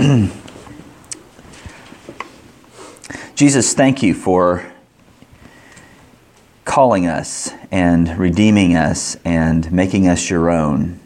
Jesus, 3.34 3.74
thank 3.74 4.02
you 4.02 4.14
for 4.14 4.72
calling 6.64 7.06
us 7.06 7.52
and 7.70 8.16
redeeming 8.16 8.76
us 8.76 9.18
and 9.26 9.70
making 9.70 10.08
us 10.08 10.30
your 10.30 10.48
own. 10.48 10.98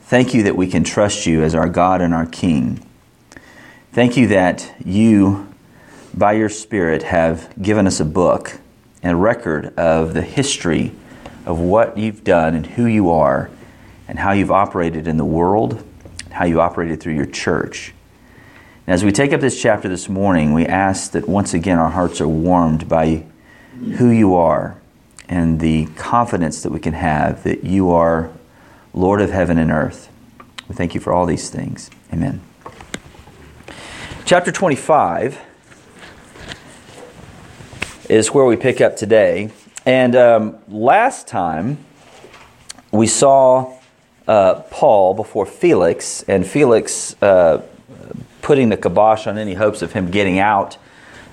Thank 0.00 0.32
you 0.32 0.44
that 0.44 0.56
we 0.56 0.66
can 0.66 0.82
trust 0.82 1.26
you 1.26 1.42
as 1.42 1.54
our 1.54 1.68
God 1.68 2.00
and 2.00 2.14
our 2.14 2.24
King. 2.24 2.82
Thank 3.92 4.16
you 4.16 4.28
that 4.28 4.74
you, 4.82 5.52
by 6.14 6.32
your 6.32 6.48
Spirit, 6.48 7.02
have 7.02 7.52
given 7.60 7.86
us 7.86 8.00
a 8.00 8.06
book 8.06 8.60
and 9.02 9.12
a 9.12 9.16
record 9.16 9.74
of 9.78 10.14
the 10.14 10.22
history 10.22 10.92
of 11.44 11.58
what 11.60 11.98
you've 11.98 12.24
done 12.24 12.54
and 12.54 12.66
who 12.66 12.86
you 12.86 13.10
are 13.10 13.50
and 14.08 14.18
how 14.18 14.32
you've 14.32 14.50
operated 14.50 15.06
in 15.06 15.18
the 15.18 15.24
world, 15.24 15.86
how 16.30 16.46
you 16.46 16.62
operated 16.62 16.98
through 16.98 17.14
your 17.14 17.26
church. 17.26 17.92
As 18.86 19.04
we 19.04 19.10
take 19.10 19.32
up 19.32 19.40
this 19.40 19.60
chapter 19.60 19.88
this 19.88 20.08
morning, 20.08 20.52
we 20.52 20.64
ask 20.64 21.10
that 21.10 21.28
once 21.28 21.52
again 21.54 21.76
our 21.76 21.90
hearts 21.90 22.20
are 22.20 22.28
warmed 22.28 22.88
by 22.88 23.24
who 23.98 24.10
you 24.10 24.36
are 24.36 24.80
and 25.28 25.58
the 25.58 25.86
confidence 25.96 26.62
that 26.62 26.70
we 26.70 26.78
can 26.78 26.94
have 26.94 27.42
that 27.42 27.64
you 27.64 27.90
are 27.90 28.30
Lord 28.94 29.20
of 29.20 29.30
heaven 29.30 29.58
and 29.58 29.72
earth. 29.72 30.08
We 30.68 30.76
thank 30.76 30.94
you 30.94 31.00
for 31.00 31.12
all 31.12 31.26
these 31.26 31.50
things. 31.50 31.90
Amen. 32.12 32.40
Chapter 34.24 34.52
25 34.52 35.40
is 38.08 38.28
where 38.32 38.44
we 38.44 38.54
pick 38.54 38.80
up 38.80 38.96
today. 38.96 39.50
And 39.84 40.14
um, 40.14 40.58
last 40.68 41.26
time 41.26 41.78
we 42.92 43.08
saw 43.08 43.80
uh, 44.28 44.62
Paul 44.70 45.14
before 45.14 45.44
Felix, 45.44 46.22
and 46.28 46.46
Felix 46.46 47.20
uh, 47.20 47.62
putting 48.46 48.68
the 48.68 48.76
kibosh 48.76 49.26
on 49.26 49.36
any 49.36 49.54
hopes 49.54 49.82
of 49.82 49.92
him 49.92 50.08
getting 50.08 50.38
out 50.38 50.78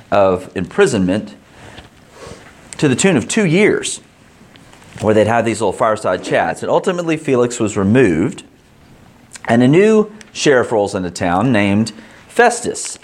of 0.09 0.51
imprisonment 0.57 1.35
to 2.75 2.87
the 2.87 2.95
tune 2.95 3.15
of 3.15 3.27
two 3.27 3.45
years, 3.45 3.99
where 4.99 5.13
they'd 5.13 5.27
have 5.27 5.45
these 5.45 5.61
little 5.61 5.71
fireside 5.71 6.23
chats. 6.23 6.63
And 6.63 6.71
ultimately, 6.71 7.15
Felix 7.15 7.59
was 7.59 7.77
removed, 7.77 8.43
and 9.47 9.61
a 9.61 9.67
new 9.67 10.11
sheriff 10.31 10.71
rolls 10.71 10.95
into 10.95 11.11
town 11.11 11.51
named 11.51 11.91
Festus. 12.27 12.97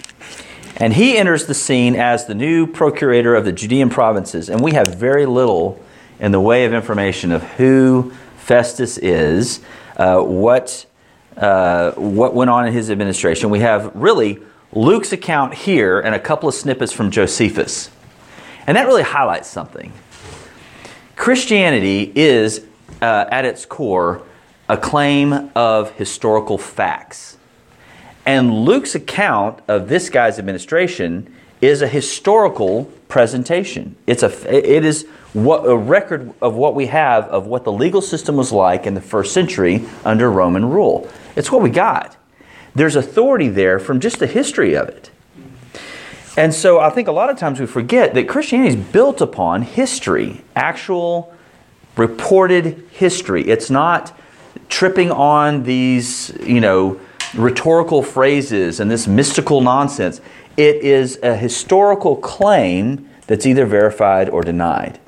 And 0.74 0.94
he 0.94 1.16
enters 1.16 1.46
the 1.46 1.54
scene 1.54 1.94
as 1.94 2.26
the 2.26 2.34
new 2.34 2.66
procurator 2.66 3.36
of 3.36 3.44
the 3.44 3.52
Judean 3.52 3.90
provinces. 3.90 4.48
And 4.48 4.60
we 4.60 4.72
have 4.72 4.92
very 4.92 5.24
little 5.24 5.80
in 6.18 6.32
the 6.32 6.40
way 6.40 6.64
of 6.64 6.74
information 6.74 7.30
of 7.30 7.44
who 7.44 8.12
Festus 8.38 8.98
is, 8.98 9.60
uh, 9.96 10.20
what, 10.20 10.84
uh, 11.40 11.92
what 11.92 12.34
went 12.34 12.50
on 12.50 12.66
in 12.66 12.72
his 12.72 12.90
administration. 12.90 13.50
We 13.50 13.60
have 13.60 13.90
really 13.94 14.38
Luke's 14.72 15.12
account 15.12 15.54
here 15.54 15.98
and 15.98 16.14
a 16.14 16.18
couple 16.18 16.48
of 16.48 16.54
snippets 16.54 16.92
from 16.92 17.10
Josephus. 17.10 17.90
And 18.66 18.76
that 18.76 18.86
really 18.86 19.02
highlights 19.02 19.48
something. 19.48 19.92
Christianity 21.16 22.12
is, 22.14 22.64
uh, 23.02 23.24
at 23.30 23.44
its 23.44 23.66
core, 23.66 24.22
a 24.68 24.76
claim 24.76 25.50
of 25.56 25.92
historical 25.92 26.58
facts. 26.58 27.36
And 28.24 28.52
Luke's 28.64 28.94
account 28.94 29.60
of 29.66 29.88
this 29.88 30.08
guy's 30.10 30.38
administration 30.38 31.34
is 31.60 31.82
a 31.82 31.88
historical 31.88 32.84
presentation. 33.08 33.96
It's 34.06 34.22
a, 34.22 34.54
it 34.54 34.84
is 34.84 35.06
what, 35.32 35.66
a 35.66 35.76
record 35.76 36.32
of 36.40 36.54
what 36.54 36.74
we 36.74 36.86
have 36.86 37.24
of 37.24 37.46
what 37.46 37.64
the 37.64 37.72
legal 37.72 38.00
system 38.00 38.36
was 38.36 38.52
like 38.52 38.86
in 38.86 38.94
the 38.94 39.00
first 39.00 39.32
century 39.32 39.84
under 40.04 40.30
Roman 40.30 40.70
rule. 40.70 41.08
It's 41.36 41.50
what 41.50 41.62
we 41.62 41.70
got. 41.70 42.16
There's 42.74 42.96
authority 42.96 43.48
there 43.48 43.78
from 43.78 44.00
just 44.00 44.18
the 44.18 44.26
history 44.26 44.74
of 44.74 44.88
it. 44.88 45.10
And 46.36 46.54
so 46.54 46.78
I 46.78 46.90
think 46.90 47.08
a 47.08 47.12
lot 47.12 47.28
of 47.28 47.38
times 47.38 47.58
we 47.60 47.66
forget 47.66 48.14
that 48.14 48.28
Christianity 48.28 48.70
is 48.70 48.76
built 48.76 49.20
upon 49.20 49.62
history, 49.62 50.42
actual 50.54 51.34
reported 51.96 52.86
history. 52.92 53.42
It's 53.48 53.68
not 53.68 54.16
tripping 54.68 55.10
on 55.10 55.64
these, 55.64 56.32
you 56.42 56.60
know, 56.60 57.00
rhetorical 57.34 58.02
phrases 58.02 58.80
and 58.80 58.90
this 58.90 59.06
mystical 59.06 59.60
nonsense. 59.60 60.20
It 60.56 60.76
is 60.76 61.18
a 61.22 61.36
historical 61.36 62.16
claim 62.16 63.08
that's 63.26 63.46
either 63.46 63.66
verified 63.66 64.28
or 64.28 64.42
denied. 64.42 64.98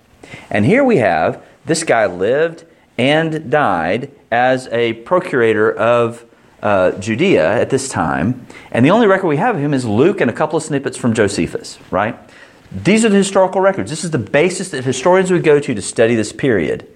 And 0.51 0.65
here 0.65 0.85
we 0.85 0.99
have 0.99 1.43
this 1.65 1.85
guy 1.85 2.07
lived 2.07 2.65
and 2.99 3.51
died 3.51 4.11
as 4.33 4.67
a 4.69 4.95
procurator 4.95 5.71
of 5.71 6.25
uh, 6.63 6.93
Judea 6.93 7.61
at 7.61 7.69
this 7.69 7.89
time. 7.89 8.47
And 8.71 8.85
the 8.85 8.91
only 8.91 9.07
record 9.07 9.27
we 9.27 9.37
have 9.37 9.57
of 9.57 9.61
him 9.61 9.75
is 9.75 9.85
Luke 9.85 10.23
and 10.23 10.31
a 10.31 10.33
couple 10.33 10.57
of 10.57 10.63
snippets 10.63 10.97
from 10.97 11.13
Josephus, 11.13 11.79
right? 11.91 12.19
These 12.73 13.05
are 13.05 13.11
the 13.11 13.17
historical 13.17 13.61
records. 13.61 13.91
This 13.91 14.05
is 14.05 14.11
the 14.11 14.19
basis 14.19 14.71
that 14.71 14.85
historians 14.85 15.31
would 15.31 15.45
go 15.45 15.61
to 15.61 15.75
to 15.75 15.83
study 15.83 16.15
this 16.15 16.33
period. 16.33 16.89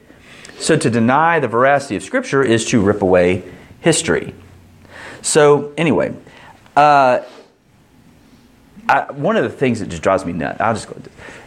So 0.58 0.78
to 0.78 0.88
deny 0.88 1.38
the 1.38 1.48
veracity 1.48 1.96
of 1.96 2.02
Scripture 2.02 2.42
is 2.42 2.64
to 2.66 2.80
rip 2.80 3.02
away 3.02 3.44
history. 3.80 4.34
So 5.20 5.74
anyway, 5.76 6.14
uh, 6.74 7.20
I, 8.88 9.12
one 9.12 9.36
of 9.36 9.42
the 9.42 9.50
things 9.50 9.80
that 9.80 9.90
just 9.90 10.02
drives 10.02 10.24
me 10.24 10.32
nuts, 10.32 10.60
I'll 10.60 10.72
just 10.72 10.88
go 10.88 10.96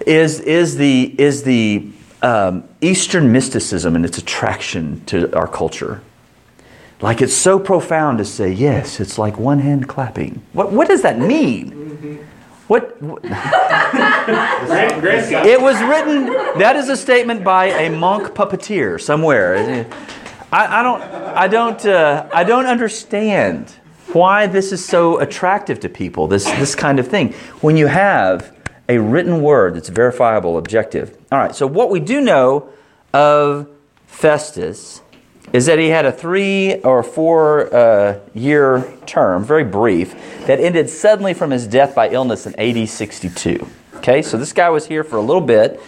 is 0.06 0.40
is 0.42 0.76
the 0.76 1.16
is 1.18 1.44
the 1.44 1.90
um, 2.22 2.64
Eastern 2.82 3.32
mysticism 3.32 3.96
and 3.96 4.06
its 4.06 4.18
attraction 4.18 5.04
to 5.06 5.34
our 5.36 5.48
culture. 5.48 6.02
Like 7.02 7.22
it's 7.22 7.34
so 7.34 7.60
profound 7.60 8.18
to 8.18 8.26
say, 8.26 8.52
yes, 8.52 9.00
it's 9.00 9.18
like 9.18 9.38
one 9.38 9.60
hand 9.60 9.88
clapping. 9.88 10.42
What 10.54 10.72
what 10.72 10.88
does 10.88 11.02
that 11.04 11.18
mean? 11.18 11.80
What? 12.70 13.02
what? 13.02 13.24
it 15.46 15.60
was 15.60 15.82
written. 15.82 16.28
That 16.60 16.76
is 16.76 16.88
a 16.90 16.96
statement 16.96 17.44
by 17.44 17.66
a 17.66 17.90
monk 17.90 18.36
puppeteer 18.36 19.02
somewhere. 19.02 19.88
I, 20.52 20.80
I 20.80 20.84
don't, 20.84 21.02
I 21.02 21.48
don't, 21.48 21.86
uh, 21.86 22.30
I 22.32 22.44
don't 22.44 22.68
understand 22.68 23.74
why 24.14 24.46
this 24.46 24.72
is 24.72 24.86
so 24.86 25.20
attractive 25.20 25.80
to 25.80 25.90
people. 25.90 26.28
This, 26.28 26.46
this 26.46 26.76
kind 26.76 27.00
of 27.00 27.08
thing. 27.08 27.34
When 27.62 27.76
you 27.76 27.88
have 27.88 28.56
a 28.90 28.98
written 28.98 29.42
word 29.42 29.76
that's 29.76 29.88
verifiable, 29.88 30.58
objective. 30.58 31.16
All 31.32 31.40
right. 31.40 31.56
So 31.56 31.68
what 31.68 31.90
we 31.92 32.00
do 32.00 32.20
know 32.20 32.70
of 33.14 33.70
Festus 34.08 35.02
is 35.54 35.68
that 35.68 35.80
he 35.80 35.90
had 35.90 36.06
a 36.06 36.12
three 36.12 36.76
or 36.82 37.02
four 37.04 37.74
uh, 37.74 38.20
year 38.34 38.92
term, 39.06 39.44
very 39.44 39.64
brief, 39.64 40.14
that 40.48 40.60
ended 40.60 40.90
suddenly 40.90 41.34
from 41.34 41.52
his 41.52 41.68
death 41.68 41.96
by 41.96 42.10
illness 42.10 42.46
in 42.46 42.60
AD 42.60 42.90
62. 42.90 43.66
Okay, 43.96 44.22
so 44.22 44.38
this 44.38 44.54
guy 44.54 44.70
was 44.70 44.88
here 44.88 45.04
for 45.04 45.18
a 45.18 45.22
little 45.22 45.42
bit. 45.42 45.80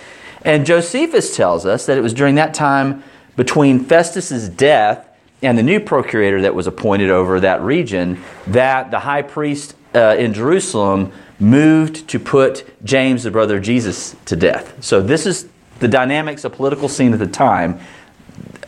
And 0.44 0.66
Josephus 0.66 1.35
tells 1.35 1.66
us 1.66 1.85
that 1.85 1.97
it 1.97 2.01
was 2.01 2.13
during 2.13 2.35
that 2.35 2.53
time 2.53 3.03
between 3.35 3.83
Festus's 3.83 4.50
death 4.50 5.07
and 5.41 5.57
the 5.57 5.63
new 5.63 5.79
procurator 5.79 6.41
that 6.41 6.53
was 6.53 6.68
appointed 6.68 7.09
over 7.09 7.39
that 7.39 7.62
region 7.62 8.23
that 8.47 8.91
the 8.91 9.00
high 9.00 9.22
priest 9.22 9.75
uh, 9.94 10.16
in 10.18 10.34
Jerusalem 10.34 11.12
moved 11.40 12.07
to 12.09 12.19
put 12.19 12.66
James, 12.84 13.24
the 13.24 13.31
brother 13.31 13.57
of 13.57 13.63
Jesus, 13.63 14.16
to 14.25 14.35
death. 14.35 14.84
So 14.84 15.02
this 15.02 15.25
is 15.25 15.47
the 15.79 15.88
dynamics 15.88 16.44
of 16.44 16.53
political 16.53 16.88
scene 16.88 17.13
at 17.13 17.19
the 17.19 17.28
time. 17.28 17.79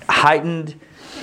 Heightened 0.09 0.75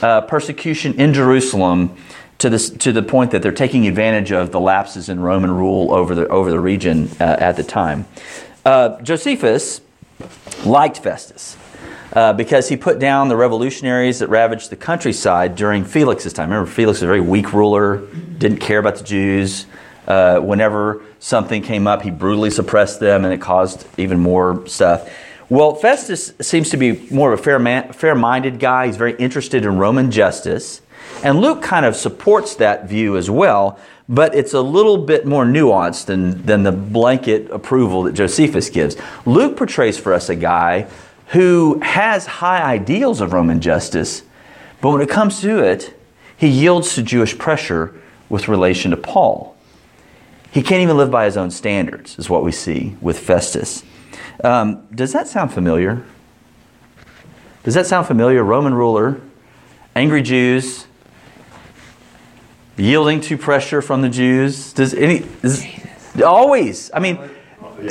uh, 0.03 0.22
persecution 0.22 0.94
in 0.94 1.12
Jerusalem 1.12 1.97
to, 2.39 2.49
this, 2.49 2.71
to 2.71 2.93
the 2.93 3.03
point 3.03 3.33
that 3.33 3.43
they're 3.43 3.53
taking 3.53 3.87
advantage 3.87 4.33
of 4.33 4.50
the 4.50 4.60
lapses 4.60 5.09
in 5.09 5.21
Roman 5.21 5.50
rule 5.50 5.93
over 5.93 6.15
the, 6.15 6.27
over 6.28 6.50
the 6.50 6.60
region 6.60 7.10
uh, 7.21 7.37
at 7.39 7.56
the 7.56 7.65
time. 7.65 8.06
Uh, 8.65 9.00
Josephus 9.03 9.81
liked 10.65 10.99
Festus 10.99 11.56
uh, 12.12 12.33
because 12.33 12.69
he 12.69 12.77
put 12.77 12.99
down 12.99 13.28
the 13.28 13.37
revolutionaries 13.37 14.19
that 14.21 14.28
ravaged 14.28 14.71
the 14.71 14.77
countryside 14.77 15.55
during 15.55 15.84
Felix's 15.84 16.33
time. 16.33 16.50
Remember, 16.50 16.71
Felix 16.71 16.99
was 16.99 17.03
a 17.03 17.06
very 17.06 17.21
weak 17.21 17.53
ruler, 17.53 18.06
didn't 18.39 18.59
care 18.59 18.78
about 18.78 18.97
the 18.97 19.05
Jews. 19.05 19.66
Uh, 20.10 20.41
whenever 20.41 21.04
something 21.21 21.62
came 21.62 21.86
up, 21.86 22.03
he 22.03 22.10
brutally 22.10 22.51
suppressed 22.51 22.98
them, 22.98 23.24
and 23.24 23.33
it 23.33 23.41
caused 23.41 23.86
even 23.97 24.18
more 24.18 24.66
stuff. 24.66 25.09
Well, 25.48 25.77
Festus 25.77 26.33
seems 26.41 26.71
to 26.71 26.77
be 26.77 27.09
more 27.10 27.33
of 27.33 27.39
a 27.39 27.42
fair 27.42 27.60
man, 27.60 27.92
fair-minded 27.92 28.59
guy. 28.59 28.89
He's 28.89 28.97
very 28.97 29.15
interested 29.18 29.65
in 29.65 29.78
Roman 29.78 30.10
justice. 30.10 30.80
And 31.22 31.41
Luke 31.41 31.62
kind 31.62 31.86
of 31.86 31.95
supports 31.95 32.57
that 32.57 32.89
view 32.89 33.16
as 33.16 33.30
well, 33.30 33.78
but 34.09 34.34
it's 34.34 34.53
a 34.53 34.60
little 34.60 34.98
bit 34.98 35.27
more 35.27 35.45
nuanced 35.45 36.07
than, 36.07 36.45
than 36.45 36.65
the 36.65 36.72
blanket 36.72 37.48
approval 37.53 38.03
that 38.03 38.15
Josephus 38.15 38.68
gives. 38.68 38.97
Luke 39.27 39.56
portrays 39.56 39.97
for 39.97 40.13
us 40.13 40.28
a 40.28 40.34
guy 40.34 40.89
who 41.28 41.78
has 41.83 42.27
high 42.27 42.63
ideals 42.63 43.21
of 43.21 43.33
Roman 43.33 43.60
justice, 43.60 44.24
but 44.80 44.91
when 44.91 45.03
it 45.03 45.09
comes 45.09 45.41
to 45.42 45.60
it, 45.60 45.95
he 46.36 46.48
yields 46.48 46.97
to 46.97 47.03
Jewish 47.04 47.39
pressure 47.39 47.95
with 48.28 48.48
relation 48.48 48.91
to 48.91 48.97
Paul. 48.97 49.56
He 50.53 50.63
can't 50.63 50.83
even 50.83 50.97
live 50.97 51.11
by 51.11 51.27
his 51.27 51.37
own 51.37 51.51
standards, 51.51 52.19
is 52.19 52.29
what 52.29 52.43
we 52.43 52.53
see 52.53 52.97
with 53.01 53.19
Festus. 53.19 53.85
Um, 54.43 54.87
does 54.95 55.13
that 55.13 55.29
sound 55.29 55.53
familiar? 55.53 56.05
Does 57.63 57.75
that 57.75 57.87
sound 57.87 58.07
familiar? 58.07 58.43
Roman 58.43 58.75
ruler, 58.75 59.21
angry 59.95 60.23
Jews, 60.23 60.87
Yielding 62.81 63.21
to 63.21 63.37
pressure 63.37 63.83
from 63.83 64.01
the 64.01 64.09
Jews. 64.09 64.73
Does 64.73 64.95
any 64.95 65.23
is, 65.43 65.67
always? 66.25 66.91
I 66.95 67.01
mean, 67.01 67.19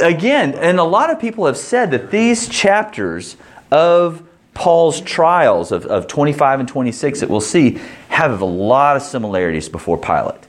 again, 0.01 0.55
and 0.55 0.79
a 0.79 0.83
lot 0.83 1.11
of 1.11 1.19
people 1.19 1.45
have 1.45 1.57
said 1.57 1.91
that 1.91 2.09
these 2.09 2.49
chapters 2.49 3.37
of 3.71 4.27
Paul's 4.55 4.99
trials 5.01 5.71
of, 5.71 5.85
of 5.85 6.07
25 6.07 6.61
and 6.61 6.67
26 6.67 7.19
that 7.19 7.29
we'll 7.29 7.39
see 7.39 7.79
have 8.07 8.41
a 8.41 8.45
lot 8.45 8.95
of 8.95 9.03
similarities 9.03 9.69
before 9.69 9.97
Pilate. 9.97 10.48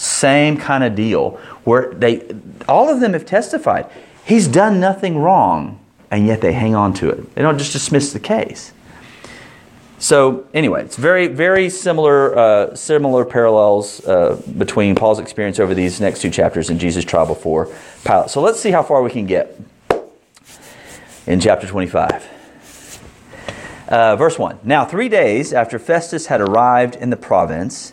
Same 0.00 0.56
kind 0.56 0.82
of 0.82 0.94
deal 0.94 1.32
where 1.64 1.92
they 1.92 2.26
all 2.66 2.88
of 2.88 3.00
them 3.00 3.12
have 3.12 3.26
testified 3.26 3.86
he's 4.24 4.48
done 4.48 4.80
nothing 4.80 5.18
wrong 5.18 5.78
and 6.10 6.26
yet 6.26 6.40
they 6.40 6.54
hang 6.54 6.74
on 6.74 6.94
to 6.94 7.10
it. 7.10 7.34
They 7.34 7.42
don't 7.42 7.58
just 7.58 7.74
dismiss 7.74 8.14
the 8.14 8.18
case. 8.18 8.72
So 9.98 10.48
anyway, 10.54 10.84
it's 10.84 10.96
very 10.96 11.26
very 11.26 11.68
similar 11.68 12.38
uh, 12.38 12.74
similar 12.74 13.26
parallels 13.26 14.02
uh, 14.06 14.40
between 14.56 14.94
Paul's 14.94 15.18
experience 15.18 15.60
over 15.60 15.74
these 15.74 16.00
next 16.00 16.22
two 16.22 16.30
chapters 16.30 16.70
and 16.70 16.80
Jesus' 16.80 17.04
trial 17.04 17.26
before 17.26 17.68
Pilate. 18.02 18.30
So 18.30 18.40
let's 18.40 18.58
see 18.58 18.70
how 18.70 18.82
far 18.82 19.02
we 19.02 19.10
can 19.10 19.26
get 19.26 19.60
in 21.26 21.40
chapter 21.40 21.66
25. 21.66 22.38
Uh, 23.86 24.16
verse 24.16 24.38
1 24.38 24.60
Now, 24.64 24.86
three 24.86 25.10
days 25.10 25.52
after 25.52 25.78
Festus 25.78 26.28
had 26.28 26.40
arrived 26.40 26.94
in 26.94 27.10
the 27.10 27.16
province, 27.18 27.92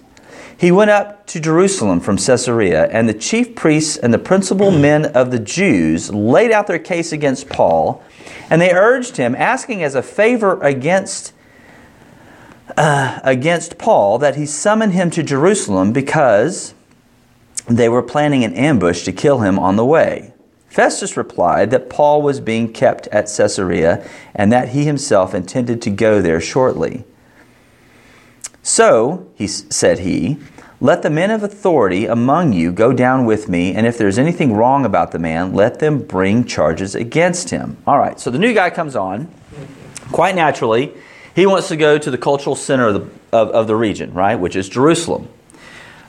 he 0.58 0.72
went 0.72 0.90
up 0.90 1.26
to 1.28 1.40
Jerusalem 1.40 2.00
from 2.00 2.18
Caesarea, 2.18 2.88
and 2.88 3.08
the 3.08 3.14
chief 3.14 3.56
priests 3.56 3.96
and 3.96 4.14
the 4.14 4.20
principal 4.20 4.72
men 4.80 5.06
of 5.06 5.32
the 5.32 5.40
Jews 5.40 6.12
laid 6.12 6.52
out 6.52 6.68
their 6.68 6.80
case 6.80 7.12
against 7.12 7.48
Paul, 7.48 8.04
and 8.50 8.60
they 8.62 8.74
urged 8.74 9.18
him, 9.18 9.36
asking 9.36 9.84
as 9.84 9.94
a 9.94 10.02
favor 10.02 10.60
against, 10.62 11.34
uh, 12.76 13.20
against 13.24 13.78
Paul 13.78 14.18
that 14.18 14.36
he 14.36 14.46
summon 14.46 14.92
him 14.92 15.12
to 15.12 15.22
Jerusalem 15.22 15.94
because 15.94 16.74
they 17.70 17.90
were 17.90 18.04
planning 18.04 18.44
an 18.44 18.54
ambush 18.54 19.04
to 19.04 19.12
kill 19.12 19.40
him 19.40 19.60
on 19.60 19.76
the 19.76 19.86
way. 19.86 20.34
Festus 20.70 21.18
replied 21.18 21.72
that 21.72 21.90
Paul 21.90 22.22
was 22.22 22.40
being 22.40 22.72
kept 22.72 23.08
at 23.08 23.32
Caesarea 23.36 24.08
and 24.34 24.52
that 24.52 24.70
he 24.70 24.86
himself 24.86 25.34
intended 25.34 25.82
to 25.84 25.90
go 25.90 26.22
there 26.22 26.40
shortly. 26.40 27.04
So, 28.68 29.28
he 29.36 29.48
said 29.48 30.00
he, 30.00 30.38
let 30.82 31.02
the 31.02 31.10
men 31.10 31.32
of 31.32 31.42
authority 31.42 32.06
among 32.06 32.54
you 32.54 32.72
go 32.72 32.94
down 32.94 33.26
with 33.26 33.48
me, 33.48 33.74
and 33.74 33.88
if 33.88 33.98
there's 33.98 34.20
anything 34.20 34.54
wrong 34.54 34.86
about 34.86 35.12
the 35.12 35.20
man, 35.20 35.54
let 35.54 35.80
them 35.80 36.00
bring 36.00 36.44
charges 36.44 36.94
against 36.94 37.50
him. 37.50 37.78
All 37.88 37.98
right, 37.98 38.20
so 38.20 38.30
the 38.30 38.38
new 38.38 38.54
guy 38.54 38.70
comes 38.70 38.96
on. 38.96 39.32
Quite 40.12 40.36
naturally, 40.36 40.94
he 41.34 41.46
wants 41.46 41.70
to 41.70 41.78
go 41.78 41.98
to 41.98 42.12
the 42.12 42.18
cultural 42.18 42.56
center 42.56 42.88
of 42.88 42.94
the, 42.94 43.38
of, 43.38 43.50
of 43.52 43.68
the 43.68 43.76
region, 43.76 44.14
right, 44.14 44.36
which 44.36 44.56
is 44.56 44.68
Jerusalem 44.70 45.30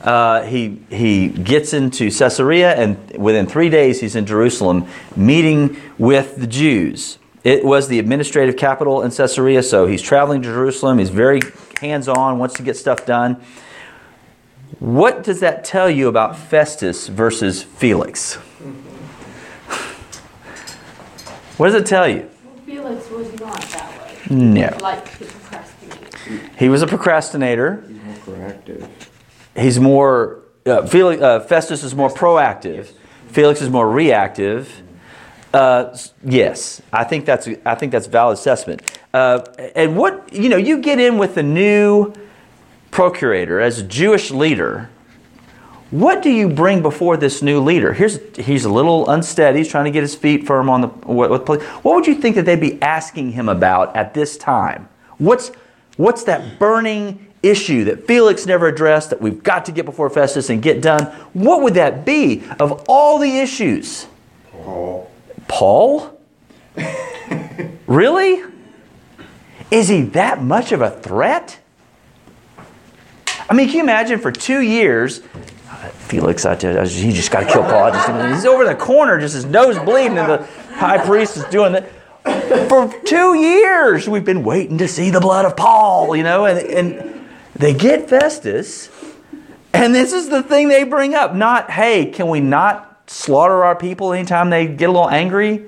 uh, 0.01 0.43
he, 0.43 0.79
he 0.89 1.29
gets 1.29 1.73
into 1.73 2.09
Caesarea, 2.09 2.73
and 2.73 3.17
within 3.17 3.45
three 3.47 3.69
days, 3.69 3.99
he's 3.99 4.15
in 4.15 4.25
Jerusalem 4.25 4.87
meeting 5.15 5.77
with 5.97 6.37
the 6.37 6.47
Jews. 6.47 7.17
It 7.43 7.63
was 7.63 7.87
the 7.87 7.99
administrative 7.99 8.57
capital 8.57 9.01
in 9.01 9.11
Caesarea, 9.11 9.63
so 9.63 9.87
he's 9.87 10.01
traveling 10.01 10.41
to 10.41 10.47
Jerusalem. 10.47 10.99
He's 10.99 11.09
very 11.09 11.41
hands 11.79 12.07
on, 12.07 12.39
wants 12.39 12.55
to 12.55 12.63
get 12.63 12.77
stuff 12.77 13.05
done. 13.05 13.41
What 14.79 15.23
does 15.23 15.39
that 15.39 15.63
tell 15.63 15.89
you 15.89 16.07
about 16.07 16.37
Festus 16.37 17.07
versus 17.07 17.63
Felix? 17.63 18.35
What 21.57 21.67
does 21.71 21.75
it 21.75 21.85
tell 21.85 22.07
you? 22.07 22.29
Felix 22.65 23.09
was 23.09 23.37
not 23.39 23.59
that 23.61 24.29
way. 24.29 24.35
No. 24.35 24.77
Like 24.81 25.17
the 25.17 25.25
procrastinator. 25.25 26.49
He 26.57 26.69
was 26.69 26.81
a 26.81 26.87
procrastinator. 26.87 27.83
He's 27.85 27.99
more 28.01 28.15
proactive. 28.15 28.89
He's 29.55 29.79
more 29.79 30.43
uh, 30.65 30.85
Felix, 30.85 31.21
uh, 31.21 31.39
Festus 31.41 31.83
is 31.83 31.95
more 31.95 32.09
proactive. 32.09 32.93
Felix 33.27 33.61
is 33.61 33.69
more 33.69 33.89
reactive. 33.89 34.83
Uh, 35.53 35.97
yes, 36.23 36.81
I 36.93 37.03
think 37.03 37.25
that's 37.25 37.47
I 37.65 37.75
think 37.75 37.91
that's 37.91 38.07
a 38.07 38.09
valid 38.09 38.37
assessment. 38.37 38.81
Uh, 39.13 39.39
and 39.75 39.97
what 39.97 40.31
you 40.31 40.49
know, 40.49 40.57
you 40.57 40.79
get 40.79 40.99
in 40.99 41.17
with 41.17 41.35
the 41.35 41.43
new 41.43 42.13
procurator 42.91 43.59
as 43.59 43.79
a 43.79 43.83
Jewish 43.83 44.31
leader. 44.31 44.89
What 45.91 46.21
do 46.21 46.29
you 46.29 46.47
bring 46.47 46.83
before 46.83 47.17
this 47.17 47.41
new 47.41 47.59
leader? 47.59 47.93
Here's 47.93 48.19
he's 48.37 48.65
a 48.65 48.69
little 48.69 49.09
unsteady. 49.09 49.59
He's 49.59 49.69
trying 49.69 49.85
to 49.85 49.91
get 49.91 50.01
his 50.01 50.13
feet 50.13 50.45
firm 50.45 50.69
on 50.69 50.81
the 50.81 50.87
what, 50.87 51.31
what, 51.31 51.61
what 51.83 51.95
would 51.95 52.05
you 52.05 52.15
think 52.15 52.35
that 52.35 52.45
they'd 52.45 52.59
be 52.59 52.79
asking 52.81 53.31
him 53.31 53.49
about 53.49 53.95
at 53.95 54.13
this 54.13 54.37
time? 54.37 54.87
What's 55.17 55.51
what's 55.97 56.23
that 56.25 56.59
burning 56.59 57.25
issue 57.41 57.85
that 57.85 58.05
Felix 58.05 58.45
never 58.45 58.67
addressed 58.67 59.09
that 59.09 59.21
we've 59.21 59.41
got 59.41 59.65
to 59.65 59.71
get 59.71 59.85
before 59.85 60.09
Festus 60.09 60.49
and 60.49 60.61
get 60.61 60.81
done, 60.81 61.05
what 61.33 61.61
would 61.63 61.75
that 61.75 62.05
be 62.05 62.43
of 62.59 62.83
all 62.87 63.17
the 63.17 63.39
issues? 63.39 64.07
Paul. 64.51 65.11
Paul? 65.47 66.19
really? 67.87 68.43
Is 69.71 69.87
he 69.87 70.01
that 70.01 70.41
much 70.41 70.71
of 70.71 70.81
a 70.81 70.89
threat? 70.89 71.59
I 73.49 73.53
mean, 73.53 73.67
can 73.67 73.77
you 73.77 73.83
imagine 73.83 74.19
for 74.19 74.31
two 74.31 74.61
years, 74.61 75.21
uh, 75.69 75.89
Felix, 75.89 76.45
I 76.45 76.55
just, 76.55 76.95
he 76.95 77.11
just 77.11 77.31
got 77.31 77.41
to 77.41 77.45
kill 77.47 77.63
Paul. 77.63 77.91
Just, 77.91 78.35
he's 78.35 78.45
over 78.45 78.65
the 78.65 78.75
corner, 78.75 79.19
just 79.19 79.33
his 79.33 79.45
nose 79.45 79.77
bleeding, 79.79 80.17
and 80.17 80.29
the 80.29 80.47
high 80.73 81.03
priest 81.03 81.37
is 81.37 81.45
doing 81.45 81.73
that. 81.73 81.89
For 82.69 82.93
two 83.05 83.35
years, 83.35 84.07
we've 84.07 84.25
been 84.25 84.43
waiting 84.43 84.77
to 84.79 84.87
see 84.87 85.09
the 85.09 85.19
blood 85.19 85.45
of 85.45 85.55
Paul, 85.55 86.15
you 86.15 86.23
know, 86.23 86.45
and, 86.45 86.59
and 86.59 87.27
they 87.55 87.73
get 87.73 88.09
Festus, 88.09 88.89
and 89.73 89.95
this 89.95 90.13
is 90.13 90.29
the 90.29 90.43
thing 90.43 90.67
they 90.67 90.83
bring 90.83 91.15
up. 91.15 91.33
Not, 91.33 91.71
hey, 91.71 92.07
can 92.07 92.27
we 92.27 92.39
not 92.39 93.09
slaughter 93.09 93.63
our 93.63 93.75
people 93.75 94.13
anytime 94.13 94.49
they 94.49 94.67
get 94.67 94.89
a 94.89 94.91
little 94.91 95.09
angry? 95.09 95.65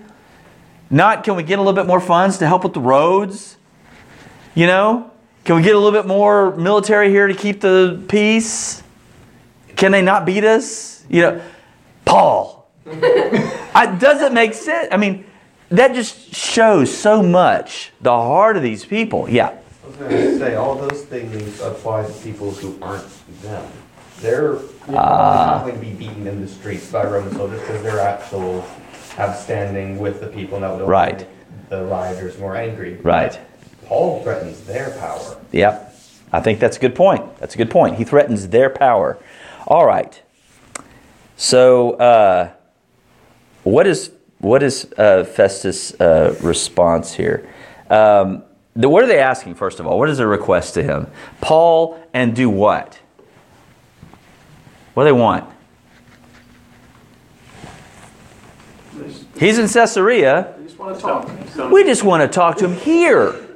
Not, 0.90 1.24
can 1.24 1.36
we 1.36 1.44
get 1.44 1.58
a 1.58 1.62
little 1.62 1.74
bit 1.74 1.88
more 1.88 2.02
funds 2.02 2.38
to 2.40 2.48
help 2.48 2.64
with 2.64 2.74
the 2.74 2.82
roads? 2.82 3.58
You 4.56 4.68
know? 4.68 5.12
Can 5.44 5.56
we 5.56 5.64
get 5.64 5.76
a 5.76 5.80
little 5.80 6.00
bit 6.00 6.08
more 6.08 6.56
military 6.56 7.10
here 7.10 7.28
to 7.28 7.34
keep 7.34 7.62
the 7.62 8.04
peace? 8.08 8.84
Can 9.76 9.92
they 9.92 10.02
not 10.02 10.26
beat 10.26 10.44
us? 10.44 11.04
You 11.10 11.22
know, 11.22 11.42
Paul. 12.06 12.70
I, 12.86 13.98
does 14.00 14.22
it 14.22 14.34
make 14.34 14.54
sense? 14.54 14.90
I 14.92 14.98
mean, 14.98 15.26
that 15.70 15.96
just 15.96 16.36
shows 16.36 16.96
so 16.96 17.24
much 17.24 17.92
the 18.02 18.12
heart 18.12 18.58
of 18.58 18.64
these 18.64 18.86
people. 18.86 19.30
Yeah 19.30 19.58
was 20.00 20.10
going 20.10 20.12
to 20.12 20.38
say, 20.38 20.56
all 20.56 20.76
those 20.76 21.04
things 21.06 21.60
apply 21.62 22.06
to 22.06 22.14
people 22.14 22.52
who 22.52 22.78
aren't 22.82 23.08
them. 23.42 23.72
They're 24.20 24.56
probably 24.56 24.94
not 24.94 25.64
going 25.64 25.80
to 25.80 25.86
be 25.86 25.94
beaten 25.94 26.28
in 26.28 26.42
the 26.42 26.48
streets 26.48 26.92
by 26.92 27.06
Roman 27.06 27.34
soldiers 27.36 27.60
because 27.62 27.82
they're 27.82 28.00
actual 28.00 28.62
have 29.16 29.36
standing 29.36 30.00
with 30.00 30.22
the 30.22 30.28
people 30.28 30.56
and 30.56 30.64
that 30.64 30.78
would 30.78 30.88
right. 30.88 31.20
make 31.20 31.70
the 31.70 31.84
rioters 31.86 32.38
more 32.38 32.56
angry. 32.56 32.96
Right. 32.98 33.40
Paul 33.92 34.24
threatens 34.24 34.62
their 34.62 34.92
power. 34.92 35.38
Yep. 35.52 35.94
I 36.32 36.40
think 36.40 36.62
that's 36.62 36.78
a 36.78 36.80
good 36.80 36.96
point. 36.96 37.36
That's 37.40 37.56
a 37.56 37.58
good 37.58 37.70
point. 37.70 37.98
He 37.98 38.06
threatens 38.06 38.48
their 38.48 38.70
power. 38.70 39.18
All 39.68 39.86
right. 39.86 40.22
So, 41.36 41.96
uh, 41.96 42.54
what 43.64 43.86
is 43.88 44.12
what 44.38 44.64
is 44.64 44.88
uh, 44.98 45.26
Festus' 45.26 45.94
uh, 46.00 46.38
response 46.42 47.12
here? 47.16 47.54
Um, 47.90 48.44
the, 48.78 48.88
what 48.88 49.04
are 49.04 49.08
they 49.08 49.20
asking, 49.20 49.56
first 49.56 49.82
of 49.82 49.86
all? 49.86 50.00
What 50.00 50.08
is 50.08 50.20
their 50.20 50.28
request 50.30 50.74
to 50.76 50.84
him? 50.84 51.08
Paul 51.42 52.02
and 52.14 52.34
do 52.34 52.50
what? 52.50 52.98
What 54.94 55.04
do 55.04 55.08
they 55.08 55.20
want? 55.20 55.54
He's 59.38 59.58
in 59.58 59.68
Caesarea. 59.68 60.56
We 60.58 60.64
just 60.64 60.80
want 60.80 60.96
to 60.96 61.02
talk. 61.02 61.72
We 61.74 61.84
just 61.84 62.06
want 62.06 62.22
to 62.22 62.34
talk 62.34 62.56
to 62.60 62.70
him 62.70 62.78
here. 62.78 63.50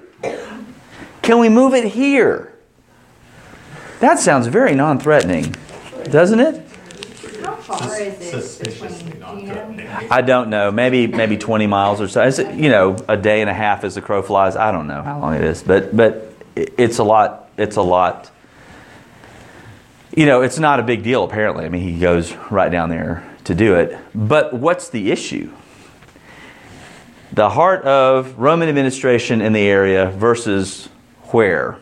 Can 1.26 1.40
we 1.40 1.50
move 1.50 1.74
it 1.74 1.86
here? 1.86 2.54
That 4.00 4.20
sounds 4.20 4.46
very 4.46 4.76
non 4.76 5.00
threatening, 5.00 5.56
doesn't 6.12 6.40
it? 6.40 6.68
How 7.44 7.56
far 7.56 8.00
is 8.00 8.22
it 8.22 8.22
Suspiciously 8.22 9.12
between, 9.12 9.20
not 9.20 9.36
do 9.36 9.42
you 9.42 9.48
know? 9.48 9.54
threatening. 9.54 9.88
I 10.12 10.22
don't 10.22 10.52
know. 10.52 10.72
Maybe 10.72 11.08
maybe 11.08 11.36
20 11.36 11.66
miles 11.66 12.00
or 12.00 12.08
so. 12.08 12.24
Is 12.24 12.38
it, 12.38 12.54
you 12.54 12.70
know, 12.70 12.96
a 13.08 13.18
day 13.18 13.42
and 13.42 13.50
a 13.50 13.56
half 13.56 13.84
as 13.84 13.96
the 13.96 14.02
crow 14.02 14.22
flies. 14.22 14.56
I 14.56 14.72
don't 14.72 14.86
know 14.86 15.02
how 15.02 15.20
long 15.20 15.34
it 15.34 15.44
is, 15.44 15.64
but 15.64 15.98
but 15.98 16.32
it's 16.56 17.00
a 17.00 17.04
lot. 17.04 17.50
It's 17.58 17.78
a 17.78 17.82
lot. 17.82 18.30
You 20.16 20.28
know, 20.28 20.44
it's 20.44 20.60
not 20.60 20.80
a 20.80 20.84
big 20.84 21.02
deal 21.02 21.24
apparently. 21.24 21.66
I 21.66 21.70
mean, 21.70 21.82
he 21.82 22.00
goes 22.00 22.36
right 22.52 22.72
down 22.72 22.90
there 22.90 23.28
to 23.46 23.56
do 23.56 23.74
it. 23.74 23.98
But 24.14 24.54
what's 24.54 24.90
the 24.90 25.12
issue? 25.12 25.52
The 27.34 27.50
heart 27.50 27.84
of 27.84 28.38
Roman 28.38 28.70
administration 28.70 29.42
in 29.42 29.54
the 29.54 29.68
area 29.68 30.12
versus 30.12 30.88
where? 31.36 31.80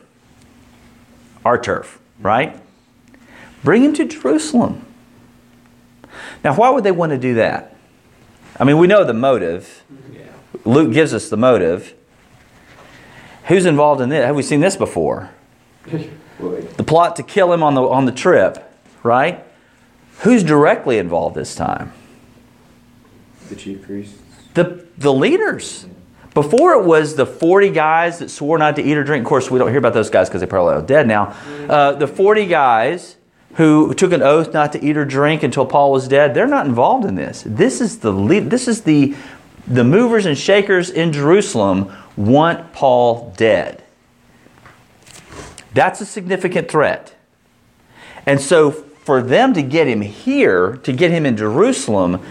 Our 1.45 1.59
turf, 1.61 1.99
right? 2.19 2.59
Bring 3.63 3.83
him 3.83 3.93
to 3.93 4.05
Jerusalem. 4.05 4.83
Now, 6.43 6.55
why 6.55 6.71
would 6.71 6.83
they 6.83 6.91
want 6.91 7.11
to 7.11 7.19
do 7.19 7.35
that? 7.35 7.75
I 8.59 8.63
mean, 8.63 8.79
we 8.79 8.87
know 8.87 9.03
the 9.03 9.13
motive. 9.13 9.83
Luke 10.65 10.91
gives 10.91 11.13
us 11.13 11.29
the 11.29 11.37
motive. 11.37 11.93
Who's 13.45 13.65
involved 13.67 14.01
in 14.01 14.09
this? 14.09 14.25
Have 14.25 14.35
we 14.35 14.41
seen 14.41 14.59
this 14.59 14.75
before? 14.75 15.29
The 16.77 16.83
plot 16.83 17.15
to 17.17 17.23
kill 17.23 17.53
him 17.53 17.63
on 17.63 17.73
the 17.75 17.81
on 17.83 18.05
the 18.05 18.11
trip. 18.11 18.57
right? 19.03 19.45
Who's 20.21 20.43
directly 20.43 20.97
involved 20.97 21.35
this 21.35 21.55
time? 21.55 21.93
The 23.49 23.55
chief 23.55 23.83
priests. 23.83 24.17
The, 24.55 24.85
the 24.97 25.13
leaders. 25.13 25.85
Before 26.33 26.73
it 26.73 26.83
was 26.83 27.15
the 27.15 27.25
40 27.25 27.69
guys 27.69 28.19
that 28.19 28.29
swore 28.29 28.57
not 28.57 28.75
to 28.77 28.81
eat 28.81 28.97
or 28.97 29.03
drink. 29.03 29.23
Of 29.23 29.29
course, 29.29 29.51
we 29.51 29.59
don't 29.59 29.69
hear 29.69 29.77
about 29.77 29.93
those 29.93 30.09
guys 30.09 30.29
because 30.29 30.41
they're 30.41 30.47
probably 30.47 30.73
are 30.73 30.81
dead 30.81 31.07
now. 31.07 31.35
Uh, 31.69 31.93
the 31.93 32.07
40 32.07 32.47
guys 32.47 33.17
who 33.55 33.93
took 33.93 34.11
an 34.11 34.23
oath 34.23 34.51
not 34.51 34.71
to 34.73 34.83
eat 34.83 34.97
or 34.97 35.05
drink 35.05 35.43
until 35.43 35.65
Paul 35.65 35.91
was 35.91 36.07
dead, 36.07 36.33
they're 36.33 36.47
not 36.47 36.65
involved 36.65 37.05
in 37.05 37.15
this. 37.15 37.43
This 37.45 37.81
is 37.81 37.99
the 37.99 38.11
lead, 38.11 38.49
this 38.49 38.67
is 38.67 38.81
the 38.81 39.15
the 39.67 39.83
movers 39.83 40.25
and 40.25 40.37
shakers 40.37 40.89
in 40.89 41.13
Jerusalem 41.13 41.91
want 42.17 42.73
Paul 42.73 43.33
dead. 43.37 43.83
That's 45.73 46.01
a 46.01 46.05
significant 46.05 46.69
threat. 46.69 47.15
And 48.25 48.39
so 48.39 48.71
for 48.71 49.21
them 49.21 49.53
to 49.53 49.61
get 49.61 49.87
him 49.87 50.01
here, 50.01 50.77
to 50.83 50.93
get 50.93 51.11
him 51.11 51.25
in 51.25 51.35
Jerusalem, 51.37 52.21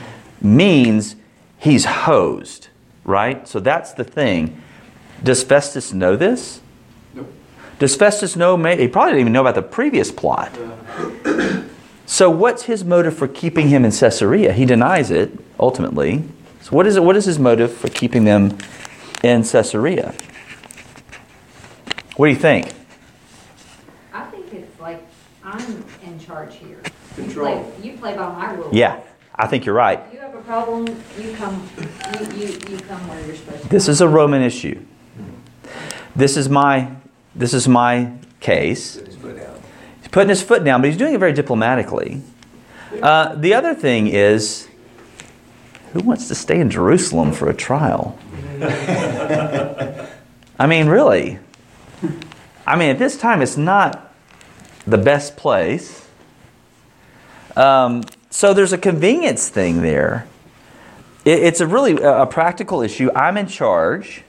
means 0.40 1.16
he's 1.58 1.84
hosed, 1.84 2.68
right? 3.04 3.46
So 3.46 3.60
that's 3.60 3.92
the 3.92 4.04
thing. 4.04 4.60
Does 5.22 5.42
Festus 5.42 5.92
know 5.92 6.16
this? 6.16 6.60
Nope. 7.14 7.32
Does 7.78 7.96
Festus 7.96 8.36
know? 8.36 8.56
He 8.56 8.88
probably 8.88 9.12
didn't 9.12 9.20
even 9.20 9.32
know 9.32 9.40
about 9.42 9.54
the 9.54 9.62
previous 9.62 10.10
plot. 10.10 10.50
So 12.04 12.28
what's 12.28 12.64
his 12.64 12.84
motive 12.84 13.16
for 13.16 13.26
keeping 13.26 13.68
him 13.68 13.86
in 13.86 13.90
Caesarea? 13.90 14.52
He 14.52 14.66
denies 14.66 15.10
it 15.10 15.30
ultimately. 15.58 16.24
So 16.60 16.76
what 16.76 16.86
is 16.86 16.96
it? 16.96 17.02
What 17.02 17.16
is 17.16 17.24
his 17.24 17.38
motive 17.38 17.72
for 17.72 17.88
keeping 17.88 18.24
them 18.24 18.58
in 19.22 19.44
Caesarea? 19.44 20.12
What 22.16 22.26
do 22.26 22.32
you 22.32 22.38
think? 22.38 22.74
I 24.12 24.24
think 24.24 24.52
it's 24.52 24.78
like, 24.78 25.06
I'm 25.42 25.84
in 26.04 26.18
charge 26.18 26.56
here. 26.56 26.82
You 27.16 27.24
Control. 27.24 27.62
play, 27.64 27.72
you 27.82 27.96
play 27.96 28.14
by 28.14 28.28
my 28.30 28.52
rules. 28.52 28.74
Yeah, 28.74 29.00
I 29.34 29.46
think 29.46 29.64
you're 29.64 29.74
right. 29.74 30.00
If 30.06 30.12
you 30.12 30.20
have 30.20 30.34
a 30.34 30.42
problem, 30.42 30.86
you 31.18 31.34
come, 31.34 31.68
you, 31.78 32.26
you, 32.36 32.46
you 32.68 32.78
come 32.80 33.08
where 33.08 33.24
you're 33.26 33.36
supposed 33.36 33.62
to. 33.62 33.68
This 33.68 33.88
is 33.88 34.00
a 34.00 34.08
Roman 34.08 34.42
issue. 34.42 34.84
This 36.14 36.36
is 36.36 36.48
my 36.48 36.90
this 37.34 37.54
is 37.54 37.66
my 37.66 38.12
case. 38.40 38.96
Put 38.96 39.06
his 39.06 39.16
foot 39.16 39.36
down. 39.36 39.62
He's 40.00 40.08
putting 40.08 40.28
his 40.28 40.42
foot 40.42 40.64
down, 40.64 40.82
but 40.82 40.88
he's 40.88 40.98
doing 40.98 41.14
it 41.14 41.18
very 41.18 41.32
diplomatically. 41.32 42.22
Uh, 43.00 43.34
the 43.36 43.54
other 43.54 43.74
thing 43.74 44.08
is, 44.08 44.68
who 45.94 46.00
wants 46.00 46.28
to 46.28 46.34
stay 46.34 46.60
in 46.60 46.68
Jerusalem 46.68 47.32
for 47.32 47.48
a 47.48 47.54
trial? 47.54 48.18
I 50.58 50.66
mean, 50.66 50.88
really. 50.88 51.38
I 52.66 52.76
mean, 52.76 52.90
at 52.90 52.98
this 52.98 53.16
time, 53.16 53.40
it's 53.40 53.56
not 53.56 54.12
the 54.86 54.98
best 54.98 55.36
place. 55.36 56.06
Um, 57.56 58.02
so 58.32 58.54
there's 58.54 58.72
a 58.72 58.78
convenience 58.78 59.50
thing 59.50 59.82
there. 59.82 60.26
It, 61.24 61.42
it's 61.44 61.60
a 61.60 61.66
really 61.66 62.02
a 62.02 62.26
practical 62.26 62.80
issue. 62.80 63.10
I'm 63.14 63.36
in 63.36 63.46
charge, 63.46 64.22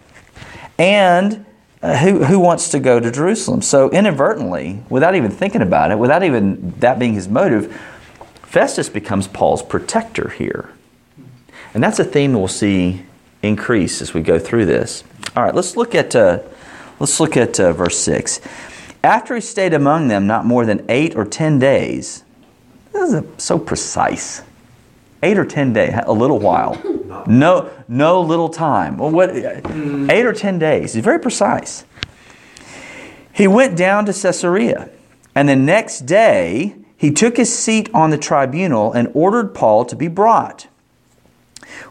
and 0.78 1.46
uh, 1.82 1.98
who 1.98 2.24
who 2.26 2.40
wants 2.40 2.70
to 2.70 2.80
go 2.80 3.00
to 3.00 3.10
Jerusalem? 3.10 3.62
So 3.62 3.90
inadvertently, 3.90 4.84
without 4.90 5.16
even 5.16 5.32
thinking 5.32 5.62
about 5.62 5.92
it, 5.92 5.98
without 5.98 6.22
even 6.22 6.74
that 6.80 7.00
being 7.00 7.14
his 7.14 7.28
motive, 7.28 7.74
Festus 8.44 8.90
becomes 8.90 9.28
Paul's 9.28 9.64
protector 9.64 10.30
here, 10.30 10.70
and 11.74 11.82
that's 11.82 12.00
a 12.00 12.06
theme 12.06 12.34
we'll 12.34 12.48
see 12.48 13.06
increase 13.42 14.02
as 14.02 14.14
we 14.14 14.22
go 14.22 14.38
through 14.38 14.66
this. 14.66 15.04
All 15.36 15.44
right, 15.44 15.56
let's 15.56 15.76
look 15.76 15.96
at 15.96 16.16
uh, 16.16 16.40
let's 17.00 17.20
look 17.20 17.38
at 17.38 17.60
uh, 17.60 17.74
verse 17.74 17.98
six. 17.98 18.42
After 19.04 19.36
he 19.36 19.42
stayed 19.42 19.74
among 19.74 20.10
them 20.10 20.28
not 20.28 20.46
more 20.46 20.66
than 20.66 20.86
eight 20.90 21.16
or 21.16 21.26
ten 21.26 21.60
days, 21.60 22.23
this 22.94 23.14
is 23.14 23.24
so 23.38 23.60
precise. 23.60 24.42
Eight 25.22 25.38
or 25.38 25.46
ten 25.46 25.74
days, 25.74 25.94
a 26.06 26.14
little 26.14 26.40
while. 26.40 26.82
No, 27.28 27.70
no 27.88 28.22
little 28.22 28.50
time. 28.50 28.98
Well, 28.98 29.12
what? 29.12 29.32
Hmm. 29.32 30.10
Eight 30.10 30.26
or 30.26 30.34
ten 30.34 30.60
days. 30.60 30.94
He's 30.94 31.04
very 31.04 31.20
precise. 31.20 31.86
He 33.32 33.48
went 33.48 33.78
down 33.78 34.06
to 34.06 34.14
Caesarea, 34.14 34.90
and 35.34 35.48
the 35.50 35.56
next 35.56 36.02
day 36.02 36.76
he 36.98 37.12
took 37.12 37.38
his 37.38 37.58
seat 37.58 37.90
on 37.94 38.12
the 38.12 38.18
tribunal 38.18 38.94
and 38.94 39.10
ordered 39.14 39.54
Paul 39.56 39.86
to 39.86 39.96
be 39.96 40.08
brought. 40.08 40.68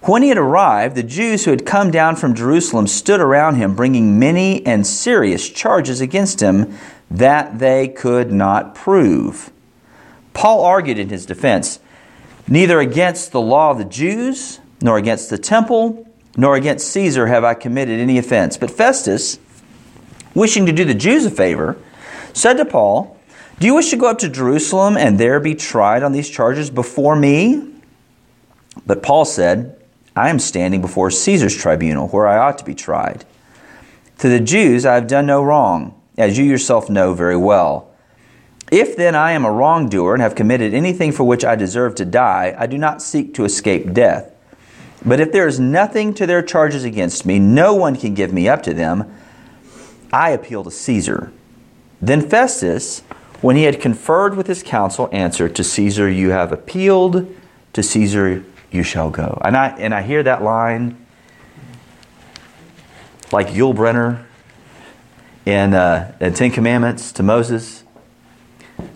When 0.03 0.23
he 0.23 0.29
had 0.29 0.39
arrived, 0.39 0.95
the 0.97 1.03
Jews 1.03 1.45
who 1.45 1.51
had 1.51 1.67
come 1.67 1.91
down 1.91 2.17
from 2.17 2.35
Jerusalem 2.35 2.87
stood 2.87 3.21
around 3.21 3.57
him, 3.57 3.75
bringing 3.75 4.19
many 4.19 4.65
and 4.67 4.87
serious 4.87 5.49
charges 5.49 6.01
against 6.01 6.41
him 6.41 6.79
that 7.11 7.59
they 7.59 7.89
could 7.89 8.33
not 8.33 8.75
prove. 8.75 9.51
Paul 10.35 10.65
argued 10.65 10.99
in 10.99 11.09
his 11.09 11.27
defense 11.27 11.79
Neither 12.49 12.81
against 12.81 13.33
the 13.33 13.41
law 13.41 13.71
of 13.71 13.79
the 13.79 13.85
Jews, 13.85 14.61
nor 14.81 14.99
against 14.99 15.31
the 15.31 15.39
temple, 15.39 16.07
nor 16.37 16.57
against 16.57 16.89
Caesar 16.89 17.27
have 17.27 17.45
I 17.45 17.55
committed 17.55 18.01
any 18.01 18.19
offense. 18.19 18.57
But 18.57 18.71
Festus, 18.71 19.39
wishing 20.35 20.67
to 20.67 20.73
do 20.73 20.85
the 20.85 20.95
Jews 20.95 21.25
a 21.25 21.31
favor, 21.31 21.77
said 22.33 22.55
to 22.55 22.65
Paul, 22.65 23.19
Do 23.59 23.67
you 23.67 23.75
wish 23.75 23.91
to 23.91 23.97
go 23.97 24.09
up 24.09 24.19
to 24.19 24.29
Jerusalem 24.29 24.97
and 24.97 25.19
there 25.19 25.41
be 25.41 25.55
tried 25.55 26.03
on 26.03 26.13
these 26.13 26.29
charges 26.29 26.71
before 26.71 27.15
me? 27.15 27.69
But 28.87 29.03
Paul 29.03 29.25
said, 29.25 29.79
I 30.17 30.29
am 30.29 30.39
standing 30.39 30.81
before 30.81 31.11
Caesar's 31.11 31.57
tribunal, 31.57 32.09
where 32.09 32.27
I 32.27 32.39
ought 32.39 32.59
to 32.59 32.65
be 32.65 32.75
tried. 32.75 33.25
To 34.19 34.29
the 34.29 34.41
Jews 34.41 34.85
I 34.85 34.95
have 34.95 35.07
done 35.07 35.27
no 35.27 35.43
wrong, 35.43 36.01
as 36.19 36.37
you 36.37 36.45
yourself 36.45 36.91
know 36.91 37.15
very 37.15 37.37
well. 37.37 37.92
If 38.73 38.97
then 38.97 39.15
I 39.15 39.33
am 39.33 39.45
a 39.45 39.53
wrongdoer 39.53 40.15
and 40.15 40.23
have 40.23 40.35
committed 40.35 40.73
anything 40.73 41.13
for 41.13 41.25
which 41.25 41.45
I 41.45 41.57
deserve 41.57 41.95
to 41.97 42.07
die, 42.07 42.57
I 42.59 42.67
do 42.67 42.79
not 42.79 43.03
seek 43.03 43.35
to 43.35 43.45
escape 43.45 43.93
death. 43.93 44.33
But 45.05 45.21
if 45.21 45.31
there 45.31 45.47
is 45.47 45.61
nothing 45.61 46.15
to 46.15 46.27
their 46.27 46.41
charges 46.41 46.83
against 46.83 47.27
me, 47.27 47.39
no 47.39 47.75
one 47.75 47.97
can 47.97 48.15
give 48.15 48.33
me 48.33 48.49
up 48.49 48.63
to 48.63 48.73
them. 48.73 49.15
I 50.11 50.31
appeal 50.31 50.65
to 50.65 50.71
Caesar. 50.71 51.31
Then 52.01 52.27
Festus, 52.27 53.01
when 53.43 53.57
he 53.57 53.65
had 53.65 53.79
conferred 53.79 54.39
with 54.39 54.47
his 54.47 54.63
council, 54.63 55.11
answered, 55.13 55.55
To 55.57 55.65
Caesar 55.65 56.09
you 56.09 56.31
have 56.31 56.51
appealed, 56.51 57.31
to 57.75 57.83
Caesar 57.83 58.43
you 58.71 58.83
shall 58.83 59.11
go. 59.11 59.39
And 59.45 59.55
I, 59.55 59.69
and 59.77 59.93
I 59.93 60.01
hear 60.01 60.23
that 60.23 60.43
line 60.43 60.97
like 63.31 63.49
Yul 63.49 63.75
Brynner 63.75 64.25
in, 65.45 65.75
uh, 65.75 66.17
in 66.21 66.33
Ten 66.33 66.51
Commandments 66.51 67.13
to 67.13 67.23
Moses. 67.23 67.82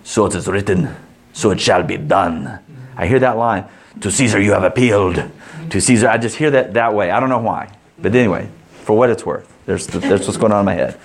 So 0.04 0.26
it 0.26 0.34
is 0.34 0.46
written, 0.46 0.94
so 1.32 1.50
it 1.50 1.60
shall 1.60 1.82
be 1.82 1.96
done. 1.96 2.58
I 2.96 3.06
hear 3.06 3.18
that 3.18 3.36
line. 3.36 3.66
To 4.00 4.10
Caesar 4.10 4.40
you 4.40 4.52
have 4.52 4.64
appealed. 4.64 5.22
To 5.70 5.80
Caesar, 5.80 6.08
I 6.08 6.18
just 6.18 6.36
hear 6.36 6.50
that 6.50 6.74
that 6.74 6.94
way. 6.94 7.10
I 7.10 7.20
don't 7.20 7.28
know 7.28 7.38
why. 7.38 7.72
But 7.98 8.14
anyway, 8.14 8.48
for 8.84 8.96
what 8.96 9.10
it's 9.10 9.24
worth, 9.24 9.52
there's, 9.66 9.86
there's 9.86 10.26
what's 10.26 10.36
going 10.36 10.52
on 10.52 10.60
in 10.60 10.66
my 10.66 10.74
head. 10.74 10.98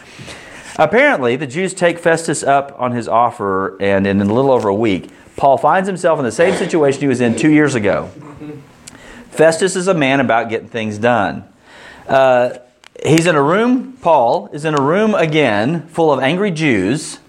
Apparently, 0.77 1.35
the 1.35 1.47
Jews 1.47 1.73
take 1.73 1.99
Festus 1.99 2.43
up 2.43 2.75
on 2.79 2.91
his 2.91 3.07
offer, 3.07 3.77
and 3.81 4.07
in 4.07 4.21
a 4.21 4.25
little 4.25 4.51
over 4.51 4.69
a 4.69 4.75
week, 4.75 5.09
Paul 5.35 5.57
finds 5.57 5.87
himself 5.87 6.19
in 6.19 6.25
the 6.25 6.31
same 6.31 6.55
situation 6.55 7.01
he 7.01 7.07
was 7.07 7.21
in 7.21 7.35
two 7.35 7.49
years 7.49 7.75
ago. 7.75 8.09
Festus 9.29 9.75
is 9.75 9.87
a 9.87 9.93
man 9.93 10.19
about 10.19 10.49
getting 10.49 10.67
things 10.67 10.97
done. 10.97 11.43
Uh, 12.07 12.57
he's 13.05 13.25
in 13.25 13.35
a 13.35 13.41
room, 13.41 13.93
Paul 14.01 14.49
is 14.53 14.65
in 14.65 14.75
a 14.75 14.81
room 14.81 15.13
again 15.15 15.87
full 15.87 16.11
of 16.11 16.19
angry 16.19 16.51
Jews 16.51 17.19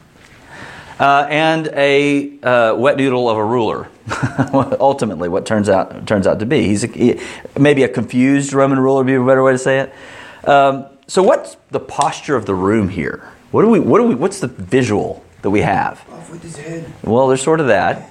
uh, 1.02 1.26
and 1.28 1.66
a 1.73 2.38
uh, 2.42 2.76
wet 2.76 2.97
noodle 2.97 3.28
of 3.28 3.37
a 3.37 3.44
ruler. 3.44 3.88
Ultimately, 4.80 5.28
what 5.28 5.44
turns 5.44 5.68
out 5.68 6.06
turns 6.06 6.28
out 6.28 6.38
to 6.38 6.47
be, 6.47 6.62
he's 6.68 6.85
a, 6.85 6.87
he, 6.87 7.21
maybe 7.59 7.82
a 7.82 7.88
confused 7.88 8.52
Roman 8.52 8.78
ruler 8.78 8.99
would 8.99 9.09
be 9.09 9.14
a 9.14 9.25
better 9.25 9.42
way 9.42 9.50
to 9.50 9.59
say 9.59 9.80
it. 9.80 10.49
Um, 10.49 10.87
so, 11.09 11.23
what's 11.25 11.56
the 11.71 11.80
posture 11.80 12.37
of 12.37 12.47
the 12.47 12.54
room 12.54 12.88
here? 12.88 13.28
What 13.50 13.62
do 13.62 13.68
we? 13.68 13.80
What 13.80 13.99
do 13.99 14.06
we? 14.06 14.14
What's 14.14 14.38
the 14.38 14.47
visual 14.47 15.25
that 15.42 15.50
we 15.50 15.61
have? 15.61 16.09
Off 16.09 16.30
with 16.30 16.42
his 16.42 16.56
head. 16.56 16.92
Well, 17.02 17.26
there's 17.26 17.42
sort 17.42 17.59
of 17.59 17.66
that. 17.66 18.09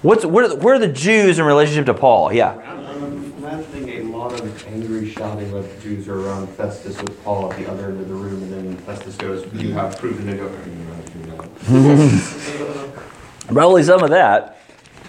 What's 0.00 0.24
where, 0.24 0.44
are 0.46 0.48
the- 0.48 0.56
where 0.56 0.74
are 0.74 0.78
the 0.78 0.88
Jews 0.88 1.38
in 1.38 1.44
relationship 1.44 1.84
to 1.86 1.94
Paul? 1.94 2.32
Yeah. 2.32 2.54
I'm 2.54 3.34
imagining 3.36 4.14
a 4.14 4.16
lot 4.16 4.32
of 4.40 4.66
angry 4.68 5.10
shouting 5.10 5.52
of 5.52 5.82
Jews 5.82 6.08
are 6.08 6.18
around 6.18 6.48
Festus 6.48 6.96
with 7.02 7.22
Paul 7.24 7.52
at 7.52 7.58
the 7.58 7.70
other 7.70 7.90
end 7.90 8.00
of 8.00 8.08
the 8.08 8.14
room, 8.14 8.42
and 8.42 8.52
then 8.52 8.76
Festus 8.78 9.16
goes, 9.16 9.46
"You 9.52 9.72
have 9.74 9.98
proven 9.98 10.30
it." 10.30 10.40
Probably 13.48 13.82
some 13.82 14.02
of 14.02 14.10
that. 14.10 14.58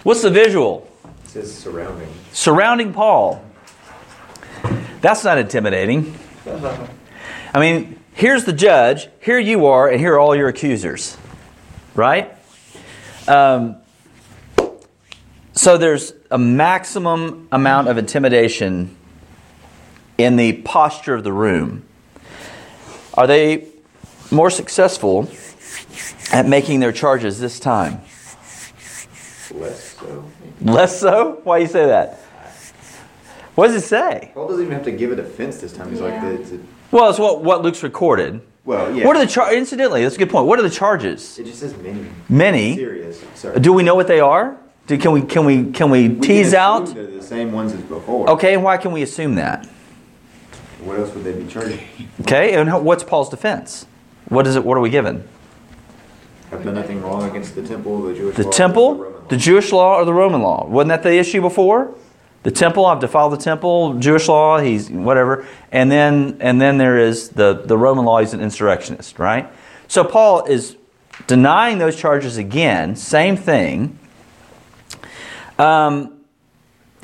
What's 0.02 0.22
the 0.22 0.30
visual? 0.30 0.88
It 1.24 1.28
says 1.28 1.54
surrounding. 1.54 2.08
surrounding 2.32 2.92
Paul. 2.92 3.44
That's 5.00 5.24
not 5.24 5.38
intimidating. 5.38 6.18
I 6.46 7.60
mean, 7.60 8.00
here's 8.14 8.44
the 8.44 8.52
judge, 8.52 9.08
here 9.20 9.38
you 9.38 9.66
are, 9.66 9.88
and 9.88 10.00
here 10.00 10.14
are 10.14 10.18
all 10.18 10.34
your 10.34 10.48
accusers. 10.48 11.16
Right? 11.94 12.34
Um, 13.26 13.76
so 15.52 15.76
there's 15.76 16.12
a 16.30 16.38
maximum 16.38 17.48
amount 17.52 17.88
of 17.88 17.98
intimidation 17.98 18.96
in 20.16 20.36
the 20.36 20.54
posture 20.62 21.14
of 21.14 21.24
the 21.24 21.32
room. 21.32 21.84
Are 23.14 23.26
they 23.26 23.66
more 24.30 24.50
successful 24.50 25.28
at 26.32 26.46
making 26.46 26.80
their 26.80 26.92
charges 26.92 27.38
this 27.40 27.58
time? 27.60 28.00
less 29.54 29.96
so. 29.98 30.24
Less 30.60 31.00
so? 31.00 31.40
Why 31.44 31.58
you 31.58 31.66
say 31.66 31.86
that? 31.86 32.18
What 33.54 33.68
does 33.68 33.76
it 33.82 33.86
say? 33.86 34.30
Paul 34.34 34.48
doesn't 34.48 34.62
even 34.62 34.74
have 34.74 34.84
to 34.84 34.92
give 34.92 35.10
a 35.10 35.16
defense 35.16 35.58
this 35.58 35.72
time. 35.72 35.90
He's 35.90 36.00
like, 36.00 36.12
Yeah. 36.14 36.28
the, 36.28 36.40
it's 36.40 36.52
a, 36.52 36.58
Well, 36.92 37.10
it's 37.10 37.18
what, 37.18 37.42
what 37.42 37.62
Luke's 37.62 37.82
recorded. 37.82 38.40
well, 38.64 38.94
yeah. 38.94 39.04
What 39.06 39.16
are 39.16 39.20
the 39.24 39.30
char- 39.30 39.52
incidentally? 39.52 40.02
That's 40.02 40.14
a 40.14 40.18
good 40.18 40.30
point. 40.30 40.46
What 40.46 40.58
are 40.58 40.62
the 40.62 40.70
charges? 40.70 41.38
It 41.38 41.44
just 41.46 41.60
says 41.60 41.76
many. 41.78 42.06
Many. 42.28 42.76
Serious. 42.76 43.20
Sorry. 43.34 43.58
Do 43.58 43.72
we 43.72 43.82
know 43.82 43.94
what 43.94 44.06
they 44.06 44.20
are? 44.20 44.56
Do, 44.86 44.96
can 44.96 45.12
we 45.12 45.22
can 45.22 45.44
we 45.44 45.70
can 45.72 45.90
we, 45.90 46.08
We 46.08 46.20
tease 46.20 46.48
assume 46.48 46.60
out? 46.60 46.94
They're 46.94 47.06
the 47.06 47.22
same 47.22 47.52
ones 47.52 47.72
as 47.74 47.80
before. 47.82 48.30
Okay, 48.30 48.54
and 48.54 48.62
why 48.64 48.76
can 48.78 48.92
we 48.92 49.02
assume 49.02 49.34
that? 49.34 49.66
What 50.82 50.98
else 50.98 51.12
would 51.14 51.24
they 51.24 51.32
be 51.32 51.46
charging? 51.46 51.80
Okay, 52.22 52.54
and 52.54 52.84
what's 52.84 53.02
Paul's 53.04 53.28
defense? 53.28 53.86
What 54.28 54.46
is 54.46 54.56
it? 54.56 54.64
What 54.64 54.78
are 54.78 54.80
we 54.80 54.88
given? 54.88 55.28
I've 56.50 56.64
done 56.64 56.74
nothing 56.74 57.02
wrong 57.02 57.28
against 57.28 57.54
the 57.54 57.66
temple, 57.66 58.02
the 58.02 58.14
Jewish 58.14 58.36
The 58.36 58.42
law, 58.44 58.48
or 58.48 58.52
temple, 58.52 58.94
Roman 58.96 59.28
the 59.28 59.36
Jewish 59.36 59.72
law, 59.72 59.96
or 59.96 60.04
the 60.04 60.14
Roman 60.14 60.42
law? 60.42 60.66
Wasn't 60.66 60.88
that 60.88 61.02
the 61.02 61.14
issue 61.14 61.40
before? 61.40 61.94
The 62.44 62.50
temple, 62.50 62.86
I've 62.86 63.00
defiled 63.00 63.32
the 63.32 63.36
temple. 63.36 63.94
Jewish 63.98 64.28
law, 64.28 64.58
he's 64.58 64.88
whatever, 64.90 65.46
and 65.72 65.90
then 65.90 66.38
and 66.40 66.60
then 66.60 66.78
there 66.78 66.98
is 66.98 67.30
the 67.30 67.62
the 67.64 67.76
Roman 67.76 68.04
law. 68.04 68.20
He's 68.20 68.32
an 68.32 68.40
insurrectionist, 68.40 69.18
right? 69.18 69.50
So 69.88 70.04
Paul 70.04 70.44
is 70.44 70.76
denying 71.26 71.78
those 71.78 71.96
charges 71.96 72.36
again. 72.36 72.96
Same 72.96 73.36
thing. 73.36 73.98
Um, 75.58 76.20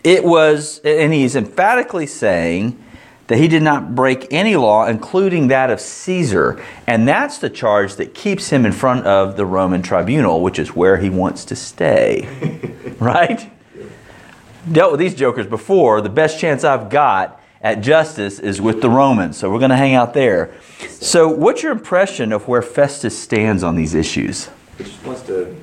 it 0.04 0.22
was, 0.22 0.80
and 0.84 1.12
he's 1.12 1.34
emphatically 1.34 2.06
saying 2.06 2.82
that 3.26 3.38
he 3.38 3.48
did 3.48 3.62
not 3.62 3.94
break 3.94 4.26
any 4.30 4.56
law, 4.56 4.86
including 4.86 5.48
that 5.48 5.70
of 5.70 5.80
Caesar. 5.80 6.62
And 6.86 7.08
that's 7.08 7.38
the 7.38 7.48
charge 7.48 7.96
that 7.96 8.14
keeps 8.14 8.50
him 8.50 8.66
in 8.66 8.72
front 8.72 9.06
of 9.06 9.36
the 9.36 9.46
Roman 9.46 9.82
tribunal, 9.82 10.42
which 10.42 10.58
is 10.58 10.76
where 10.76 10.98
he 10.98 11.08
wants 11.08 11.44
to 11.46 11.56
stay. 11.56 12.28
right? 12.98 13.50
Dealt 14.70 14.92
with 14.92 15.00
these 15.00 15.14
jokers 15.14 15.46
before. 15.46 16.00
The 16.00 16.10
best 16.10 16.38
chance 16.38 16.64
I've 16.64 16.90
got 16.90 17.40
at 17.62 17.80
justice 17.80 18.38
is 18.38 18.60
with 18.60 18.82
the 18.82 18.90
Romans. 18.90 19.38
So 19.38 19.50
we're 19.50 19.58
going 19.58 19.70
to 19.70 19.76
hang 19.76 19.94
out 19.94 20.12
there. 20.12 20.54
So, 20.88 21.28
what's 21.28 21.62
your 21.62 21.72
impression 21.72 22.32
of 22.32 22.46
where 22.46 22.62
Festus 22.62 23.18
stands 23.18 23.62
on 23.62 23.74
these 23.74 23.94
issues? 23.94 24.50
He 24.76 24.84
just 24.84 25.04
wants 25.04 25.22
to 25.22 25.56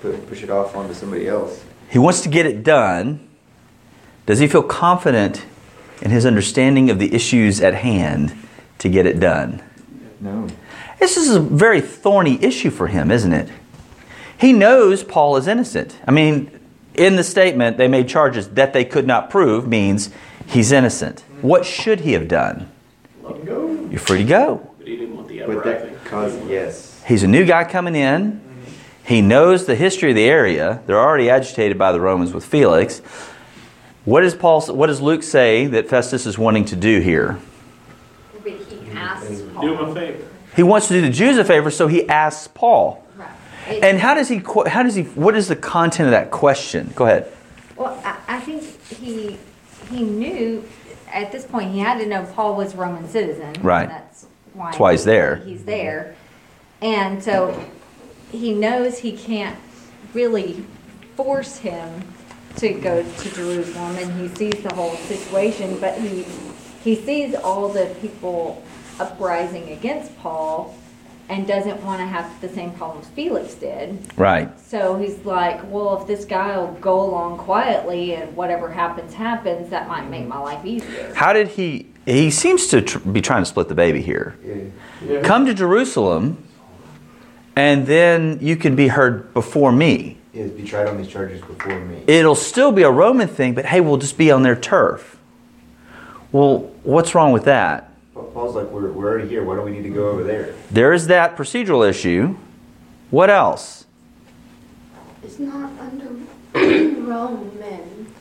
put, 0.00 0.28
push 0.28 0.42
it 0.42 0.50
off 0.50 0.74
onto 0.74 0.94
somebody 0.94 1.28
else. 1.28 1.62
He 1.88 1.98
wants 1.98 2.20
to 2.22 2.28
get 2.28 2.46
it 2.46 2.62
done. 2.64 3.28
Does 4.26 4.40
he 4.40 4.46
feel 4.46 4.62
confident 4.62 5.44
in 6.00 6.10
his 6.10 6.26
understanding 6.26 6.90
of 6.90 6.98
the 6.98 7.14
issues 7.14 7.60
at 7.60 7.74
hand 7.74 8.36
to 8.78 8.88
get 8.88 9.06
it 9.06 9.20
done? 9.20 9.62
No. 10.20 10.48
This 10.98 11.16
is 11.16 11.34
a 11.34 11.40
very 11.40 11.80
thorny 11.80 12.42
issue 12.42 12.70
for 12.70 12.88
him, 12.88 13.10
isn't 13.10 13.32
it? 13.32 13.48
He 14.38 14.52
knows 14.52 15.02
Paul 15.02 15.36
is 15.36 15.46
innocent. 15.46 15.98
I 16.06 16.10
mean, 16.10 16.50
in 16.94 17.16
the 17.16 17.24
statement, 17.24 17.76
they 17.76 17.88
made 17.88 18.08
charges 18.08 18.48
that 18.50 18.72
they 18.72 18.84
could 18.84 19.06
not 19.06 19.30
prove, 19.30 19.66
means 19.66 20.10
he's 20.46 20.72
innocent. 20.72 21.20
What 21.40 21.64
should 21.64 22.00
he 22.00 22.12
have 22.12 22.28
done? 22.28 22.70
Let 23.22 23.36
him 23.36 23.44
go. 23.44 23.88
You're 23.90 24.00
free 24.00 24.18
to 24.18 24.24
go. 24.24 24.74
But 24.78 24.88
he 24.88 24.96
didn't 24.96 25.16
want 25.16 25.28
the 25.28 25.42
uprising. 25.42 25.94
that 26.04 26.50
yes. 26.50 27.02
He's 27.06 27.22
a 27.22 27.28
new 27.28 27.44
guy 27.44 27.64
coming 27.64 27.94
in. 27.94 28.40
He 29.04 29.22
knows 29.22 29.64
the 29.64 29.74
history 29.74 30.10
of 30.10 30.16
the 30.16 30.24
area. 30.24 30.82
They're 30.86 31.00
already 31.00 31.30
agitated 31.30 31.78
by 31.78 31.92
the 31.92 32.00
Romans 32.00 32.32
with 32.34 32.44
Felix. 32.44 33.00
What 34.08 34.22
does 34.22 34.34
Paul? 34.34 34.62
What 34.68 34.86
does 34.86 35.02
Luke 35.02 35.22
say 35.22 35.66
that 35.66 35.90
Festus 35.90 36.24
is 36.24 36.38
wanting 36.38 36.64
to 36.66 36.76
do 36.76 36.98
here? 36.98 37.38
He 38.42 38.90
asks 38.92 39.42
Paul. 39.52 39.60
Do 39.60 39.74
him 39.74 39.80
a 39.90 39.94
favor. 39.94 40.24
He 40.56 40.62
wants 40.62 40.88
to 40.88 40.94
do 40.94 41.02
the 41.02 41.10
Jews 41.10 41.36
a 41.36 41.44
favor, 41.44 41.70
so 41.70 41.88
he 41.88 42.08
asks 42.08 42.48
Paul. 42.48 43.04
Right. 43.16 43.82
And 43.82 43.98
how 43.98 44.14
does 44.14 44.28
he? 44.28 44.38
How 44.66 44.82
does 44.82 44.94
he? 44.94 45.02
What 45.02 45.36
is 45.36 45.48
the 45.48 45.56
content 45.56 46.06
of 46.06 46.12
that 46.12 46.30
question? 46.30 46.90
Go 46.96 47.04
ahead. 47.04 47.30
Well, 47.76 48.00
I, 48.02 48.18
I 48.28 48.40
think 48.40 48.62
he, 48.86 49.36
he 49.90 50.04
knew, 50.04 50.64
at 51.12 51.30
this 51.30 51.44
point, 51.44 51.72
he 51.72 51.78
had 51.78 51.98
to 51.98 52.06
know 52.06 52.24
Paul 52.32 52.56
was 52.56 52.72
a 52.72 52.78
Roman 52.78 53.06
citizen. 53.10 53.56
Right. 53.60 53.82
and 53.82 53.90
That's 53.90 54.26
why. 54.54 54.64
That's 54.68 54.78
why 54.78 54.92
he's 54.92 55.04
there. 55.04 55.36
He's 55.36 55.64
there. 55.66 56.16
And 56.80 57.22
so 57.22 57.62
he 58.32 58.54
knows 58.54 59.00
he 59.00 59.12
can't 59.12 59.58
really 60.14 60.64
force 61.14 61.58
him 61.58 62.04
to 62.58 62.72
go 62.74 63.02
to 63.02 63.30
Jerusalem 63.30 63.96
and 63.96 64.20
he 64.20 64.34
sees 64.36 64.62
the 64.62 64.74
whole 64.74 64.96
situation, 64.96 65.78
but 65.80 65.98
he, 66.00 66.24
he 66.82 66.94
sees 66.94 67.34
all 67.34 67.68
the 67.68 67.94
people 68.00 68.62
uprising 68.98 69.70
against 69.70 70.16
Paul 70.18 70.74
and 71.28 71.46
doesn't 71.46 71.82
want 71.82 72.00
to 72.00 72.06
have 72.06 72.40
the 72.40 72.48
same 72.48 72.72
problems 72.72 73.08
Felix 73.08 73.54
did. 73.54 73.98
Right. 74.16 74.58
So 74.58 74.96
he's 74.96 75.24
like, 75.24 75.60
well, 75.70 76.00
if 76.00 76.06
this 76.06 76.24
guy 76.24 76.56
will 76.56 76.72
go 76.74 77.00
along 77.00 77.38
quietly 77.38 78.14
and 78.14 78.34
whatever 78.34 78.70
happens, 78.70 79.14
happens, 79.14 79.68
that 79.70 79.88
might 79.88 80.08
make 80.08 80.26
my 80.26 80.38
life 80.38 80.64
easier. 80.64 81.12
How 81.14 81.32
did 81.32 81.48
he? 81.48 81.90
He 82.06 82.30
seems 82.30 82.68
to 82.68 82.80
tr- 82.80 82.98
be 83.00 83.20
trying 83.20 83.42
to 83.42 83.46
split 83.46 83.68
the 83.68 83.74
baby 83.74 84.00
here. 84.00 84.38
Yeah. 85.06 85.20
Come 85.22 85.44
to 85.44 85.52
Jerusalem, 85.52 86.42
and 87.54 87.86
then 87.86 88.38
you 88.40 88.56
can 88.56 88.74
be 88.74 88.88
heard 88.88 89.34
before 89.34 89.70
me. 89.70 90.17
He 90.38 90.42
has 90.42 90.52
be 90.52 90.62
tried 90.62 90.86
on 90.86 90.98
these 90.98 91.08
charges 91.08 91.40
before 91.40 91.80
me. 91.80 92.04
It'll 92.06 92.36
still 92.36 92.70
be 92.70 92.82
a 92.84 92.90
Roman 92.92 93.26
thing, 93.26 93.54
but 93.54 93.64
hey, 93.64 93.80
we'll 93.80 93.96
just 93.96 94.16
be 94.16 94.30
on 94.30 94.44
their 94.44 94.54
turf. 94.54 95.18
Well, 96.30 96.70
what's 96.84 97.12
wrong 97.12 97.32
with 97.32 97.46
that? 97.46 97.92
Paul's 98.14 98.54
like, 98.54 98.68
we're, 98.68 98.92
we're 98.92 99.08
already 99.08 99.28
here. 99.28 99.42
Why 99.42 99.56
do 99.56 99.62
we 99.62 99.72
need 99.72 99.82
to 99.82 99.88
go 99.88 100.10
over 100.10 100.22
there? 100.22 100.54
There 100.70 100.92
is 100.92 101.08
that 101.08 101.36
procedural 101.36 101.88
issue. 101.88 102.36
What 103.10 103.30
else? 103.30 103.86
It's 105.24 105.40
not 105.40 105.72
under 105.80 106.06
Roman 107.00 108.14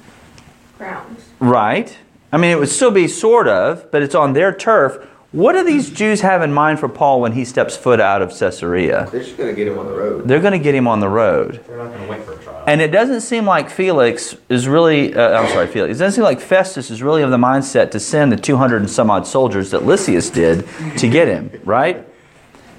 grounds. 0.80 1.23
Right. 1.39 1.95
I 2.32 2.38
mean, 2.38 2.49
it 2.49 2.58
would 2.58 2.69
still 2.69 2.89
be 2.89 3.08
sort 3.08 3.47
of, 3.47 3.91
but 3.91 4.01
it's 4.01 4.15
on 4.15 4.34
their 4.34 4.51
turf. 4.51 5.08
What 5.33 5.53
do 5.53 5.63
these 5.63 5.89
Jews 5.89 6.21
have 6.21 6.41
in 6.41 6.53
mind 6.53 6.79
for 6.79 6.87
Paul 6.87 7.19
when 7.19 7.33
he 7.33 7.43
steps 7.43 7.75
foot 7.75 7.99
out 7.99 8.21
of 8.21 8.29
Caesarea? 8.29 9.09
They're 9.11 9.23
just 9.23 9.35
going 9.35 9.53
to 9.53 9.55
get 9.55 9.67
him 9.67 9.77
on 9.77 9.85
the 9.85 9.93
road. 9.93 10.25
They're 10.25 10.39
going 10.39 10.53
to 10.53 10.59
get 10.59 10.73
him 10.73 10.87
on 10.87 11.01
the 11.01 11.09
road. 11.09 11.63
They're 11.67 11.77
not 11.77 11.91
gonna 11.91 12.09
wait 12.09 12.23
for 12.23 12.33
a 12.33 12.37
trial. 12.37 12.63
And 12.65 12.81
it 12.81 12.91
doesn't 12.91 13.21
seem 13.21 13.45
like 13.45 13.69
Felix 13.69 14.37
is 14.47 14.69
really, 14.69 15.13
uh, 15.13 15.41
I'm 15.41 15.49
sorry, 15.49 15.67
Felix, 15.67 15.97
it 15.97 15.99
doesn't 15.99 16.15
seem 16.15 16.23
like 16.23 16.39
Festus 16.39 16.89
is 16.89 17.03
really 17.03 17.23
of 17.23 17.31
the 17.31 17.37
mindset 17.37 17.91
to 17.91 17.99
send 17.99 18.31
the 18.31 18.37
200 18.37 18.77
and 18.77 18.89
some 18.89 19.11
odd 19.11 19.27
soldiers 19.27 19.71
that 19.71 19.83
Lysias 19.83 20.29
did 20.29 20.65
to 20.97 21.09
get 21.09 21.27
him, 21.27 21.51
right? 21.65 22.07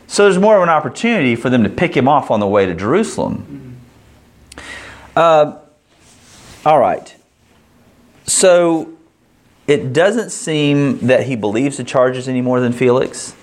So 0.06 0.24
there's 0.24 0.38
more 0.38 0.56
of 0.56 0.62
an 0.62 0.70
opportunity 0.70 1.36
for 1.36 1.50
them 1.50 1.64
to 1.64 1.68
pick 1.68 1.94
him 1.94 2.08
off 2.08 2.30
on 2.30 2.40
the 2.40 2.46
way 2.46 2.64
to 2.64 2.74
Jerusalem. 2.74 3.78
Uh, 5.14 5.58
all 6.64 6.78
right. 6.78 7.14
So 8.26 8.97
it 9.68 9.92
doesn't 9.92 10.30
seem 10.30 10.98
that 11.06 11.26
he 11.26 11.36
believes 11.36 11.76
the 11.76 11.84
charges 11.84 12.26
any 12.26 12.40
more 12.40 12.58
than 12.58 12.72
Felix. 12.72 13.36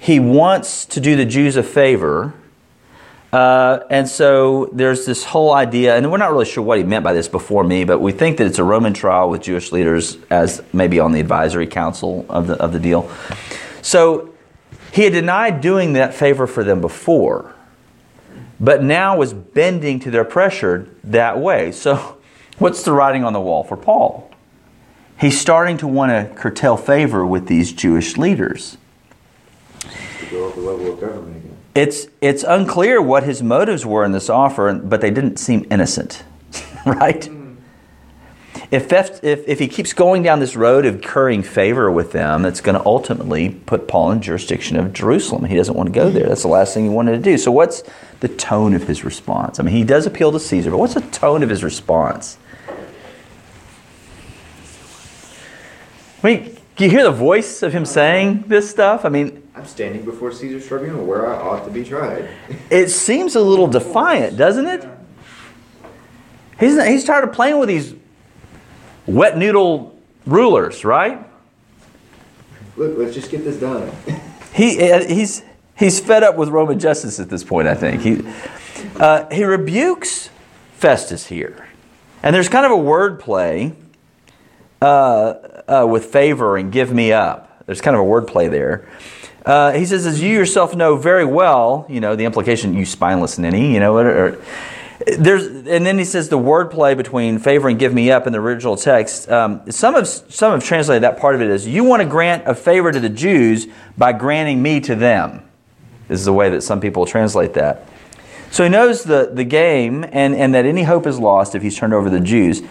He 0.00 0.18
wants 0.18 0.84
to 0.86 1.00
do 1.00 1.14
the 1.14 1.24
Jews 1.24 1.56
a 1.56 1.62
favor. 1.62 2.34
Uh, 3.32 3.78
and 3.90 4.08
so 4.08 4.68
there's 4.72 5.06
this 5.06 5.22
whole 5.22 5.54
idea, 5.54 5.96
and 5.96 6.10
we're 6.10 6.18
not 6.18 6.32
really 6.32 6.46
sure 6.46 6.64
what 6.64 6.78
he 6.78 6.84
meant 6.84 7.04
by 7.04 7.12
this 7.12 7.28
before 7.28 7.62
me, 7.62 7.84
but 7.84 8.00
we 8.00 8.10
think 8.10 8.38
that 8.38 8.46
it's 8.48 8.58
a 8.58 8.64
Roman 8.64 8.92
trial 8.92 9.30
with 9.30 9.42
Jewish 9.42 9.70
leaders 9.70 10.18
as 10.30 10.64
maybe 10.72 10.98
on 10.98 11.12
the 11.12 11.20
advisory 11.20 11.68
council 11.68 12.26
of 12.28 12.48
the, 12.48 12.54
of 12.54 12.72
the 12.72 12.80
deal. 12.80 13.08
So 13.82 14.34
he 14.92 15.02
had 15.02 15.12
denied 15.12 15.60
doing 15.60 15.92
that 15.92 16.12
favor 16.12 16.48
for 16.48 16.64
them 16.64 16.80
before, 16.80 17.54
but 18.58 18.82
now 18.82 19.16
was 19.16 19.32
bending 19.32 20.00
to 20.00 20.10
their 20.10 20.24
pressure 20.24 20.88
that 21.04 21.38
way. 21.38 21.70
So 21.70 22.18
what's 22.58 22.82
the 22.82 22.90
writing 22.90 23.22
on 23.22 23.32
the 23.32 23.40
wall 23.40 23.62
for 23.62 23.76
Paul? 23.76 24.29
He's 25.20 25.38
starting 25.38 25.76
to 25.78 25.86
want 25.86 26.10
to 26.10 26.34
curtail 26.34 26.78
favor 26.78 27.26
with 27.26 27.46
these 27.46 27.72
Jewish 27.72 28.16
leaders. 28.16 28.78
It's 31.74 32.06
it's 32.22 32.42
unclear 32.42 33.02
what 33.02 33.24
his 33.24 33.42
motives 33.42 33.84
were 33.84 34.02
in 34.04 34.12
this 34.12 34.30
offer, 34.30 34.72
but 34.72 35.02
they 35.02 35.10
didn't 35.10 35.36
seem 35.36 35.66
innocent, 35.70 36.24
right? 36.86 37.28
If, 38.70 38.90
if 38.92 39.46
if 39.46 39.58
he 39.58 39.68
keeps 39.68 39.92
going 39.92 40.22
down 40.22 40.40
this 40.40 40.56
road 40.56 40.86
of 40.86 41.02
currying 41.02 41.42
favor 41.42 41.90
with 41.90 42.12
them, 42.12 42.42
that's 42.42 42.62
going 42.62 42.78
to 42.78 42.86
ultimately 42.86 43.50
put 43.50 43.88
Paul 43.88 44.12
in 44.12 44.22
jurisdiction 44.22 44.78
of 44.78 44.94
Jerusalem. 44.94 45.44
He 45.44 45.56
doesn't 45.56 45.76
want 45.76 45.88
to 45.88 45.92
go 45.92 46.08
there. 46.08 46.28
That's 46.28 46.42
the 46.42 46.48
last 46.48 46.72
thing 46.72 46.84
he 46.84 46.90
wanted 46.90 47.12
to 47.12 47.18
do. 47.18 47.36
So, 47.36 47.52
what's 47.52 47.82
the 48.20 48.28
tone 48.28 48.72
of 48.72 48.88
his 48.88 49.04
response? 49.04 49.60
I 49.60 49.64
mean, 49.64 49.74
he 49.74 49.84
does 49.84 50.06
appeal 50.06 50.32
to 50.32 50.40
Caesar, 50.40 50.70
but 50.70 50.78
what's 50.78 50.94
the 50.94 51.02
tone 51.02 51.42
of 51.42 51.50
his 51.50 51.62
response? 51.62 52.38
I 56.22 56.26
mean, 56.26 56.56
do 56.76 56.84
you 56.84 56.90
hear 56.90 57.04
the 57.04 57.10
voice 57.10 57.62
of 57.62 57.72
him 57.72 57.84
saying 57.84 58.44
this 58.46 58.70
stuff? 58.70 59.04
I 59.04 59.08
mean, 59.08 59.48
I'm 59.54 59.66
standing 59.66 60.04
before 60.04 60.32
Caesar's 60.32 60.66
tribunal 60.66 61.04
where 61.04 61.26
I 61.26 61.36
ought 61.36 61.64
to 61.64 61.70
be 61.70 61.84
tried. 61.84 62.28
it 62.70 62.88
seems 62.88 63.36
a 63.36 63.40
little 63.40 63.66
defiant, 63.66 64.36
doesn't 64.36 64.66
it? 64.66 64.88
He's, 66.58 66.82
he's 66.84 67.04
tired 67.04 67.24
of 67.24 67.32
playing 67.32 67.58
with 67.58 67.68
these 67.68 67.94
wet 69.06 69.36
noodle 69.38 69.98
rulers, 70.26 70.84
right? 70.84 71.26
Look, 72.76 72.98
let's 72.98 73.14
just 73.14 73.30
get 73.30 73.44
this 73.44 73.56
done. 73.56 73.90
He, 74.52 74.90
uh, 74.90 75.04
he's, 75.06 75.44
he's 75.76 76.00
fed 76.00 76.24
up 76.24 76.36
with 76.36 76.48
Roman 76.48 76.76
justice 76.80 77.20
at 77.20 77.30
this 77.30 77.44
point, 77.44 77.68
I 77.68 77.74
think. 77.76 78.02
He, 78.02 78.20
Uh, 78.96 79.28
he 79.30 79.44
rebukes 79.44 80.30
Festus 80.74 81.26
here. 81.26 81.68
And 82.22 82.34
there's 82.34 82.48
kind 82.48 82.66
of 82.66 82.72
a 82.72 82.76
word 82.76 83.20
play 83.20 83.74
uh, 84.82 85.34
uh, 85.70 85.86
with 85.86 86.06
favor 86.06 86.56
and 86.56 86.72
give 86.72 86.92
me 86.92 87.12
up. 87.12 87.64
There's 87.66 87.80
kind 87.80 87.94
of 87.94 88.00
a 88.00 88.04
word 88.04 88.26
play 88.26 88.48
there. 88.48 88.88
Uh, 89.46 89.72
he 89.72 89.86
says, 89.86 90.06
as 90.06 90.20
you 90.20 90.34
yourself 90.34 90.74
know 90.74 90.96
very 90.96 91.24
well, 91.24 91.86
you 91.88 92.00
know, 92.00 92.16
the 92.16 92.24
implication, 92.24 92.74
you 92.74 92.84
spineless 92.84 93.38
ninny, 93.38 93.72
you 93.72 93.80
know, 93.80 93.96
or, 93.96 94.08
or, 94.08 94.44
there's, 95.18 95.46
and 95.46 95.86
then 95.86 95.96
he 95.96 96.04
says 96.04 96.28
the 96.28 96.36
word 96.36 96.70
play 96.70 96.94
between 96.94 97.38
favor 97.38 97.68
and 97.68 97.78
give 97.78 97.94
me 97.94 98.10
up 98.10 98.26
in 98.26 98.32
the 98.32 98.38
original 98.38 98.76
text. 98.76 99.30
Um, 99.30 99.70
some, 99.70 99.94
have, 99.94 100.06
some 100.06 100.52
have 100.52 100.62
translated 100.62 101.04
that 101.04 101.18
part 101.18 101.34
of 101.34 101.40
it 101.40 101.48
as, 101.48 101.66
you 101.66 101.84
want 101.84 102.02
to 102.02 102.08
grant 102.08 102.46
a 102.46 102.54
favor 102.54 102.92
to 102.92 103.00
the 103.00 103.08
Jews 103.08 103.66
by 103.96 104.12
granting 104.12 104.60
me 104.62 104.80
to 104.80 104.94
them. 104.94 105.42
Is 106.10 106.24
the 106.24 106.32
way 106.32 106.50
that 106.50 106.62
some 106.62 106.80
people 106.80 107.06
translate 107.06 107.54
that. 107.54 107.86
So 108.50 108.64
he 108.64 108.68
knows 108.68 109.04
the, 109.04 109.30
the 109.32 109.44
game 109.44 110.04
and, 110.10 110.34
and 110.34 110.52
that 110.54 110.66
any 110.66 110.82
hope 110.82 111.06
is 111.06 111.20
lost 111.20 111.54
if 111.54 111.62
he's 111.62 111.78
turned 111.78 111.94
over 111.94 112.10
the 112.10 112.20
Jews. 112.20 112.62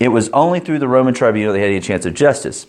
It 0.00 0.08
was 0.08 0.28
only 0.30 0.60
through 0.60 0.80
the 0.80 0.88
Roman 0.88 1.14
tribunal 1.14 1.52
that 1.52 1.58
they 1.58 1.62
had 1.62 1.70
any 1.70 1.80
chance 1.80 2.04
of 2.04 2.14
justice. 2.14 2.66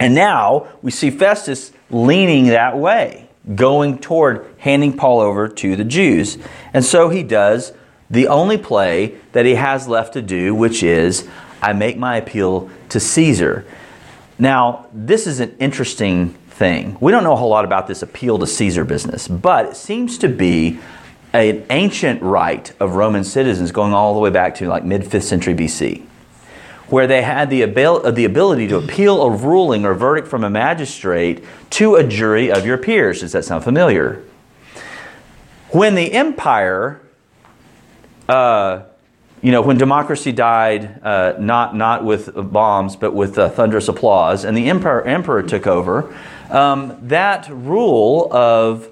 And 0.00 0.14
now 0.14 0.68
we 0.82 0.90
see 0.90 1.10
Festus 1.10 1.72
leaning 1.90 2.46
that 2.46 2.78
way, 2.78 3.28
going 3.54 3.98
toward 3.98 4.46
handing 4.58 4.96
Paul 4.96 5.20
over 5.20 5.48
to 5.48 5.76
the 5.76 5.84
Jews. 5.84 6.38
And 6.72 6.84
so 6.84 7.08
he 7.08 7.22
does 7.22 7.72
the 8.10 8.28
only 8.28 8.56
play 8.56 9.16
that 9.32 9.44
he 9.44 9.56
has 9.56 9.88
left 9.88 10.14
to 10.14 10.22
do, 10.22 10.54
which 10.54 10.82
is 10.82 11.28
I 11.60 11.72
make 11.72 11.98
my 11.98 12.16
appeal 12.16 12.70
to 12.90 13.00
Caesar. 13.00 13.66
Now, 14.38 14.86
this 14.92 15.26
is 15.26 15.40
an 15.40 15.56
interesting 15.58 16.30
thing. 16.50 16.96
We 17.00 17.12
don't 17.12 17.24
know 17.24 17.32
a 17.32 17.36
whole 17.36 17.50
lot 17.50 17.64
about 17.64 17.86
this 17.88 18.02
appeal 18.02 18.38
to 18.38 18.46
Caesar 18.46 18.84
business, 18.84 19.26
but 19.26 19.66
it 19.66 19.76
seems 19.76 20.16
to 20.18 20.28
be 20.28 20.78
an 21.32 21.66
ancient 21.70 22.22
right 22.22 22.72
of 22.80 22.94
Roman 22.94 23.24
citizens 23.24 23.72
going 23.72 23.92
all 23.92 24.14
the 24.14 24.20
way 24.20 24.30
back 24.30 24.54
to 24.56 24.68
like 24.68 24.84
mid 24.84 25.02
5th 25.02 25.24
century 25.24 25.54
BC 25.54 26.07
where 26.88 27.06
they 27.06 27.22
had 27.22 27.50
the, 27.50 27.62
abil- 27.62 28.10
the 28.12 28.24
ability 28.24 28.66
to 28.68 28.76
appeal 28.76 29.22
a 29.22 29.30
ruling 29.30 29.84
or 29.84 29.94
verdict 29.94 30.26
from 30.26 30.44
a 30.44 30.50
magistrate 30.50 31.44
to 31.70 31.96
a 31.96 32.04
jury 32.04 32.50
of 32.50 32.64
your 32.64 32.78
peers. 32.78 33.20
Does 33.20 33.32
that 33.32 33.44
sound 33.44 33.64
familiar? 33.64 34.22
When 35.70 35.94
the 35.94 36.12
empire, 36.12 37.00
uh, 38.28 38.84
you 39.42 39.52
know, 39.52 39.60
when 39.60 39.76
democracy 39.76 40.32
died, 40.32 41.00
uh, 41.02 41.34
not, 41.38 41.76
not 41.76 42.04
with 42.04 42.30
bombs, 42.52 42.96
but 42.96 43.14
with 43.14 43.38
uh, 43.38 43.50
thunderous 43.50 43.88
applause, 43.88 44.44
and 44.44 44.56
the 44.56 44.70
emperor, 44.70 45.02
emperor 45.06 45.42
took 45.42 45.66
over, 45.66 46.14
um, 46.50 46.96
that 47.02 47.48
rule 47.50 48.32
of, 48.32 48.88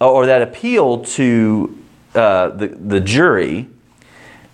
or 0.00 0.26
that 0.26 0.42
appeal 0.42 1.02
to 1.04 1.82
uh, 2.14 2.48
the, 2.50 2.68
the 2.68 3.00
jury, 3.00 3.68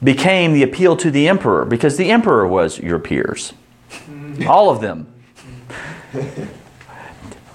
became 0.05 0.53
the 0.53 0.62
appeal 0.62 0.97
to 0.99 1.11
the 1.11 1.27
emperor 1.29 1.64
because 1.64 1.97
the 1.97 2.11
emperor 2.11 2.47
was 2.47 2.79
your 2.79 2.99
peers. 2.99 3.55
All 4.47 4.71
of 4.71 4.81
them. 4.81 5.12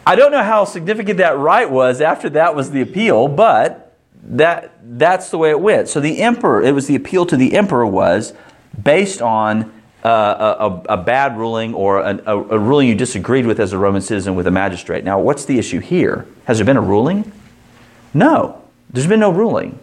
I 0.06 0.16
don't 0.16 0.32
know 0.32 0.44
how 0.44 0.66
significant 0.66 1.18
that 1.20 1.38
right 1.38 1.70
was 1.70 2.02
after 2.02 2.30
that 2.32 2.56
was 2.56 2.72
the 2.72 2.82
appeal, 2.82 3.28
but 3.28 3.96
that 4.24 4.74
that's 4.98 5.30
the 5.30 5.38
way 5.38 5.52
it 5.52 5.60
went. 5.60 5.88
So 5.88 6.00
the 6.00 6.20
emperor, 6.22 6.64
it 6.64 6.74
was 6.74 6.88
the 6.88 6.96
appeal 6.96 7.26
to 7.28 7.38
the 7.38 7.56
emperor 7.56 7.86
was 7.86 8.34
based 8.82 9.22
on 9.22 9.72
uh, 10.04 10.80
a, 10.88 10.94
a, 10.94 10.98
bad 10.98 11.38
ruling 11.38 11.74
or 11.74 12.00
a, 12.00 12.18
a 12.26 12.58
ruling 12.58 12.88
you 12.88 12.96
disagreed 12.96 13.46
with 13.46 13.60
as 13.60 13.74
a 13.74 13.78
Roman 13.78 14.02
citizen 14.02 14.34
with 14.34 14.48
a 14.48 14.52
magistrate. 14.52 15.04
Now, 15.04 15.20
what's 15.20 15.46
the 15.46 15.60
issue 15.60 15.80
here? 15.80 16.26
Has 16.46 16.58
there 16.58 16.66
been 16.66 16.78
a 16.78 16.82
ruling? 16.82 17.32
No, 18.14 18.64
there's 18.90 19.08
been 19.08 19.20
no 19.20 19.30
ruling. 19.30 19.78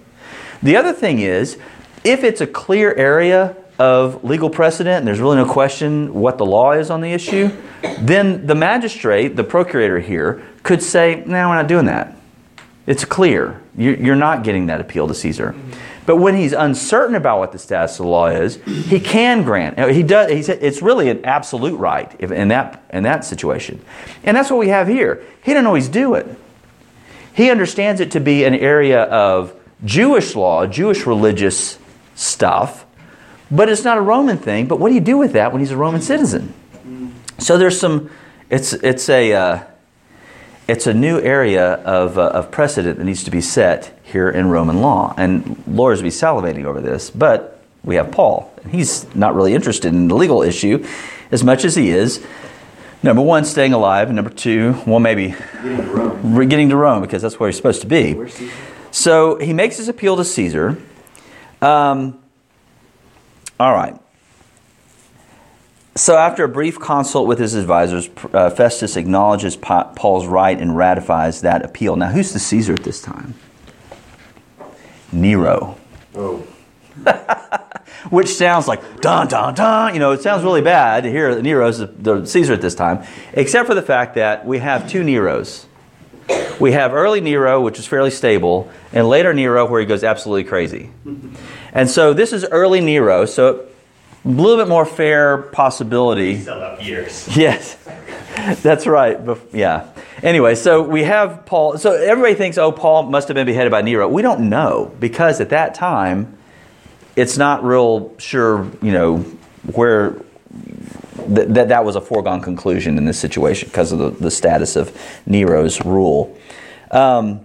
The 0.63 0.77
other 0.77 0.93
thing 0.93 1.19
is, 1.19 1.59
if 2.07 2.25
it's 2.25 2.41
a 2.41 2.47
clear 2.47 2.95
area 2.95 3.57
of 3.79 4.25
legal 4.25 4.49
precedent 4.49 4.99
and 4.99 5.07
there's 5.07 5.21
really 5.21 5.37
no 5.37 5.45
question 5.45 6.15
what 6.15 6.39
the 6.39 6.47
law 6.47 6.73
is 6.73 6.91
on 6.91 7.01
the 7.01 7.13
issue, 7.13 7.51
then 7.99 8.47
the 8.47 8.55
magistrate, 8.55 9.37
the 9.37 9.45
procurator 9.45 10.01
here, 10.01 10.43
could 10.63 10.83
say, 10.83 11.23
no, 11.27 11.49
we're 11.49 11.55
not 11.55 11.69
doing 11.69 11.87
that. 11.87 12.17
It's 12.87 13.05
clear. 13.05 13.61
You're 13.77 14.15
not 14.15 14.45
getting 14.45 14.67
that 14.67 14.81
appeal 14.81 15.09
to 15.09 15.15
Caesar. 15.15 15.55
But 16.07 16.17
when 16.17 16.37
he's 16.37 16.53
uncertain 16.53 17.17
about 17.17 17.41
what 17.41 17.51
the 17.51 17.59
status 17.59 17.99
of 17.99 18.05
the 18.05 18.11
law 18.11 18.29
is, 18.29 18.63
he 18.65 19.01
can 19.01 19.43
grant. 19.43 19.79
He 19.91 20.05
does. 20.05 20.31
He's, 20.31 20.49
it's 20.49 20.81
really 20.81 21.11
an 21.11 21.25
absolute 21.25 21.77
right 21.77 22.19
in 22.21 22.49
that 22.49 22.85
in 22.93 23.03
that 23.03 23.25
situation, 23.25 23.85
and 24.23 24.37
that's 24.37 24.49
what 24.49 24.61
we 24.61 24.69
have 24.69 24.87
here. 24.87 25.25
He 25.43 25.53
doesn't 25.53 25.67
always 25.67 25.89
do 25.89 26.15
it. 26.15 26.29
He 27.35 27.51
understands 27.51 28.01
it 28.01 28.13
to 28.13 28.21
be 28.21 28.45
an 28.45 28.55
area 28.55 29.03
of 29.03 29.53
Jewish 29.85 30.37
law, 30.37 30.65
Jewish 30.67 31.07
religious 31.07 31.77
stuff, 32.17 32.85
but 33.51 33.69
it's 33.69 33.85
not 33.85 33.97
a 33.97 34.01
Roman 34.01 34.37
thing. 34.39 34.67
But 34.67 34.81
what 34.81 34.89
do 34.89 34.97
you 34.97 35.01
do 35.01 35.17
with 35.17 35.35
that 35.35 35.53
when 35.53 35.61
he's 35.61 35.71
a 35.71 35.77
Roman 35.77 36.01
citizen? 36.01 36.53
So 37.39 37.57
there's 37.57 37.79
some. 37.79 38.11
It's 38.51 38.73
it's 38.73 39.09
a 39.09 39.33
uh, 39.33 39.65
it's 40.67 40.87
a 40.89 40.95
new 40.95 41.21
area 41.21 41.75
of 41.75 42.19
uh, 42.19 42.29
of 42.29 42.51
precedent 42.51 42.99
that 42.99 43.05
needs 43.05 43.23
to 43.25 43.31
be 43.31 43.41
set 43.41 43.97
here 44.03 44.29
in 44.29 44.49
Roman 44.49 44.81
law, 44.81 45.15
and 45.17 45.63
lawyers 45.67 45.99
will 46.01 46.09
be 46.09 46.11
salivating 46.11 46.65
over 46.65 46.81
this. 46.81 47.11
But 47.11 47.61
we 47.85 47.97
have 47.97 48.11
Paul, 48.11 48.53
and 48.65 48.73
he's 48.73 49.07
not 49.15 49.35
really 49.37 49.55
interested 49.55 49.93
in 49.93 50.09
the 50.09 50.17
legal 50.17 50.43
issue 50.43 50.85
as 51.31 51.45
much 51.45 51.65
as 51.65 51.77
he 51.77 51.91
is. 51.91 52.25
Number 53.03 53.23
one, 53.23 53.45
staying 53.45 53.73
alive, 53.73 54.09
and 54.09 54.17
number 54.17 54.31
two, 54.31 54.75
well, 54.87 54.99
maybe 54.99 55.35
Getting 55.63 55.77
to 55.77 55.93
Rome. 55.93 56.49
getting 56.49 56.69
to 56.71 56.77
Rome 56.77 57.03
because 57.03 57.23
that's 57.23 57.39
where 57.39 57.49
he's 57.49 57.57
supposed 57.57 57.83
to 57.83 57.87
be. 57.87 58.17
So 58.91 59.37
he 59.39 59.53
makes 59.53 59.77
his 59.77 59.89
appeal 59.89 60.17
to 60.17 60.25
Caesar. 60.25 60.79
Um, 61.67 62.23
all 63.59 63.73
right. 63.73 63.99
So, 65.97 66.17
after 66.17 66.45
a 66.45 66.49
brief 66.49 66.79
consult 66.79 67.27
with 67.27 67.39
his 67.39 67.55
advisors, 67.55 68.09
uh, 68.33 68.51
Festus 68.51 68.97
acknowledges 68.97 69.57
Pa- 69.57 69.93
Paul's 69.95 70.27
right 70.27 70.57
and 70.59 70.77
ratifies 70.77 71.41
that 71.41 71.65
appeal. 71.65 71.97
Now, 71.97 72.11
who's 72.11 72.33
the 72.33 72.39
Caesar 72.39 72.75
at 72.75 72.85
this 72.85 73.01
time? 73.01 73.35
Nero. 75.11 75.79
Oh, 76.15 76.47
Which 78.11 78.29
sounds 78.29 78.69
like 78.69 79.01
dun 79.01 79.27
dun 79.27 79.55
dun. 79.55 79.95
You 79.95 80.01
know, 80.01 80.13
it 80.13 80.23
sounds 80.23 80.45
really 80.45 80.63
bad 80.63 81.03
to 81.03 81.11
hear 81.11 81.41
Nero's 81.41 81.79
the, 81.79 81.87
the 81.87 82.27
Caesar 82.27 82.53
at 82.53 82.61
this 82.61 82.75
time, 82.75 83.05
except 83.33 83.67
for 83.67 83.75
the 83.75 83.83
fact 83.83 84.15
that 84.15 84.47
we 84.47 84.59
have 84.59 84.89
two 84.89 85.03
Neros. 85.03 85.66
We 86.59 86.73
have 86.73 86.95
early 86.95 87.21
Nero, 87.21 87.61
which 87.61 87.79
is 87.79 87.87
fairly 87.87 88.11
stable, 88.11 88.71
and 88.93 89.09
later 89.09 89.35
Nero, 89.35 89.67
where 89.67 89.81
he 89.81 89.87
goes 89.87 90.03
absolutely 90.03 90.45
crazy. 90.45 90.91
And 91.73 91.91
so 91.91 92.15
this 92.15 92.33
is 92.33 92.45
early 92.45 92.81
Nero, 92.81 93.27
so 93.27 93.67
a 94.25 94.29
little 94.29 94.57
bit 94.57 94.69
more 94.69 94.87
fair 94.87 95.39
possibility. 95.39 96.47
Up 96.49 96.85
years. 96.85 97.29
Yes, 97.37 97.77
that's 98.63 98.87
right. 98.87 99.19
Yeah. 99.53 99.89
Anyway, 100.23 100.55
so 100.55 100.83
we 100.83 101.05
have 101.05 101.45
Paul. 101.47 101.79
So 101.79 101.93
everybody 101.93 102.35
thinks, 102.35 102.59
oh, 102.59 102.73
Paul 102.73 103.05
must 103.05 103.29
have 103.29 103.35
been 103.35 103.47
beheaded 103.47 103.71
by 103.71 103.83
Nero. 103.83 104.09
We 104.09 104.23
don't 104.23 104.49
know 104.49 104.95
because 104.99 105.41
at 105.41 105.51
that 105.51 105.75
time, 105.75 106.37
it's 107.15 107.39
not 107.39 107.65
real 107.65 108.15
sure, 108.19 108.71
you 108.83 108.93
know, 108.93 109.19
where 109.73 110.17
th- 111.17 111.49
that 111.49 111.69
that 111.69 111.85
was 111.85 111.97
a 111.97 112.01
foregone 112.01 112.41
conclusion 112.41 112.99
in 112.99 113.05
this 113.05 113.19
situation 113.19 113.69
because 113.69 113.93
of 113.93 113.99
the, 113.99 114.11
the 114.11 114.31
status 114.31 114.77
of 114.77 114.97
Nero's 115.27 115.85
rule. 115.85 116.37
Um, 116.91 117.41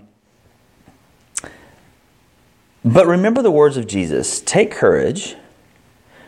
but 2.84 3.06
remember 3.06 3.42
the 3.42 3.52
words 3.52 3.78
of 3.78 3.88
Jesus 3.88 4.42
Take 4.42 4.72
courage, 4.72 5.36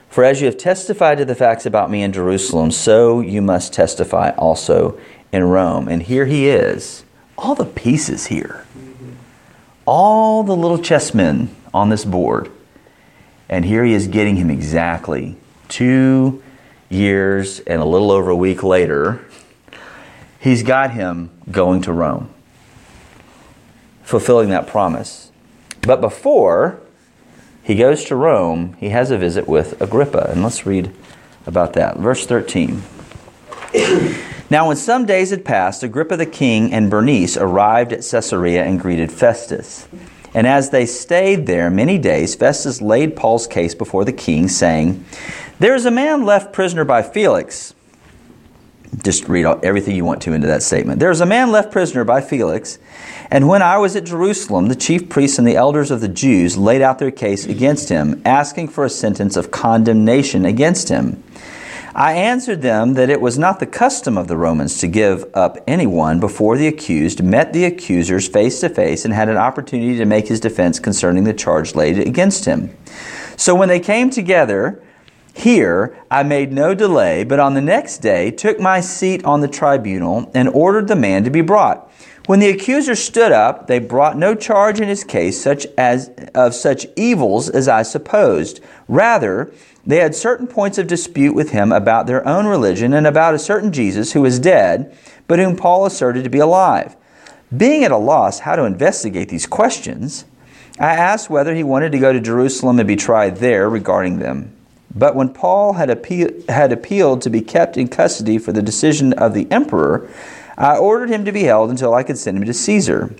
for 0.09 0.23
as 0.23 0.41
you 0.41 0.45
have 0.45 0.57
testified 0.57 1.17
to 1.17 1.25
the 1.25 1.35
facts 1.35 1.65
about 1.65 1.89
me 1.89 2.03
in 2.03 2.13
Jerusalem, 2.13 2.71
so 2.71 3.19
you 3.19 3.41
must 3.41 3.73
testify 3.73 4.31
also 4.31 4.99
in 5.31 5.43
Rome. 5.43 5.87
And 5.87 6.03
here 6.03 6.27
he 6.27 6.47
is, 6.47 7.03
all 7.37 7.55
the 7.55 7.65
pieces 7.65 8.27
here, 8.27 8.67
all 9.85 10.43
the 10.43 10.55
little 10.55 10.77
chessmen 10.77 11.47
on 11.73 11.89
this 11.89 12.05
board. 12.05 12.51
And 13.49 13.65
here 13.65 13.83
he 13.83 13.93
is 13.93 14.07
getting 14.07 14.35
him 14.35 14.49
exactly 14.49 15.35
two 15.67 16.42
years 16.93 17.59
and 17.61 17.81
a 17.81 17.85
little 17.85 18.11
over 18.11 18.29
a 18.31 18.35
week 18.35 18.63
later. 18.63 19.25
He's 20.39 20.63
got 20.63 20.91
him 20.91 21.31
going 21.51 21.81
to 21.83 21.91
Rome, 21.91 22.33
fulfilling 24.03 24.49
that 24.49 24.67
promise. 24.67 25.31
But 25.81 25.99
before 25.99 26.79
he 27.63 27.75
goes 27.75 28.03
to 28.05 28.15
Rome, 28.15 28.75
he 28.79 28.89
has 28.89 29.11
a 29.11 29.17
visit 29.17 29.47
with 29.47 29.81
Agrippa. 29.81 30.29
And 30.29 30.43
let's 30.43 30.65
read 30.65 30.93
about 31.45 31.73
that. 31.73 31.97
Verse 31.97 32.25
13. 32.25 32.81
Now, 34.49 34.67
when 34.67 34.75
some 34.75 35.05
days 35.05 35.31
had 35.31 35.43
passed, 35.43 35.81
Agrippa 35.81 36.15
the 36.15 36.25
king 36.25 36.73
and 36.73 36.89
Bernice 36.89 37.37
arrived 37.37 37.91
at 37.91 38.05
Caesarea 38.09 38.63
and 38.63 38.79
greeted 38.79 39.11
Festus. 39.11 39.87
And 40.35 40.45
as 40.45 40.69
they 40.69 40.85
stayed 40.85 41.45
there 41.47 41.69
many 41.69 41.97
days, 41.97 42.35
Festus 42.35 42.81
laid 42.81 43.15
Paul's 43.15 43.47
case 43.47 43.73
before 43.73 44.03
the 44.03 44.13
king, 44.13 44.47
saying, 44.47 45.05
There 45.59 45.75
is 45.75 45.85
a 45.85 45.91
man 45.91 46.25
left 46.25 46.51
prisoner 46.51 46.83
by 46.83 47.03
Felix, 47.03 47.73
just 49.03 49.27
read 49.27 49.45
everything 49.63 49.95
you 49.95 50.05
want 50.05 50.21
to 50.23 50.33
into 50.33 50.47
that 50.47 50.63
statement. 50.63 50.99
There 50.99 51.11
is 51.11 51.21
a 51.21 51.25
man 51.25 51.51
left 51.51 51.71
prisoner 51.71 52.03
by 52.03 52.21
Felix, 52.21 52.79
and 53.31 53.47
when 53.47 53.61
I 53.61 53.77
was 53.77 53.95
at 53.95 54.03
Jerusalem, 54.03 54.67
the 54.67 54.75
chief 54.75 55.09
priests 55.09 55.39
and 55.39 55.47
the 55.47 55.55
elders 55.55 55.91
of 55.91 56.01
the 56.01 56.07
Jews 56.07 56.57
laid 56.57 56.81
out 56.81 56.99
their 56.99 57.11
case 57.11 57.45
against 57.45 57.89
him, 57.89 58.21
asking 58.25 58.69
for 58.69 58.85
a 58.85 58.89
sentence 58.89 59.35
of 59.35 59.51
condemnation 59.51 60.45
against 60.45 60.89
him. 60.89 61.23
I 61.95 62.13
answered 62.13 62.63
them 62.63 62.95
that 62.95 63.11
it 63.11 63.21
was 63.21 63.37
not 63.37 63.59
the 63.59 63.67
custom 63.67 64.17
of 64.17 64.27
the 64.27 64.37
Romans 64.37 64.79
to 64.79 64.87
give 64.87 65.25
up 65.35 65.59
anyone 65.67 66.19
before 66.19 66.57
the 66.57 66.67
accused 66.67 67.23
met 67.23 67.53
the 67.53 67.65
accusers 67.65 68.27
face 68.27 68.59
to 68.61 68.69
face 68.69 69.05
and 69.05 69.13
had 69.13 69.29
an 69.29 69.37
opportunity 69.37 69.97
to 69.97 70.05
make 70.05 70.27
his 70.27 70.39
defense 70.39 70.79
concerning 70.79 71.23
the 71.23 71.33
charge 71.33 71.75
laid 71.75 71.99
against 71.99 72.45
him. 72.45 72.75
So 73.37 73.53
when 73.53 73.69
they 73.69 73.79
came 73.79 74.09
together, 74.09 74.82
here 75.33 75.97
I 76.09 76.23
made 76.23 76.53
no 76.53 76.75
delay, 76.75 77.23
but 77.23 77.39
on 77.39 77.55
the 77.55 77.61
next 77.61 77.97
day 77.97 78.31
took 78.31 78.59
my 78.59 78.79
seat 78.79 79.25
on 79.25 79.41
the 79.41 79.47
tribunal 79.47 80.31
and 80.33 80.47
ordered 80.49 80.87
the 80.87 80.95
man 80.95 81.23
to 81.23 81.31
be 81.31 81.41
brought. 81.41 81.91
When 82.27 82.39
the 82.39 82.49
accuser 82.49 82.95
stood 82.95 83.33
up, 83.33 83.67
they 83.67 83.79
brought 83.79 84.15
no 84.15 84.35
charge 84.35 84.79
in 84.79 84.87
his 84.87 85.03
case 85.03 85.41
such 85.41 85.65
as 85.77 86.09
of 86.33 86.53
such 86.53 86.87
evils 86.95 87.49
as 87.49 87.67
I 87.67 87.81
supposed. 87.81 88.61
Rather, 88.87 89.51
they 89.85 89.97
had 89.97 90.15
certain 90.15 90.47
points 90.47 90.77
of 90.77 90.87
dispute 90.87 91.35
with 91.35 91.49
him 91.49 91.73
about 91.73 92.07
their 92.07 92.25
own 92.25 92.45
religion 92.45 92.93
and 92.93 93.05
about 93.05 93.33
a 93.33 93.39
certain 93.39 93.73
Jesus 93.73 94.13
who 94.13 94.21
was 94.21 94.39
dead, 94.39 94.95
but 95.27 95.39
whom 95.39 95.57
Paul 95.57 95.85
asserted 95.85 96.23
to 96.23 96.29
be 96.29 96.39
alive. 96.39 96.95
Being 97.55 97.83
at 97.83 97.91
a 97.91 97.97
loss 97.97 98.39
how 98.39 98.55
to 98.55 98.63
investigate 98.63 99.27
these 99.27 99.45
questions, 99.45 100.23
I 100.79 100.95
asked 100.95 101.29
whether 101.29 101.53
he 101.53 101.63
wanted 101.63 101.91
to 101.91 101.99
go 101.99 102.13
to 102.13 102.21
Jerusalem 102.21 102.79
and 102.79 102.87
be 102.87 102.95
tried 102.95 103.37
there 103.37 103.69
regarding 103.69 104.19
them. 104.19 104.55
But 104.95 105.15
when 105.15 105.29
Paul 105.29 105.73
had, 105.73 105.89
appeal, 105.89 106.29
had 106.49 106.71
appealed 106.71 107.21
to 107.23 107.29
be 107.29 107.41
kept 107.41 107.77
in 107.77 107.87
custody 107.87 108.37
for 108.37 108.51
the 108.51 108.61
decision 108.61 109.13
of 109.13 109.33
the 109.33 109.51
emperor, 109.51 110.09
I 110.57 110.77
ordered 110.77 111.09
him 111.09 111.25
to 111.25 111.31
be 111.31 111.43
held 111.43 111.69
until 111.69 111.93
I 111.93 112.03
could 112.03 112.17
send 112.17 112.37
him 112.37 112.45
to 112.45 112.53
Caesar. 112.53 113.15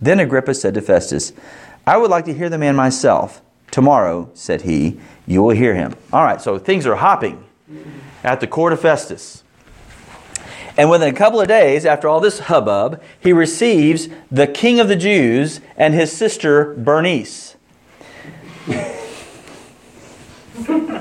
Then 0.00 0.20
Agrippa 0.20 0.54
said 0.54 0.74
to 0.74 0.82
Festus, 0.82 1.32
I 1.86 1.96
would 1.96 2.10
like 2.10 2.26
to 2.26 2.34
hear 2.34 2.50
the 2.50 2.58
man 2.58 2.76
myself. 2.76 3.40
Tomorrow, 3.70 4.30
said 4.34 4.62
he, 4.62 5.00
you 5.26 5.42
will 5.42 5.54
hear 5.54 5.74
him. 5.74 5.96
All 6.12 6.24
right, 6.24 6.40
so 6.40 6.58
things 6.58 6.86
are 6.86 6.96
hopping 6.96 7.44
at 8.22 8.40
the 8.40 8.46
court 8.46 8.72
of 8.72 8.80
Festus. 8.80 9.42
And 10.76 10.90
within 10.90 11.12
a 11.12 11.16
couple 11.16 11.40
of 11.40 11.48
days, 11.48 11.86
after 11.86 12.08
all 12.08 12.20
this 12.20 12.40
hubbub, 12.40 13.02
he 13.18 13.32
receives 13.32 14.08
the 14.30 14.46
king 14.46 14.80
of 14.80 14.88
the 14.88 14.96
Jews 14.96 15.60
and 15.76 15.94
his 15.94 16.12
sister 16.12 16.74
Bernice. 16.74 17.56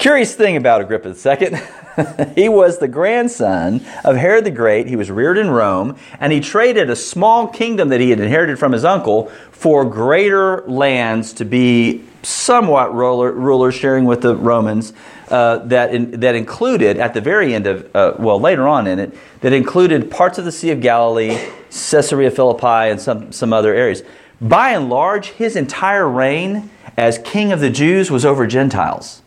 Curious 0.00 0.34
thing 0.34 0.56
about 0.56 0.80
Agrippa 0.80 1.10
II. 1.10 2.32
he 2.34 2.48
was 2.48 2.78
the 2.78 2.88
grandson 2.88 3.84
of 4.02 4.16
Herod 4.16 4.46
the 4.46 4.50
Great. 4.50 4.86
He 4.86 4.96
was 4.96 5.10
reared 5.10 5.36
in 5.36 5.50
Rome, 5.50 5.94
and 6.18 6.32
he 6.32 6.40
traded 6.40 6.88
a 6.88 6.96
small 6.96 7.46
kingdom 7.46 7.90
that 7.90 8.00
he 8.00 8.08
had 8.08 8.18
inherited 8.18 8.58
from 8.58 8.72
his 8.72 8.82
uncle 8.82 9.26
for 9.50 9.84
greater 9.84 10.62
lands 10.66 11.34
to 11.34 11.44
be 11.44 12.02
somewhat 12.22 12.94
ruler, 12.94 13.30
ruler 13.30 13.70
sharing 13.70 14.06
with 14.06 14.22
the 14.22 14.34
Romans. 14.34 14.94
Uh, 15.28 15.58
that 15.66 15.94
in, 15.94 16.18
that 16.20 16.34
included 16.34 16.96
at 16.96 17.12
the 17.12 17.20
very 17.20 17.54
end 17.54 17.66
of 17.66 17.94
uh, 17.94 18.14
well 18.18 18.40
later 18.40 18.66
on 18.66 18.86
in 18.86 18.98
it 18.98 19.16
that 19.42 19.52
included 19.52 20.10
parts 20.10 20.38
of 20.38 20.46
the 20.46 20.50
Sea 20.50 20.70
of 20.70 20.80
Galilee, 20.80 21.38
Caesarea 21.68 22.30
Philippi, 22.30 22.90
and 22.90 22.98
some 22.98 23.32
some 23.32 23.52
other 23.52 23.74
areas. 23.74 24.02
By 24.40 24.70
and 24.70 24.88
large, 24.88 25.26
his 25.28 25.56
entire 25.56 26.08
reign 26.08 26.70
as 26.96 27.18
king 27.18 27.52
of 27.52 27.60
the 27.60 27.70
Jews 27.70 28.10
was 28.10 28.24
over 28.24 28.46
Gentiles. 28.46 29.20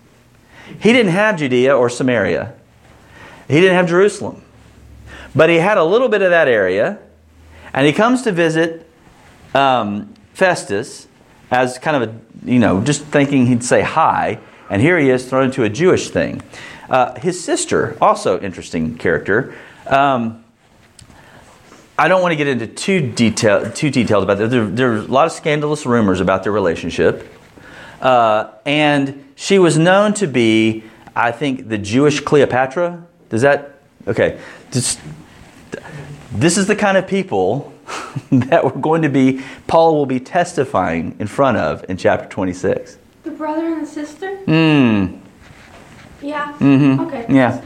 He 0.79 0.91
didn't 0.91 1.11
have 1.11 1.37
Judea 1.37 1.75
or 1.75 1.89
Samaria. 1.89 2.53
He 3.47 3.59
didn't 3.59 3.75
have 3.75 3.87
Jerusalem. 3.87 4.43
But 5.35 5.49
he 5.49 5.57
had 5.57 5.77
a 5.77 5.83
little 5.83 6.09
bit 6.09 6.21
of 6.21 6.29
that 6.29 6.47
area, 6.47 6.99
and 7.73 7.87
he 7.87 7.93
comes 7.93 8.21
to 8.23 8.31
visit 8.31 8.87
um, 9.53 10.13
Festus 10.33 11.07
as 11.49 11.77
kind 11.77 12.03
of 12.03 12.09
a, 12.09 12.51
you 12.51 12.59
know, 12.59 12.81
just 12.81 13.03
thinking 13.03 13.47
he'd 13.47 13.63
say 13.63 13.81
hi, 13.81 14.39
and 14.69 14.81
here 14.81 14.97
he 14.99 15.09
is 15.09 15.27
thrown 15.27 15.45
into 15.45 15.63
a 15.63 15.69
Jewish 15.69 16.09
thing. 16.09 16.41
Uh, 16.89 17.19
his 17.19 17.43
sister, 17.43 17.97
also 18.01 18.39
interesting 18.39 18.97
character. 18.97 19.55
Um, 19.87 20.43
I 21.97 22.07
don't 22.07 22.21
want 22.21 22.31
to 22.31 22.35
get 22.35 22.47
into 22.47 22.67
too 22.67 23.11
detail, 23.11 23.71
too 23.71 23.89
detailed 23.89 24.23
about 24.23 24.39
that. 24.39 24.49
There, 24.49 24.65
there 24.65 24.93
are 24.93 24.97
a 24.97 25.01
lot 25.01 25.27
of 25.27 25.31
scandalous 25.31 25.85
rumors 25.85 26.19
about 26.19 26.43
their 26.43 26.51
relationship, 26.51 27.27
uh, 28.03 28.51
and 28.65 29.33
she 29.35 29.57
was 29.57 29.77
known 29.77 30.13
to 30.15 30.27
be, 30.27 30.83
I 31.15 31.31
think, 31.31 31.69
the 31.69 31.77
Jewish 31.77 32.19
Cleopatra. 32.19 33.05
Does 33.29 33.41
that 33.41 33.79
okay? 34.07 34.39
This, 34.71 34.99
this 36.31 36.57
is 36.57 36.67
the 36.67 36.75
kind 36.75 36.97
of 36.97 37.07
people 37.07 37.73
that 38.31 38.63
we're 38.63 38.71
going 38.71 39.01
to 39.03 39.09
be. 39.09 39.41
Paul 39.67 39.95
will 39.95 40.05
be 40.05 40.19
testifying 40.19 41.15
in 41.17 41.27
front 41.27 41.57
of 41.57 41.85
in 41.89 41.95
chapter 41.95 42.27
twenty-six. 42.27 42.97
The 43.23 43.31
brother 43.31 43.65
and 43.67 43.83
the 43.83 43.89
sister? 43.89 44.35
Hmm. 44.39 45.19
Yeah. 46.21 46.53
Mm-hmm. 46.59 46.99
Okay. 47.01 47.25
Yeah. 47.29 47.61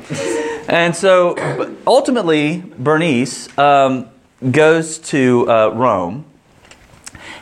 And 0.69 0.95
so 0.95 1.75
ultimately, 1.87 2.63
Bernice 2.77 3.55
um, 3.57 4.09
goes 4.51 4.99
to 4.99 5.49
uh, 5.49 5.69
Rome 5.69 6.25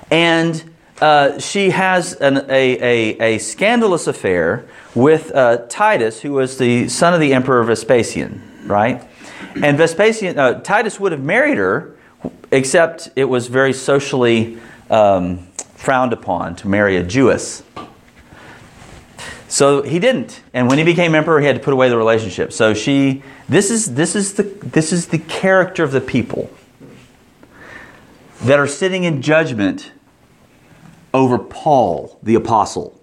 and 0.10 0.75
uh, 1.02 1.38
she 1.40 1.72
has 1.72 2.14
an, 2.14 2.38
a, 2.50 2.50
a, 2.50 3.36
a, 3.36 3.38
scandalous 3.38 4.08
affair 4.08 4.66
with 4.94 5.34
uh, 5.36 5.58
Titus, 5.68 6.22
who 6.22 6.32
was 6.34 6.58
the 6.58 6.88
son 6.88 7.14
of 7.14 7.20
the 7.20 7.34
emperor 7.34 7.64
Vespasian, 7.64 8.42
right? 8.66 9.06
And 9.62 9.78
Vespasian, 9.78 10.40
uh, 10.40 10.62
Titus 10.62 11.00
would 11.00 11.12
have 11.12 11.22
married 11.22 11.58
her, 11.58 11.96
except 12.52 13.10
it 13.16 13.26
was 13.26 13.48
very 13.48 13.74
socially 13.74 14.58
um, 14.90 15.48
frowned 15.76 16.14
upon 16.14 16.56
to 16.58 16.68
marry 16.68 16.96
a 16.96 17.04
Jewess. 17.04 17.64
So 19.50 19.84
he 19.84 20.00
didn't, 20.00 20.42
and 20.54 20.68
when 20.68 20.78
he 20.78 20.84
became 20.84 21.14
emperor, 21.14 21.40
he 21.40 21.46
had 21.46 21.58
to 21.58 21.62
put 21.62 21.74
away 21.74 21.90
the 21.90 21.98
relationship. 21.98 22.52
So 22.52 22.74
she, 22.74 23.22
this 23.48 23.70
is 23.70 23.96
this 23.96 24.16
is 24.16 24.34
the 24.34 24.44
this 24.44 24.92
is 24.92 25.08
the 25.08 25.20
character 25.20 25.84
of 25.84 25.92
the 25.92 26.02
people 26.02 26.50
that 28.42 28.60
are 28.60 28.68
sitting 28.68 29.04
in 29.04 29.22
judgment 29.22 29.92
over 31.16 31.40
Paul 31.40 32.20
the 32.22 32.36
apostle. 32.36 33.00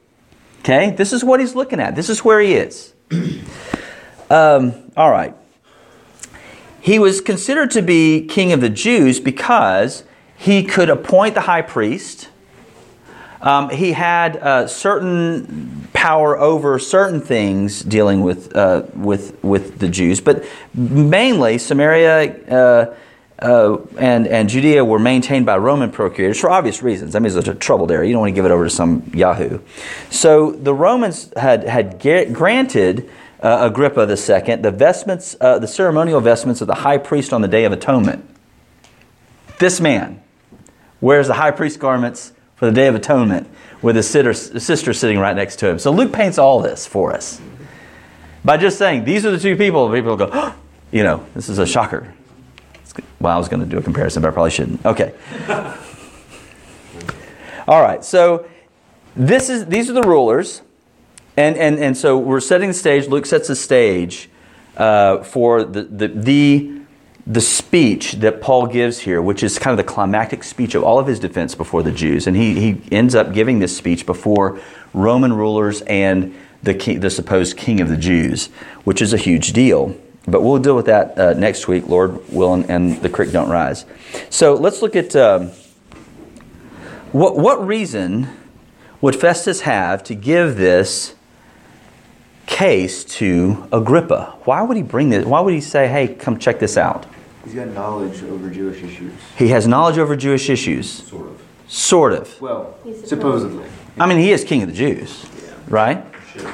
Okay, 0.60 0.90
this 0.90 1.12
is 1.12 1.24
what 1.24 1.40
he's 1.40 1.56
looking 1.56 1.80
at. 1.80 1.96
This 1.96 2.08
is 2.08 2.24
where 2.24 2.40
he 2.40 2.54
is. 2.54 2.92
Um, 4.30 4.90
all 4.96 5.10
right. 5.10 5.34
He 6.80 6.98
was 6.98 7.20
considered 7.20 7.70
to 7.72 7.82
be 7.82 8.26
king 8.26 8.50
of 8.52 8.62
the 8.62 8.70
Jews 8.70 9.20
because 9.20 10.04
he 10.38 10.64
could 10.64 10.88
appoint 10.88 11.34
the 11.34 11.42
high 11.42 11.60
priest. 11.60 12.30
Um, 13.42 13.68
he 13.68 13.92
had 13.92 14.38
uh, 14.38 14.66
certain 14.66 15.86
power 15.92 16.38
over 16.38 16.78
certain 16.78 17.20
things 17.20 17.82
dealing 17.82 18.22
with 18.22 18.56
uh, 18.56 18.84
with 18.94 19.36
with 19.44 19.80
the 19.80 19.88
Jews, 19.90 20.22
but 20.22 20.46
mainly 20.72 21.58
Samaria 21.58 22.46
uh, 22.48 22.94
uh, 23.42 23.78
and 23.98 24.26
and 24.26 24.48
Judea 24.48 24.84
were 24.84 24.98
maintained 24.98 25.44
by 25.44 25.56
Roman 25.56 25.90
procurators 25.90 26.40
for 26.40 26.48
obvious 26.48 26.82
reasons. 26.82 27.14
I 27.14 27.18
mean, 27.18 27.36
it's 27.36 27.48
a 27.48 27.54
troubled 27.54 27.90
area. 27.90 28.08
You 28.08 28.14
don't 28.14 28.20
want 28.20 28.30
to 28.30 28.34
give 28.34 28.44
it 28.44 28.50
over 28.50 28.64
to 28.64 28.70
some 28.70 29.10
Yahoo. 29.12 29.58
So 30.10 30.52
the 30.52 30.72
Romans 30.72 31.32
had 31.36 31.64
had 31.64 31.98
granted 32.32 33.10
uh, 33.42 33.68
Agrippa 33.70 34.02
II 34.02 34.56
the 34.56 34.70
vestments, 34.70 35.36
uh, 35.40 35.58
the 35.58 35.66
ceremonial 35.66 36.20
vestments 36.20 36.60
of 36.60 36.68
the 36.68 36.76
high 36.76 36.98
priest 36.98 37.32
on 37.32 37.42
the 37.42 37.48
Day 37.48 37.64
of 37.64 37.72
Atonement. 37.72 38.24
This 39.58 39.80
man 39.80 40.22
wears 41.00 41.26
the 41.26 41.34
high 41.34 41.50
priest 41.50 41.80
garments 41.80 42.32
for 42.54 42.66
the 42.66 42.72
Day 42.72 42.86
of 42.86 42.94
Atonement 42.94 43.48
with 43.82 43.96
his 43.96 44.08
sister 44.08 44.92
sitting 44.92 45.18
right 45.18 45.34
next 45.34 45.56
to 45.56 45.68
him. 45.68 45.78
So 45.80 45.90
Luke 45.90 46.12
paints 46.12 46.38
all 46.38 46.60
this 46.60 46.86
for 46.86 47.12
us 47.12 47.40
by 48.44 48.56
just 48.56 48.78
saying 48.78 49.04
these 49.04 49.26
are 49.26 49.32
the 49.32 49.38
two 49.38 49.56
people. 49.56 49.92
People 49.92 50.16
go, 50.16 50.30
oh, 50.32 50.54
you 50.92 51.02
know, 51.02 51.26
this 51.34 51.48
is 51.48 51.58
a 51.58 51.66
shocker. 51.66 52.14
Well, 53.20 53.34
I 53.34 53.38
was 53.38 53.48
going 53.48 53.60
to 53.60 53.66
do 53.66 53.78
a 53.78 53.82
comparison, 53.82 54.22
but 54.22 54.28
I 54.28 54.30
probably 54.32 54.50
shouldn't. 54.50 54.84
Okay. 54.84 55.14
All 57.68 57.80
right. 57.80 58.04
So 58.04 58.46
this 59.14 59.48
is 59.48 59.66
these 59.66 59.88
are 59.90 59.92
the 59.92 60.02
rulers, 60.02 60.62
and 61.36 61.56
and 61.56 61.78
and 61.78 61.96
so 61.96 62.18
we're 62.18 62.40
setting 62.40 62.68
the 62.68 62.74
stage. 62.74 63.06
Luke 63.08 63.26
sets 63.26 63.48
the 63.48 63.56
stage 63.56 64.28
uh, 64.76 65.22
for 65.22 65.64
the, 65.64 65.82
the 65.82 66.08
the 66.08 66.72
the 67.26 67.40
speech 67.40 68.14
that 68.14 68.40
Paul 68.40 68.66
gives 68.66 68.98
here, 69.00 69.22
which 69.22 69.42
is 69.44 69.58
kind 69.58 69.78
of 69.78 69.84
the 69.84 69.90
climactic 69.90 70.42
speech 70.42 70.74
of 70.74 70.82
all 70.82 70.98
of 70.98 71.06
his 71.06 71.20
defense 71.20 71.54
before 71.54 71.82
the 71.82 71.92
Jews, 71.92 72.26
and 72.26 72.36
he 72.36 72.58
he 72.58 72.82
ends 72.90 73.14
up 73.14 73.32
giving 73.32 73.60
this 73.60 73.76
speech 73.76 74.06
before 74.06 74.60
Roman 74.92 75.32
rulers 75.32 75.82
and 75.82 76.34
the 76.62 76.74
king, 76.74 77.00
the 77.00 77.10
supposed 77.10 77.56
king 77.56 77.80
of 77.80 77.88
the 77.88 77.96
Jews, 77.96 78.46
which 78.84 79.00
is 79.00 79.12
a 79.12 79.16
huge 79.16 79.52
deal. 79.52 79.96
But 80.26 80.42
we'll 80.42 80.58
deal 80.58 80.76
with 80.76 80.86
that 80.86 81.18
uh, 81.18 81.32
next 81.34 81.66
week, 81.66 81.88
Lord 81.88 82.20
willing, 82.30 82.64
and 82.70 82.96
the 83.02 83.08
creek 83.08 83.32
don't 83.32 83.48
rise. 83.50 83.84
So 84.30 84.54
let's 84.54 84.80
look 84.80 84.94
at 84.94 85.16
um, 85.16 85.50
what, 87.10 87.36
what 87.36 87.66
reason 87.66 88.28
would 89.00 89.16
Festus 89.16 89.62
have 89.62 90.04
to 90.04 90.14
give 90.14 90.56
this 90.56 91.14
case 92.46 93.04
to 93.04 93.66
Agrippa. 93.72 94.36
Why 94.44 94.62
would 94.62 94.76
he 94.76 94.82
bring 94.82 95.10
this? 95.10 95.24
Why 95.24 95.40
would 95.40 95.54
he 95.54 95.60
say, 95.60 95.88
hey, 95.88 96.08
come 96.14 96.38
check 96.38 96.58
this 96.58 96.76
out? 96.76 97.06
He's 97.44 97.54
got 97.54 97.68
knowledge 97.68 98.22
over 98.22 98.48
Jewish 98.50 98.82
issues. 98.82 99.12
He 99.36 99.48
has 99.48 99.66
knowledge 99.66 99.98
over 99.98 100.14
Jewish 100.14 100.48
issues. 100.48 100.88
Sort 100.88 101.26
of. 101.26 101.42
Sort 101.66 102.12
of. 102.12 102.40
Well, 102.40 102.78
supposedly. 103.04 103.64
I 103.98 104.06
mean, 104.06 104.18
he 104.18 104.30
is 104.30 104.44
king 104.44 104.62
of 104.62 104.68
the 104.68 104.74
Jews, 104.74 105.26
Yeah. 105.42 105.54
right? 105.68 106.04
Should. 106.32 106.48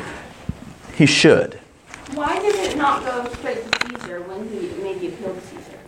He 0.94 1.06
should. 1.06 1.60
Why 2.18 2.36
did 2.40 2.56
it 2.56 2.76
not 2.76 3.04
go 3.04 3.32
straight 3.34 3.62
to 3.70 3.78
Caesar 4.00 4.22
when 4.22 4.48
he 4.48 4.66
made 4.82 4.98
the 4.98 5.06
appeal 5.06 5.32
to 5.34 5.40
Caesar? 5.40 5.78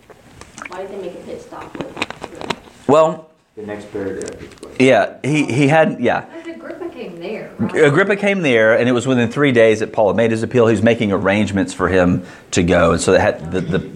Why 0.69 0.83
did 0.83 0.91
they 0.91 1.01
make 1.01 1.13
a 1.15 1.23
pit 1.25 1.41
stop 1.41 1.75
with? 1.77 2.87
Well, 2.87 3.29
The 3.57 3.63
next 3.63 3.91
paragraph 3.91 4.41
explains. 4.41 4.77
yeah, 4.79 5.17
he, 5.25 5.43
he 5.51 5.67
had, 5.67 5.99
yeah. 5.99 6.25
Agrippa 6.47 6.87
came 6.87 7.17
there, 7.19 7.53
right? 7.59 7.83
Agrippa 7.83 8.15
came 8.15 8.43
there, 8.43 8.77
and 8.79 8.87
it 8.87 8.93
was 8.93 9.05
within 9.05 9.29
three 9.29 9.51
days 9.51 9.81
that 9.81 9.91
Paul 9.91 10.07
had 10.07 10.15
made 10.15 10.31
his 10.31 10.41
appeal. 10.41 10.67
He 10.67 10.71
was 10.71 10.81
making 10.81 11.11
arrangements 11.11 11.73
for 11.73 11.89
him 11.89 12.23
to 12.51 12.63
go, 12.63 12.93
and 12.93 13.01
so 13.01 13.11
they 13.11 13.19
had 13.19 13.51
the, 13.51 13.59
the 13.59 13.91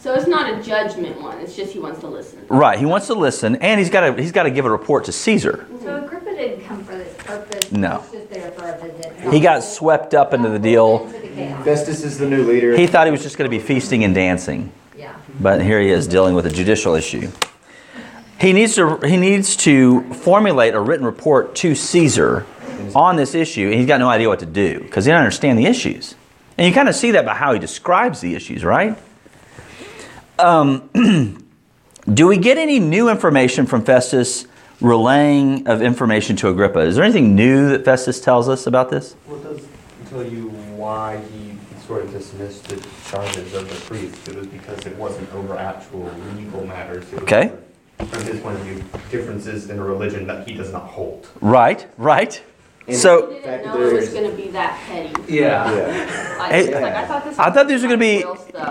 So 0.00 0.12
it's 0.14 0.26
not 0.26 0.58
a 0.58 0.60
judgment 0.60 1.22
one. 1.22 1.38
It's 1.38 1.54
just 1.54 1.72
he 1.72 1.78
wants 1.78 2.00
to 2.00 2.08
listen. 2.08 2.44
right. 2.48 2.80
He 2.80 2.84
wants 2.84 3.06
to 3.06 3.14
listen, 3.14 3.54
and 3.56 3.78
he's 3.78 3.90
got 3.90 4.00
to 4.16 4.20
he's 4.20 4.32
got 4.32 4.42
to 4.42 4.50
give 4.50 4.64
a 4.64 4.70
report 4.70 5.04
to 5.04 5.12
Caesar. 5.12 5.68
So 5.82 6.04
Agrippa 6.04 6.34
didn't 6.34 6.64
come 6.64 6.82
for 6.82 6.96
this 6.96 7.14
purpose. 7.18 7.70
No. 7.70 8.02
He 9.24 9.30
was 9.30 9.32
just 9.32 9.32
there 9.32 9.32
for 9.32 9.32
a 9.32 9.32
visit. 9.32 9.32
He 9.32 9.40
got 9.40 9.62
swept 9.62 10.14
up 10.14 10.34
into 10.34 10.48
the 10.48 10.58
deal. 10.58 11.06
Into 11.06 11.18
the 11.20 11.28
chaos. 11.34 11.64
Festus 11.64 12.04
is 12.04 12.18
the 12.18 12.26
new 12.28 12.44
leader. 12.44 12.76
He 12.76 12.86
thought 12.86 13.06
he 13.06 13.10
was 13.10 13.22
just 13.22 13.36
going 13.38 13.50
to 13.50 13.56
be 13.56 13.62
feasting 13.62 14.04
and 14.04 14.14
dancing, 14.14 14.72
Yeah. 14.96 15.14
but 15.40 15.62
here 15.62 15.80
he 15.80 15.88
is 15.88 16.06
dealing 16.06 16.34
with 16.34 16.46
a 16.46 16.50
judicial 16.50 16.94
issue. 16.94 17.30
He 18.40 18.52
needs 18.52 18.74
to 18.74 18.98
he 18.98 19.16
needs 19.16 19.56
to 19.58 20.02
formulate 20.14 20.74
a 20.74 20.80
written 20.80 21.06
report 21.06 21.54
to 21.56 21.74
Caesar 21.74 22.44
on 22.94 23.16
this 23.16 23.34
issue, 23.34 23.66
and 23.66 23.74
he's 23.74 23.86
got 23.86 24.00
no 24.00 24.08
idea 24.08 24.28
what 24.28 24.40
to 24.40 24.46
do 24.46 24.80
because 24.80 25.04
he 25.04 25.10
doesn't 25.10 25.24
understand 25.24 25.58
the 25.58 25.66
issues. 25.66 26.14
And 26.58 26.66
you 26.66 26.72
kind 26.74 26.88
of 26.88 26.94
see 26.94 27.12
that 27.12 27.24
by 27.24 27.34
how 27.34 27.52
he 27.52 27.58
describes 27.58 28.20
the 28.20 28.34
issues, 28.34 28.64
right? 28.64 28.96
Um, 30.38 30.88
do 32.12 32.26
we 32.26 32.36
get 32.36 32.58
any 32.58 32.80
new 32.80 33.08
information 33.08 33.66
from 33.66 33.84
Festus 33.84 34.46
relaying 34.80 35.66
of 35.66 35.82
information 35.82 36.36
to 36.36 36.48
Agrippa? 36.48 36.80
Is 36.80 36.96
there 36.96 37.04
anything 37.04 37.34
new 37.34 37.68
that 37.70 37.84
Festus 37.84 38.20
tells 38.20 38.48
us 38.48 38.66
about 38.66 38.90
this? 38.90 39.16
Well, 39.26 39.38
it 39.40 39.42
does 39.44 39.66
tell 40.10 40.22
you 40.24 40.48
why 40.76 41.18
he 41.32 41.56
sort 41.86 42.02
of 42.04 42.10
dismissed 42.12 42.64
the 42.68 42.76
charges 43.10 43.54
of 43.54 43.68
the 43.68 43.74
priest. 43.86 44.28
It 44.28 44.36
was 44.36 44.46
because 44.46 44.78
it 44.86 44.96
wasn't 44.96 45.32
over 45.34 45.56
actual 45.56 46.10
legal 46.36 46.66
matters. 46.66 47.04
Okay. 47.14 47.52
over, 48.00 48.06
From 48.06 48.24
his 48.24 48.40
point 48.40 48.58
of 48.58 48.64
view, 48.66 48.82
differences 49.10 49.70
in 49.70 49.78
a 49.78 49.84
religion 49.84 50.26
that 50.26 50.48
he 50.48 50.54
does 50.54 50.72
not 50.72 50.84
hold. 50.84 51.28
Right, 51.40 51.86
right. 51.98 52.36
And- 52.36 52.46
He 52.86 52.94
So 52.94 53.30
didn't 53.30 53.64
know 53.64 53.76
it 53.76 53.78
there 53.78 53.94
was 53.94 54.08
going 54.10 54.30
to 54.30 54.36
be 54.36 54.48
that 54.48 54.78
petty. 54.86 55.32
Yeah. 55.32 55.72
Yeah. 55.72 56.36
Like, 56.38 56.52
Hey, 56.52 56.74
like, 56.74 56.94
I 56.94 57.06
thought 57.06 57.24
this. 57.24 57.38
I 57.38 57.50
thought 57.50 57.68
these 57.68 57.82
were 57.82 57.88
going 57.88 58.00
to 58.00 58.06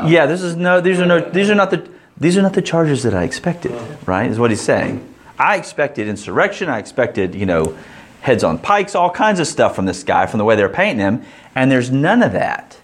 be. 0.03 0.11
Yeah, 0.11 0.25
this 0.27 0.41
is 0.43 0.55
no 0.55 0.81
these 0.81 0.99
are 0.99 1.05
no 1.05 1.19
these 1.19 1.49
are 1.49 1.55
not 1.55 1.71
the 1.71 1.89
these 2.17 2.37
are 2.37 2.43
not 2.43 2.53
the 2.53 2.61
charges 2.61 3.01
that 3.03 3.15
I 3.15 3.23
expected, 3.23 3.71
uh-huh. 3.71 3.95
right? 4.05 4.29
Is 4.29 4.37
what 4.37 4.51
he's 4.51 4.61
saying. 4.61 5.12
I 5.43 5.57
expected 5.57 6.07
insurrection, 6.07 6.69
I 6.69 6.79
expected, 6.79 7.35
you 7.35 7.45
know, 7.45 7.77
heads 8.21 8.45
on 8.45 8.57
pikes, 8.57 8.95
all 8.95 9.09
kinds 9.09 9.41
of 9.41 9.47
stuff 9.47 9.75
from 9.75 9.85
this 9.85 10.01
guy 10.01 10.25
from 10.25 10.37
the 10.37 10.45
way 10.45 10.55
they're 10.55 10.69
painting 10.69 10.99
him, 10.99 11.25
and 11.53 11.69
there's 11.69 11.91
none 11.91 12.23
of 12.23 12.31
that. 12.31 12.77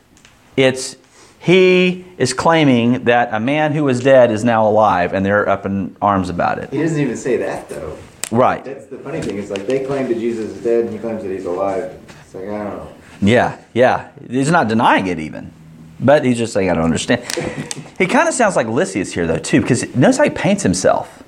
It's 0.57 0.97
he 1.39 2.05
is 2.17 2.33
claiming 2.33 3.05
that 3.05 3.33
a 3.33 3.39
man 3.39 3.71
who 3.71 3.85
was 3.85 4.01
dead 4.01 4.29
is 4.29 4.43
now 4.43 4.67
alive 4.67 5.13
and 5.13 5.25
they're 5.25 5.47
up 5.47 5.65
in 5.65 5.95
arms 6.01 6.27
about 6.27 6.59
it. 6.59 6.69
He 6.69 6.81
doesn't 6.81 6.99
even 6.99 7.15
say 7.15 7.37
that 7.37 7.69
though. 7.69 7.97
Right. 8.29 8.65
That's 8.65 8.87
the 8.87 8.97
funny 8.97 9.21
thing. 9.21 9.37
It's 9.37 9.49
like 9.49 9.65
they 9.65 9.85
claim 9.85 10.09
that 10.09 10.19
Jesus 10.19 10.51
is 10.51 10.61
dead, 10.61 10.83
and 10.83 10.93
he 10.93 10.99
claims 10.99 11.23
that 11.23 11.31
he's 11.31 11.45
alive. 11.45 11.97
It's 12.25 12.35
like 12.35 12.43
I 12.43 12.63
don't 12.65 12.75
know. 12.75 12.93
Yeah, 13.21 13.57
yeah. 13.73 14.11
He's 14.29 14.51
not 14.51 14.67
denying 14.67 15.07
it 15.07 15.17
even. 15.17 15.53
But 15.97 16.25
he's 16.25 16.37
just 16.37 16.53
saying, 16.53 16.69
I 16.69 16.73
don't 16.73 16.83
understand. 16.83 17.23
he 17.97 18.05
kind 18.05 18.27
of 18.27 18.33
sounds 18.33 18.55
like 18.55 18.67
Lysias 18.67 19.13
here, 19.13 19.27
though, 19.27 19.37
too, 19.37 19.61
because 19.61 19.93
notice 19.95 20.17
how 20.17 20.23
he 20.25 20.29
paints 20.29 20.63
himself. 20.63 21.23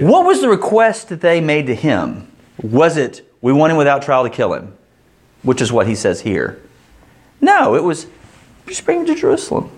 What 0.00 0.26
was 0.26 0.40
the 0.40 0.48
request 0.48 1.08
that 1.08 1.20
they 1.20 1.40
made 1.40 1.66
to 1.66 1.74
him? 1.74 2.30
Was 2.62 2.96
it, 2.96 3.28
we 3.40 3.52
want 3.52 3.70
him 3.70 3.76
without 3.76 4.02
trial 4.02 4.24
to 4.24 4.30
kill 4.30 4.54
him? 4.54 4.76
Which 5.42 5.60
is 5.60 5.72
what 5.72 5.86
he 5.86 5.94
says 5.94 6.20
here. 6.20 6.60
No, 7.40 7.74
it 7.74 7.82
was, 7.82 8.06
just 8.66 8.84
bring 8.84 9.00
him 9.00 9.06
to 9.06 9.14
Jerusalem. 9.14 9.70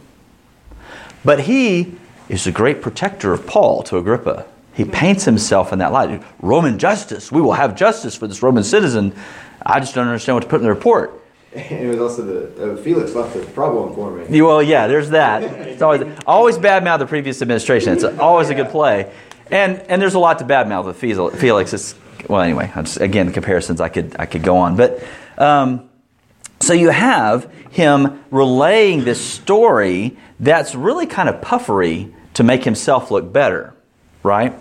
But 1.25 1.41
he 1.41 1.97
is 2.29 2.45
the 2.45 2.53
great 2.53 2.83
protector 2.83 3.33
of 3.33 3.47
Paul 3.47 3.83
to 3.85 3.97
Agrippa. 3.97 4.47
He 4.75 4.85
paints 4.85 5.25
himself 5.25 5.73
in 5.73 5.79
that 5.79 5.93
light. 5.93 6.23
Roman 6.41 6.79
justice. 6.79 7.31
We 7.31 7.41
will 7.41 7.53
have 7.53 7.77
justice 7.77 8.15
for 8.15 8.27
this 8.27 8.43
Roman 8.43 8.65
citizen. 8.65 9.15
I 9.65 9.81
just 9.81 9.95
don't 9.95 10.07
understand 10.07 10.37
what 10.37 10.43
to 10.43 10.49
put 10.49 10.57
in 10.57 10.65
the 10.65 10.71
report. 10.71 11.21
it 11.53 11.89
was 11.89 12.01
also 12.01 12.23
the 12.23 12.73
uh, 12.73 12.77
Felix 12.77 13.15
left 13.15 13.35
the 13.35 13.41
problem 13.47 13.95
for 13.95 14.11
me. 14.11 14.43
Well, 14.43 14.63
yeah, 14.63 14.87
there's 14.87 15.11
that. 15.11 15.43
It's 15.75 15.83
always 15.83 16.03
always 16.27 16.57
badmouth 16.57 17.01
the 17.01 17.07
previous 17.07 17.43
administration. 17.43 17.93
It's 17.93 18.05
always 18.05 18.49
a 18.51 18.55
good 18.55 18.69
play, 18.69 19.11
and 19.51 19.79
and 19.89 20.01
there's 20.01 20.15
a 20.15 20.19
lot 20.19 20.39
to 20.41 20.45
badmouth 20.45 20.87
with 20.87 20.97
Felix. 21.41 21.73
It's 21.73 21.95
well, 22.29 22.41
anyway. 22.41 22.71
Just, 22.75 23.01
again, 23.01 23.27
the 23.27 23.33
comparisons 23.33 23.81
I 23.81 23.89
could 23.89 24.17
I 24.19 24.27
could 24.27 24.43
go 24.43 24.57
on, 24.57 24.77
but 24.77 25.03
um, 25.39 25.89
so 26.61 26.73
you 26.73 26.91
have 26.91 27.51
him 27.71 28.25
relaying 28.31 29.05
this 29.05 29.21
story 29.21 30.17
that's 30.41 30.75
really 30.75 31.07
kind 31.07 31.29
of 31.29 31.43
puffery 31.43 32.15
to 32.35 32.43
make 32.43 32.65
himself 32.65 33.11
look 33.11 33.33
better, 33.33 33.75
right? 34.23 34.55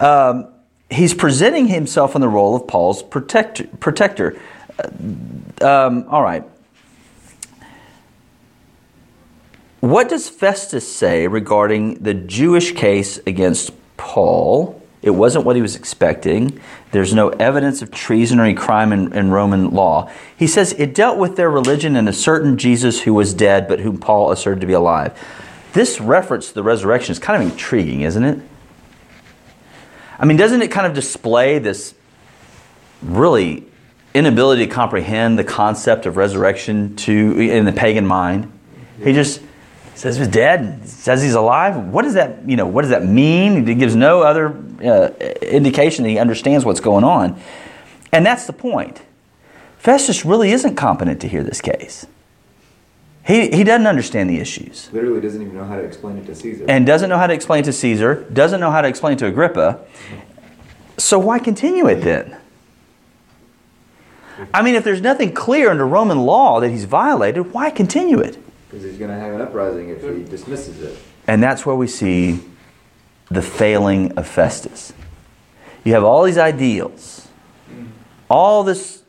Um, 0.00 0.48
he's 0.90 1.14
presenting 1.14 1.66
himself 1.66 2.14
in 2.14 2.20
the 2.20 2.28
role 2.28 2.54
of 2.54 2.66
Paul's 2.66 3.02
protector. 3.02 3.66
protector. 3.80 4.40
Um, 5.60 6.04
all 6.08 6.22
right. 6.22 6.44
What 9.80 10.08
does 10.08 10.28
Festus 10.28 10.90
say 10.90 11.26
regarding 11.26 11.94
the 11.94 12.14
Jewish 12.14 12.72
case 12.72 13.18
against 13.26 13.72
Paul? 14.02 14.82
It 15.00 15.10
wasn't 15.10 15.44
what 15.44 15.54
he 15.54 15.62
was 15.62 15.76
expecting. 15.76 16.60
There's 16.90 17.14
no 17.14 17.28
evidence 17.28 17.82
of 17.82 17.92
treason 17.92 18.40
or 18.40 18.44
any 18.44 18.54
crime 18.54 18.92
in, 18.92 19.12
in 19.12 19.30
Roman 19.30 19.70
law. 19.70 20.10
He 20.36 20.48
says 20.48 20.72
it 20.72 20.92
dealt 20.92 21.18
with 21.18 21.36
their 21.36 21.48
religion 21.48 21.94
and 21.94 22.08
a 22.08 22.12
certain 22.12 22.58
Jesus 22.58 23.02
who 23.02 23.14
was 23.14 23.32
dead, 23.32 23.68
but 23.68 23.78
whom 23.78 23.98
Paul 23.98 24.32
asserted 24.32 24.60
to 24.60 24.66
be 24.66 24.72
alive. 24.72 25.16
This 25.72 26.00
reference 26.00 26.48
to 26.48 26.54
the 26.54 26.64
resurrection 26.64 27.12
is 27.12 27.20
kind 27.20 27.40
of 27.40 27.48
intriguing, 27.48 28.00
isn't 28.00 28.24
it? 28.24 28.40
I 30.18 30.24
mean, 30.24 30.36
doesn't 30.36 30.62
it 30.62 30.72
kind 30.72 30.86
of 30.86 30.94
display 30.94 31.60
this 31.60 31.94
really 33.02 33.64
inability 34.14 34.66
to 34.66 34.72
comprehend 34.72 35.38
the 35.38 35.44
concept 35.44 36.06
of 36.06 36.16
resurrection 36.16 36.96
to 36.96 37.40
in 37.40 37.66
the 37.66 37.72
pagan 37.72 38.06
mind? 38.06 38.52
He 39.02 39.12
just 39.12 39.40
says 39.94 40.16
he's 40.16 40.28
dead, 40.28 40.88
says 40.88 41.22
he's 41.22 41.34
alive. 41.34 41.76
What 41.76 42.02
does 42.02 42.14
that, 42.14 42.48
you 42.48 42.56
know, 42.56 42.66
what 42.66 42.82
does 42.82 42.90
that 42.90 43.04
mean? 43.04 43.66
He 43.66 43.74
gives 43.74 43.94
no 43.94 44.22
other 44.22 44.56
uh, 44.82 45.10
indication 45.42 46.04
that 46.04 46.10
he 46.10 46.18
understands 46.18 46.64
what's 46.64 46.80
going 46.80 47.04
on. 47.04 47.40
And 48.12 48.24
that's 48.26 48.46
the 48.46 48.52
point. 48.52 49.02
Festus 49.78 50.24
really 50.24 50.52
isn't 50.52 50.76
competent 50.76 51.20
to 51.20 51.28
hear 51.28 51.42
this 51.42 51.60
case. 51.60 52.06
He, 53.26 53.50
he 53.50 53.62
doesn't 53.62 53.86
understand 53.86 54.28
the 54.28 54.38
issues 54.38 54.90
Literally 54.92 55.20
doesn't 55.20 55.40
even 55.40 55.54
know 55.54 55.64
how 55.64 55.76
to 55.76 55.82
explain 55.82 56.18
it 56.18 56.26
to 56.26 56.34
Caesar. 56.34 56.64
and 56.68 56.84
doesn't 56.84 57.08
know 57.08 57.18
how 57.18 57.28
to 57.28 57.34
explain 57.34 57.62
to 57.64 57.72
Caesar, 57.72 58.26
doesn't 58.32 58.58
know 58.58 58.72
how 58.72 58.80
to 58.80 58.88
explain 58.88 59.16
to 59.18 59.26
Agrippa. 59.26 59.80
So 60.98 61.18
why 61.18 61.38
continue 61.38 61.86
it 61.86 62.00
then? 62.00 62.36
I 64.52 64.62
mean, 64.62 64.74
if 64.74 64.82
there's 64.82 65.00
nothing 65.00 65.32
clear 65.32 65.70
under 65.70 65.86
Roman 65.86 66.18
law 66.18 66.58
that 66.60 66.70
he's 66.70 66.84
violated, 66.84 67.52
why 67.52 67.70
continue 67.70 68.18
it? 68.18 68.38
Because 68.72 68.86
he's 68.86 68.96
going 68.96 69.10
to 69.10 69.18
have 69.18 69.34
an 69.34 69.42
uprising 69.42 69.90
if 69.90 70.00
he 70.00 70.24
dismisses 70.24 70.80
it. 70.80 70.98
And 71.26 71.42
that's 71.42 71.66
where 71.66 71.76
we 71.76 71.86
see 71.86 72.40
the 73.30 73.42
failing 73.42 74.12
of 74.12 74.26
Festus. 74.26 74.94
You 75.84 75.92
have 75.92 76.04
all 76.04 76.22
these 76.22 76.38
ideals, 76.38 77.28
all 78.30 78.64
this 78.64 79.02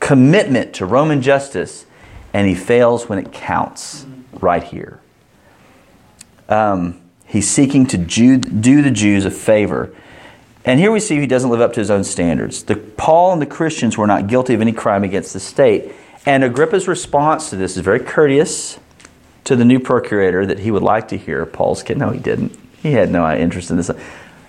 commitment 0.00 0.74
to 0.74 0.84
Roman 0.84 1.22
justice, 1.22 1.86
and 2.32 2.48
he 2.48 2.56
fails 2.56 3.08
when 3.08 3.20
it 3.20 3.32
counts 3.32 4.04
right 4.32 4.64
here. 4.64 5.00
Um, 6.48 7.00
he's 7.24 7.48
seeking 7.48 7.86
to 7.86 7.98
Jew, 7.98 8.38
do 8.38 8.82
the 8.82 8.90
Jews 8.90 9.24
a 9.24 9.30
favor. 9.30 9.94
And 10.64 10.80
here 10.80 10.90
we 10.90 10.98
see 10.98 11.20
he 11.20 11.28
doesn't 11.28 11.50
live 11.50 11.60
up 11.60 11.72
to 11.74 11.80
his 11.80 11.90
own 11.90 12.02
standards. 12.02 12.64
The, 12.64 12.74
Paul 12.74 13.32
and 13.32 13.40
the 13.40 13.46
Christians 13.46 13.96
were 13.96 14.08
not 14.08 14.26
guilty 14.26 14.54
of 14.54 14.60
any 14.60 14.72
crime 14.72 15.04
against 15.04 15.34
the 15.34 15.40
state. 15.40 15.92
And 16.24 16.44
Agrippa's 16.44 16.86
response 16.86 17.50
to 17.50 17.56
this 17.56 17.76
is 17.76 17.82
very 17.82 18.00
courteous 18.00 18.78
to 19.44 19.56
the 19.56 19.64
new 19.64 19.80
procurator 19.80 20.46
that 20.46 20.60
he 20.60 20.70
would 20.70 20.82
like 20.82 21.08
to 21.08 21.16
hear 21.16 21.44
Paul's 21.46 21.82
kid. 21.82 21.98
No, 21.98 22.10
he 22.10 22.20
didn't. 22.20 22.56
He 22.80 22.92
had 22.92 23.10
no 23.10 23.30
interest 23.34 23.70
in 23.70 23.76
this. 23.76 23.90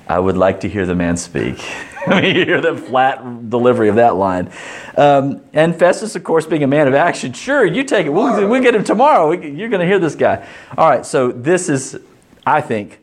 I 0.07 0.19
would 0.19 0.37
like 0.37 0.61
to 0.61 0.69
hear 0.69 0.85
the 0.85 0.95
man 0.95 1.17
speak. 1.17 1.63
I 2.07 2.21
mean, 2.21 2.35
you 2.35 2.45
hear 2.45 2.61
the 2.61 2.75
flat 2.75 3.49
delivery 3.49 3.89
of 3.89 3.95
that 3.95 4.15
line. 4.15 4.51
Um, 4.97 5.41
and 5.53 5.75
Festus, 5.75 6.15
of 6.15 6.23
course, 6.23 6.45
being 6.45 6.63
a 6.63 6.67
man 6.67 6.87
of 6.87 6.93
action, 6.93 7.33
sure, 7.33 7.65
you 7.65 7.83
take 7.83 8.05
it. 8.05 8.09
We'll, 8.09 8.47
we'll 8.47 8.61
get 8.61 8.75
him 8.75 8.83
tomorrow. 8.83 9.29
We, 9.29 9.49
you're 9.49 9.69
going 9.69 9.79
to 9.79 9.87
hear 9.87 9.99
this 9.99 10.15
guy. 10.15 10.47
All 10.77 10.89
right, 10.89 11.05
so 11.05 11.31
this 11.31 11.69
is, 11.69 11.97
I 12.45 12.59
think, 12.61 12.99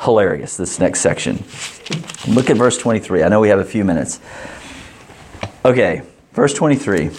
hilarious, 0.00 0.56
this 0.56 0.78
next 0.78 1.00
section. 1.00 1.42
Look 2.28 2.48
at 2.48 2.56
verse 2.56 2.78
23. 2.78 3.24
I 3.24 3.28
know 3.28 3.40
we 3.40 3.48
have 3.48 3.58
a 3.58 3.64
few 3.64 3.84
minutes. 3.84 4.20
Okay, 5.64 6.02
verse 6.32 6.54
23. 6.54 7.10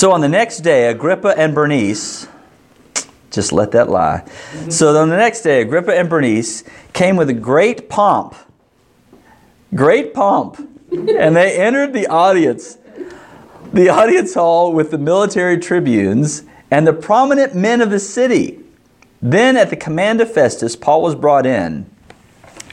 So 0.00 0.12
on 0.12 0.22
the 0.22 0.30
next 0.30 0.60
day, 0.60 0.86
Agrippa 0.86 1.34
and 1.36 1.54
Bernice, 1.54 2.26
just 3.30 3.52
let 3.52 3.72
that 3.72 3.90
lie. 3.90 4.22
Mm-hmm. 4.24 4.70
So 4.70 4.96
on 4.96 5.10
the 5.10 5.16
next 5.18 5.42
day, 5.42 5.60
Agrippa 5.60 5.94
and 5.94 6.08
Bernice 6.08 6.64
came 6.94 7.16
with 7.16 7.28
a 7.28 7.34
great 7.34 7.90
pomp. 7.90 8.34
Great 9.74 10.14
pomp. 10.14 10.56
And 10.90 11.36
they 11.36 11.54
entered 11.54 11.92
the 11.92 12.06
audience, 12.06 12.78
the 13.74 13.90
audience 13.90 14.32
hall 14.32 14.72
with 14.72 14.90
the 14.90 14.96
military 14.96 15.58
tribunes 15.58 16.44
and 16.70 16.86
the 16.86 16.94
prominent 16.94 17.54
men 17.54 17.82
of 17.82 17.90
the 17.90 18.00
city. 18.00 18.58
Then, 19.20 19.54
at 19.58 19.68
the 19.68 19.76
command 19.76 20.22
of 20.22 20.32
Festus, 20.32 20.76
Paul 20.76 21.02
was 21.02 21.14
brought 21.14 21.44
in. 21.44 21.84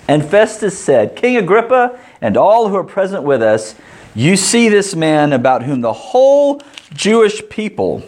And 0.07 0.23
Festus 0.23 0.79
said, 0.79 1.17
King 1.17 1.35
Agrippa 1.35 1.99
and 2.21 2.37
all 2.37 2.69
who 2.69 2.75
are 2.77 2.85
present 2.85 3.23
with 3.23 3.41
us, 3.41 3.75
you 4.17 4.35
see 4.35 4.67
this 4.67 4.95
man 4.95 5.31
about 5.31 5.61
whom 5.61 5.81
the 5.81 5.93
whole 5.93 6.59
Jewish 6.91 7.47
people 7.49 8.01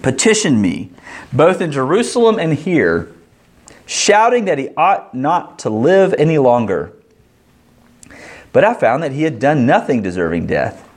petitioned 0.00 0.62
me, 0.62 0.90
both 1.34 1.60
in 1.60 1.70
Jerusalem 1.70 2.38
and 2.38 2.54
here, 2.54 3.12
shouting 3.84 4.46
that 4.46 4.56
he 4.56 4.70
ought 4.74 5.14
not 5.14 5.58
to 5.58 5.70
live 5.70 6.14
any 6.14 6.38
longer. 6.38 6.94
But 8.54 8.64
I 8.64 8.72
found 8.72 9.02
that 9.02 9.12
he 9.12 9.24
had 9.24 9.38
done 9.38 9.66
nothing 9.66 10.00
deserving 10.00 10.46
death. 10.46 10.88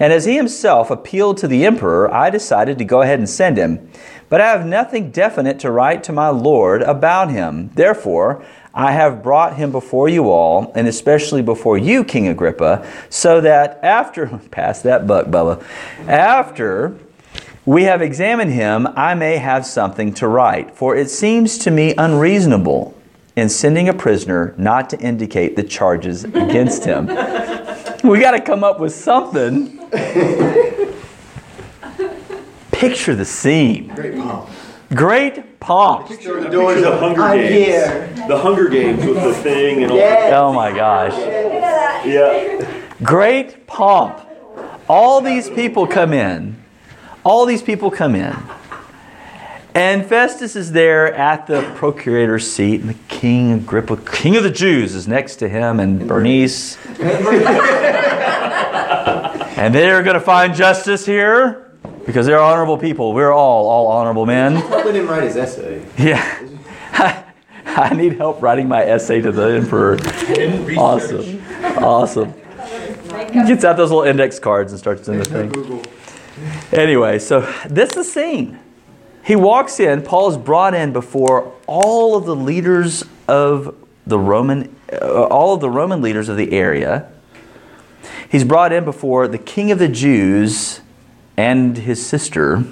And 0.00 0.10
as 0.10 0.24
he 0.24 0.36
himself 0.36 0.90
appealed 0.90 1.36
to 1.38 1.48
the 1.48 1.66
emperor, 1.66 2.12
I 2.12 2.30
decided 2.30 2.78
to 2.78 2.84
go 2.84 3.02
ahead 3.02 3.18
and 3.18 3.28
send 3.28 3.58
him. 3.58 3.90
But 4.30 4.40
I 4.40 4.52
have 4.52 4.66
nothing 4.66 5.10
definite 5.10 5.58
to 5.60 5.70
write 5.70 6.02
to 6.04 6.12
my 6.12 6.28
Lord 6.28 6.82
about 6.82 7.30
him. 7.30 7.70
Therefore, 7.74 8.42
I 8.76 8.92
have 8.92 9.22
brought 9.22 9.56
him 9.56 9.72
before 9.72 10.10
you 10.10 10.30
all, 10.30 10.70
and 10.74 10.86
especially 10.86 11.40
before 11.40 11.78
you, 11.78 12.04
King 12.04 12.28
Agrippa, 12.28 12.86
so 13.08 13.40
that 13.40 13.80
after, 13.82 14.26
pass 14.50 14.82
that 14.82 15.06
buck, 15.06 15.28
Bubba, 15.28 15.64
after 16.06 16.98
we 17.64 17.84
have 17.84 18.02
examined 18.02 18.52
him, 18.52 18.86
I 18.94 19.14
may 19.14 19.38
have 19.38 19.64
something 19.64 20.12
to 20.14 20.28
write. 20.28 20.76
For 20.76 20.94
it 20.94 21.08
seems 21.08 21.56
to 21.58 21.70
me 21.70 21.94
unreasonable 21.96 22.94
in 23.34 23.48
sending 23.48 23.88
a 23.88 23.94
prisoner 23.94 24.54
not 24.58 24.90
to 24.90 25.00
indicate 25.00 25.56
the 25.56 25.62
charges 25.62 26.24
against 26.24 26.84
him. 26.84 27.06
we 28.04 28.20
got 28.20 28.32
to 28.32 28.40
come 28.40 28.62
up 28.62 28.78
with 28.78 28.94
something. 28.94 29.78
Picture 32.72 33.14
the 33.14 33.24
scene. 33.24 33.88
Great 33.88 34.16
pomp. 34.16 34.50
Great 34.94 35.58
pomp. 35.58 36.06
Picture 36.06 36.40
the 36.40 36.46
I 36.46 36.50
doors 36.50 36.74
picture 36.76 36.90
the 36.90 36.94
of 36.94 37.00
Hunger 37.00 37.22
I'm 37.22 37.38
Games. 37.38 37.66
here. 37.66 38.12
The 38.28 38.38
Hunger 38.38 38.68
Games 38.68 39.04
with 39.04 39.16
the 39.16 39.34
thing 39.34 39.82
and 39.82 39.90
all. 39.90 39.98
Yeah. 39.98 40.30
Oh 40.40 40.52
my 40.52 40.70
gosh. 40.72 41.12
Yeah. 42.06 42.82
Great 43.02 43.66
pomp. 43.66 44.20
All 44.88 45.20
these 45.20 45.50
people 45.50 45.88
come 45.88 46.12
in. 46.12 46.62
All 47.24 47.46
these 47.46 47.62
people 47.62 47.90
come 47.90 48.14
in. 48.14 48.36
And 49.74 50.06
Festus 50.06 50.54
is 50.54 50.70
there 50.72 51.12
at 51.12 51.48
the 51.48 51.62
procurator's 51.74 52.50
seat, 52.50 52.80
and 52.80 52.88
the 52.88 52.96
king 53.08 53.52
Agrippa, 53.52 53.96
king 53.98 54.36
of 54.36 54.44
the 54.44 54.50
Jews, 54.50 54.94
is 54.94 55.06
next 55.08 55.36
to 55.36 55.48
him, 55.48 55.80
and 55.80 56.08
Bernice. 56.08 56.78
and 59.58 59.74
they're 59.74 60.02
going 60.02 60.14
to 60.14 60.20
find 60.20 60.54
justice 60.54 61.04
here 61.04 61.65
because 62.06 62.26
they're 62.26 62.40
honorable 62.40 62.78
people. 62.78 63.12
We're 63.12 63.32
all 63.32 63.68
all 63.68 63.88
honorable 63.88 64.26
men. 64.26 64.54
Helping 64.54 64.94
him 64.94 65.08
write 65.08 65.24
his 65.24 65.36
essay. 65.36 65.84
Yeah. 65.98 66.42
I 67.66 67.92
need 67.94 68.14
help 68.14 68.40
writing 68.40 68.68
my 68.68 68.82
essay 68.82 69.20
to 69.20 69.32
the 69.32 69.56
emperor. 69.56 69.98
Awesome. 70.78 71.42
Awesome. 71.78 72.34
He 73.32 73.46
Gets 73.46 73.64
out 73.64 73.76
those 73.76 73.90
little 73.90 74.04
index 74.04 74.38
cards 74.38 74.72
and 74.72 74.78
starts 74.78 75.02
doing 75.02 75.18
the 75.18 75.24
thing. 75.24 75.84
Anyway, 76.72 77.18
so 77.18 77.40
this 77.68 77.90
is 77.90 77.94
the 77.96 78.04
scene. 78.04 78.58
He 79.24 79.36
walks 79.36 79.80
in, 79.80 80.02
Paul 80.02 80.30
is 80.30 80.36
brought 80.36 80.72
in 80.72 80.92
before 80.92 81.52
all 81.66 82.16
of 82.16 82.24
the 82.24 82.36
leaders 82.36 83.04
of 83.26 83.74
the 84.06 84.18
Roman 84.18 84.74
uh, 84.92 85.24
all 85.24 85.54
of 85.54 85.60
the 85.60 85.68
Roman 85.68 86.00
leaders 86.00 86.28
of 86.28 86.36
the 86.36 86.52
area. 86.52 87.10
He's 88.28 88.44
brought 88.44 88.72
in 88.72 88.84
before 88.84 89.26
the 89.26 89.38
king 89.38 89.72
of 89.72 89.80
the 89.80 89.88
Jews 89.88 90.80
and 91.36 91.76
his 91.76 92.04
sister. 92.04 92.64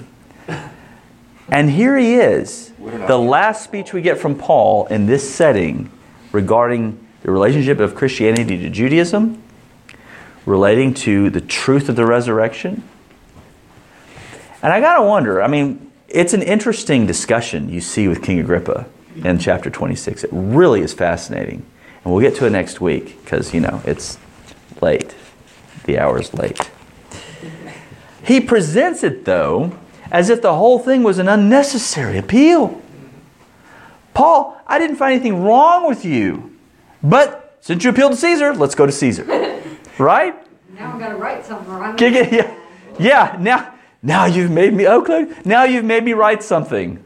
And 1.49 1.69
here 1.69 1.97
he 1.97 2.15
is. 2.15 2.71
The 2.79 3.17
last 3.17 3.63
speech 3.63 3.93
we 3.93 4.01
get 4.01 4.17
from 4.17 4.35
Paul 4.35 4.87
in 4.87 5.05
this 5.05 5.33
setting 5.33 5.91
regarding 6.31 7.05
the 7.21 7.31
relationship 7.31 7.79
of 7.79 7.95
Christianity 7.95 8.57
to 8.57 8.69
Judaism, 8.69 9.41
relating 10.45 10.93
to 10.93 11.29
the 11.29 11.41
truth 11.41 11.89
of 11.89 11.95
the 11.95 12.05
resurrection. 12.05 12.83
And 14.61 14.73
I 14.73 14.79
got 14.79 14.97
to 14.97 15.03
wonder, 15.03 15.41
I 15.41 15.47
mean, 15.47 15.91
it's 16.07 16.33
an 16.33 16.41
interesting 16.41 17.05
discussion 17.05 17.69
you 17.69 17.81
see 17.81 18.07
with 18.07 18.23
King 18.23 18.39
Agrippa 18.39 18.87
in 19.23 19.39
chapter 19.39 19.69
26. 19.69 20.23
It 20.23 20.29
really 20.31 20.81
is 20.81 20.93
fascinating. 20.93 21.65
And 22.03 22.13
we'll 22.13 22.21
get 22.21 22.35
to 22.37 22.45
it 22.45 22.51
next 22.51 22.81
week 22.81 23.23
because, 23.23 23.53
you 23.53 23.59
know, 23.59 23.81
it's 23.85 24.17
late. 24.81 25.15
The 25.85 25.99
hour's 25.99 26.33
late. 26.33 26.69
He 28.25 28.41
presents 28.41 29.03
it, 29.03 29.25
though, 29.25 29.77
as 30.11 30.29
if 30.29 30.41
the 30.41 30.55
whole 30.55 30.79
thing 30.79 31.03
was 31.03 31.19
an 31.19 31.27
unnecessary 31.27 32.17
appeal. 32.17 32.81
Paul, 34.13 34.59
I 34.65 34.79
didn't 34.79 34.95
find 34.95 35.13
anything 35.13 35.43
wrong 35.43 35.87
with 35.87 36.05
you. 36.05 36.57
But 37.03 37.57
since 37.61 37.83
you 37.83 37.89
appealed 37.89 38.13
to 38.13 38.17
Caesar, 38.17 38.53
let's 38.53 38.75
go 38.75 38.85
to 38.85 38.91
Caesar. 38.91 39.51
Right? 39.97 40.35
Now 40.73 40.91
I'm 40.91 40.99
gonna 40.99 41.15
write 41.15 41.45
something. 41.45 41.97
Yeah. 41.97 42.53
Yeah, 42.99 43.37
now 43.39 43.73
now 44.03 44.25
you've 44.25 44.51
made 44.51 44.73
me 44.73 44.85
oh, 44.87 45.01
okay. 45.01 45.33
Now 45.45 45.63
you've 45.63 45.85
made 45.85 46.03
me 46.03 46.11
write 46.11 46.43
something. 46.43 47.01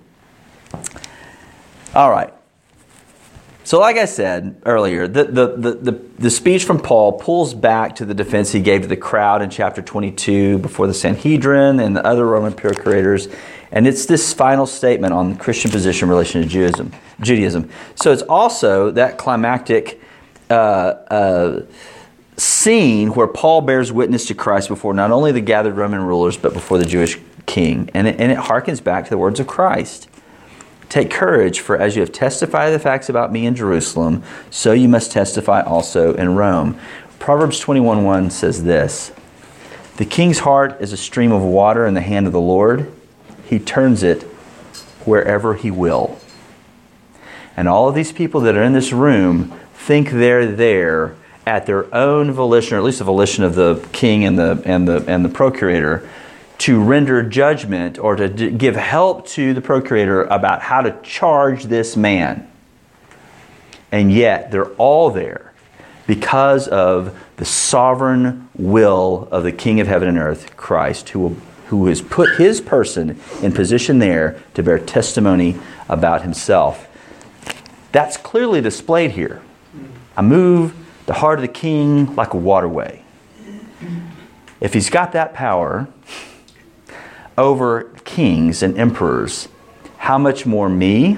All 1.94 2.10
right. 2.10 2.34
So, 3.70 3.80
like 3.80 3.98
I 3.98 4.06
said 4.06 4.60
earlier, 4.66 5.08
the, 5.08 5.26
the, 5.26 5.48
the, 5.74 5.92
the, 6.18 6.30
speech 6.32 6.64
from 6.64 6.80
Paul 6.80 7.20
pulls 7.20 7.54
back 7.54 7.98
to 7.98 8.06
the 8.06 8.16
defense 8.16 8.52
he 8.52 8.62
gave 8.62 8.82
to 8.82 8.88
the 8.88 8.98
crowd 8.98 9.44
in 9.44 9.52
chapter 9.52 9.80
22 9.80 10.58
before 10.58 10.88
the 10.88 10.94
Sanhedrin 10.96 11.80
and 11.80 11.96
the 11.96 12.04
other 12.04 12.26
Roman 12.26 12.52
procurators. 12.52 13.28
And 13.72 13.86
it's 13.86 14.08
this 14.08 14.34
final 14.34 14.66
statement 14.66 15.14
on 15.14 15.34
the 15.34 15.38
Christian 15.38 15.70
position 15.70 16.08
in 16.08 16.10
relation 16.10 16.42
to 16.42 16.48
Judaism. 16.48 16.92
Judaism. 17.22 17.70
So, 17.94 18.12
it's 18.12 18.24
also 18.24 18.90
that 18.90 19.20
climactic 19.20 20.02
uh, 20.50 20.54
uh, 20.54 21.62
scene 22.38 23.14
where 23.14 23.28
Paul 23.28 23.62
bears 23.62 23.92
witness 23.92 24.26
to 24.26 24.34
Christ 24.34 24.68
before 24.68 24.96
not 24.96 25.12
only 25.12 25.32
the 25.32 25.42
gathered 25.42 25.76
Roman 25.76 26.02
rulers, 26.02 26.38
but 26.38 26.54
before 26.56 26.80
the 26.80 26.86
Jewish 26.86 27.20
king. 27.46 27.92
And 27.94 28.08
it, 28.08 28.20
and 28.20 28.32
it 28.32 28.40
harkens 28.40 28.84
back 28.84 29.04
to 29.04 29.12
the 29.12 29.18
words 29.20 29.40
of 29.40 29.46
Christ. 29.46 30.09
Take 30.90 31.12
courage, 31.12 31.60
for 31.60 31.78
as 31.78 31.96
you 31.96 32.02
have 32.02 32.12
testified 32.12 32.74
the 32.74 32.80
facts 32.80 33.10
about 33.10 33.32
me 33.32 33.46
in 33.46 33.56
Jerusalem, 33.56 34.24
so 34.50 34.74
you 34.74 34.90
must 34.90 35.12
testify 35.12 35.62
also 35.62 36.16
in 36.16 36.36
Rome. 36.36 36.80
Proverbs 37.20 37.60
21:1 37.62 38.32
says 38.32 38.64
this 38.64 39.12
The 39.98 40.06
king's 40.06 40.40
heart 40.40 40.78
is 40.80 40.92
a 40.92 40.98
stream 40.98 41.32
of 41.32 41.44
water 41.44 41.86
in 41.86 41.94
the 41.94 42.02
hand 42.02 42.26
of 42.26 42.34
the 42.34 42.42
Lord. 42.42 42.92
He 43.46 43.60
turns 43.60 44.02
it 44.02 44.24
wherever 45.06 45.54
he 45.54 45.70
will. 45.70 46.18
And 47.56 47.68
all 47.68 47.88
of 47.88 47.94
these 47.94 48.12
people 48.12 48.42
that 48.42 48.56
are 48.56 48.64
in 48.64 48.74
this 48.74 48.92
room 48.92 49.54
think 49.76 50.10
they're 50.10 50.48
there 50.48 51.16
at 51.46 51.66
their 51.66 51.94
own 51.94 52.32
volition, 52.32 52.76
or 52.76 52.80
at 52.80 52.84
least 52.84 53.00
the 53.00 53.04
volition 53.04 53.44
of 53.44 53.56
the 53.56 53.86
king 53.92 54.24
and 54.24 54.40
the, 54.40 54.62
and 54.66 54.88
the, 54.88 55.04
and 55.08 55.26
the 55.26 55.30
procurator, 55.30 56.08
to 56.60 56.82
render 56.82 57.24
judgment 57.24 57.98
or 57.98 58.16
to 58.16 58.30
d- 58.30 58.52
give 58.52 58.76
help 58.76 59.26
to 59.28 59.54
the 59.54 59.62
procurator 59.62 60.24
about 60.26 60.62
how 60.62 60.82
to 60.82 60.98
charge 61.02 61.64
this 61.64 61.96
man. 61.98 62.50
And 63.92 64.12
yet, 64.12 64.52
they're 64.52 64.72
all 64.74 65.10
there 65.10 65.54
because 66.06 66.68
of 66.68 67.18
the 67.38 67.46
sovereign 67.46 68.50
will 68.56 69.28
of 69.32 69.44
the 69.44 69.52
King 69.52 69.80
of 69.80 69.88
heaven 69.88 70.08
and 70.08 70.18
earth, 70.18 70.58
Christ, 70.58 71.10
who, 71.10 71.20
will, 71.20 71.38
who 71.68 71.88
has 71.88 72.02
put 72.02 72.36
his 72.36 72.60
person 72.60 73.20
in 73.42 73.54
position 73.54 74.00
there 74.00 74.42
to 74.54 74.62
bear 74.62 74.80
testimony 74.80 75.58
about 75.88 76.24
himself. 76.24 76.88
That's 77.92 78.18
clearly 78.18 78.62
displayed 78.62 79.12
here. 79.12 79.42
I 80.18 80.22
move 80.22 80.76
the 81.06 81.14
heart 81.14 81.40
of 81.40 81.42
the 81.42 81.48
king 81.48 82.16
like 82.16 82.34
a 82.34 82.38
waterway. 82.38 83.04
If 84.60 84.74
he's 84.74 84.90
got 84.90 85.14
that 85.14 85.34
power 85.34 85.88
over 87.40 87.84
kings 88.04 88.62
and 88.62 88.78
emperors, 88.78 89.48
how 89.98 90.18
much 90.18 90.46
more 90.46 90.70
me, 90.70 91.18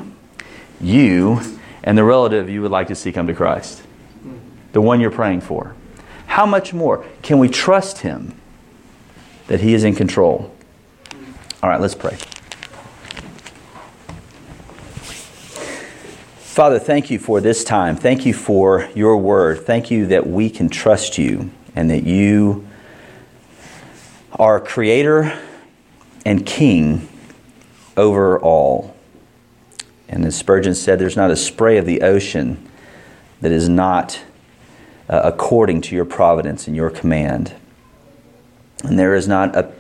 you, 0.80 1.40
and 1.84 1.98
the 1.98 2.04
relative 2.04 2.50
you 2.50 2.62
would 2.62 2.72
like 2.72 2.88
to 2.88 2.96
see 2.96 3.12
come 3.12 3.28
to 3.28 3.34
Christ? 3.34 3.82
The 4.74 4.82
one 4.82 5.02
you're 5.02 5.12
praying 5.12 5.42
for. 5.42 5.76
How 6.28 6.46
much 6.46 6.74
more 6.74 7.06
can 7.22 7.40
we 7.40 7.50
trust 7.50 8.00
him 8.00 8.36
that 9.48 9.60
he 9.60 9.74
is 9.74 9.84
in 9.84 9.96
control? 9.96 10.56
All 11.62 11.70
right, 11.70 11.82
let's 11.82 11.96
pray. 11.96 12.18
Father, 16.40 16.80
thank 16.80 17.10
you 17.10 17.18
for 17.18 17.42
this 17.42 17.64
time. 17.64 17.96
Thank 17.96 18.26
you 18.26 18.34
for 18.34 18.90
your 18.94 19.18
word. 19.18 19.66
Thank 19.66 19.90
you 19.90 20.06
that 20.08 20.28
we 20.28 20.50
can 20.50 20.70
trust 20.70 21.18
you 21.18 21.50
and 21.76 21.90
that 21.90 22.04
you 22.04 22.68
are 24.34 24.60
creator, 24.60 25.38
and 26.26 26.46
king 26.46 27.08
over 27.98 28.40
all. 28.40 28.96
And 30.08 30.26
as 30.26 30.36
Spurgeon 30.36 30.76
said, 30.76 31.00
there's 31.00 31.16
not 31.16 31.32
a 31.32 31.36
spray 31.36 31.78
of 31.78 31.86
the 31.86 32.02
ocean 32.02 32.70
that 33.40 33.52
is 33.52 33.70
not 33.70 34.22
uh, 35.10 35.22
according 35.24 35.82
to 35.82 35.96
your 35.96 36.06
providence 36.06 36.68
and 36.68 36.76
your 36.76 36.90
command. 36.90 37.54
And 38.84 38.98
there 38.98 39.16
is 39.16 39.28
not 39.28 39.56
a, 39.56 39.72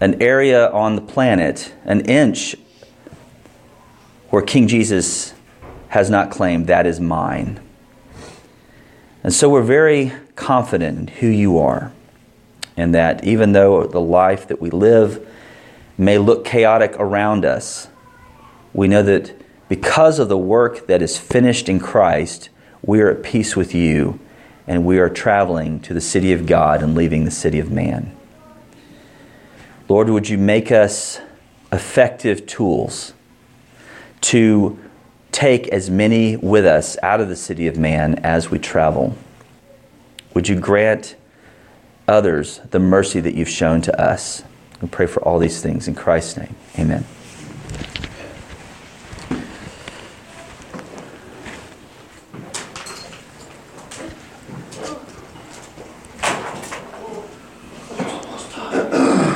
an 0.00 0.20
area 0.22 0.70
on 0.70 0.96
the 0.96 1.02
planet, 1.02 1.72
an 1.84 2.00
inch, 2.02 2.56
where 4.30 4.42
King 4.42 4.68
Jesus 4.68 5.34
has 5.88 6.08
not 6.08 6.30
claimed, 6.30 6.68
that 6.68 6.86
is 6.86 7.00
mine. 7.00 7.60
And 9.22 9.32
so 9.32 9.48
we're 9.48 9.62
very 9.62 10.12
confident 10.36 10.98
in 10.98 11.06
who 11.16 11.26
you 11.26 11.58
are, 11.58 11.92
and 12.76 12.94
that 12.94 13.24
even 13.24 13.52
though 13.52 13.84
the 13.86 14.00
life 14.00 14.48
that 14.48 14.60
we 14.60 14.70
live 14.70 15.26
may 16.00 16.18
look 16.18 16.44
chaotic 16.44 16.94
around 16.98 17.44
us, 17.44 17.88
we 18.72 18.88
know 18.88 19.02
that 19.02 19.34
because 19.68 20.18
of 20.18 20.28
the 20.28 20.38
work 20.38 20.86
that 20.86 21.02
is 21.02 21.18
finished 21.18 21.68
in 21.68 21.78
Christ, 21.78 22.48
we 22.82 23.00
are 23.00 23.10
at 23.10 23.22
peace 23.22 23.54
with 23.54 23.74
you 23.74 24.18
and 24.66 24.84
we 24.84 24.98
are 24.98 25.08
traveling 25.08 25.80
to 25.80 25.94
the 25.94 26.00
city 26.00 26.32
of 26.32 26.46
God 26.46 26.82
and 26.82 26.94
leaving 26.94 27.24
the 27.24 27.30
city 27.30 27.58
of 27.58 27.70
man. 27.70 28.16
Lord, 29.88 30.08
would 30.08 30.28
you 30.28 30.38
make 30.38 30.72
us 30.72 31.20
effective 31.72 32.46
tools 32.46 33.12
to 34.22 34.78
take 35.32 35.68
as 35.68 35.90
many 35.90 36.36
with 36.36 36.64
us 36.64 36.96
out 37.02 37.20
of 37.20 37.28
the 37.28 37.36
city 37.36 37.66
of 37.66 37.76
man 37.76 38.14
as 38.24 38.50
we 38.50 38.58
travel? 38.58 39.16
Would 40.34 40.48
you 40.48 40.58
grant 40.58 41.16
others 42.08 42.60
the 42.70 42.78
mercy 42.78 43.20
that 43.20 43.34
you've 43.34 43.48
shown 43.48 43.80
to 43.82 44.00
us? 44.00 44.42
We 44.80 44.88
pray 44.88 45.06
for 45.06 45.22
all 45.22 45.38
these 45.38 45.60
things 45.60 45.88
in 45.88 45.94
Christ's 45.94 46.36
name. 46.36 46.54
Amen. 46.78 47.04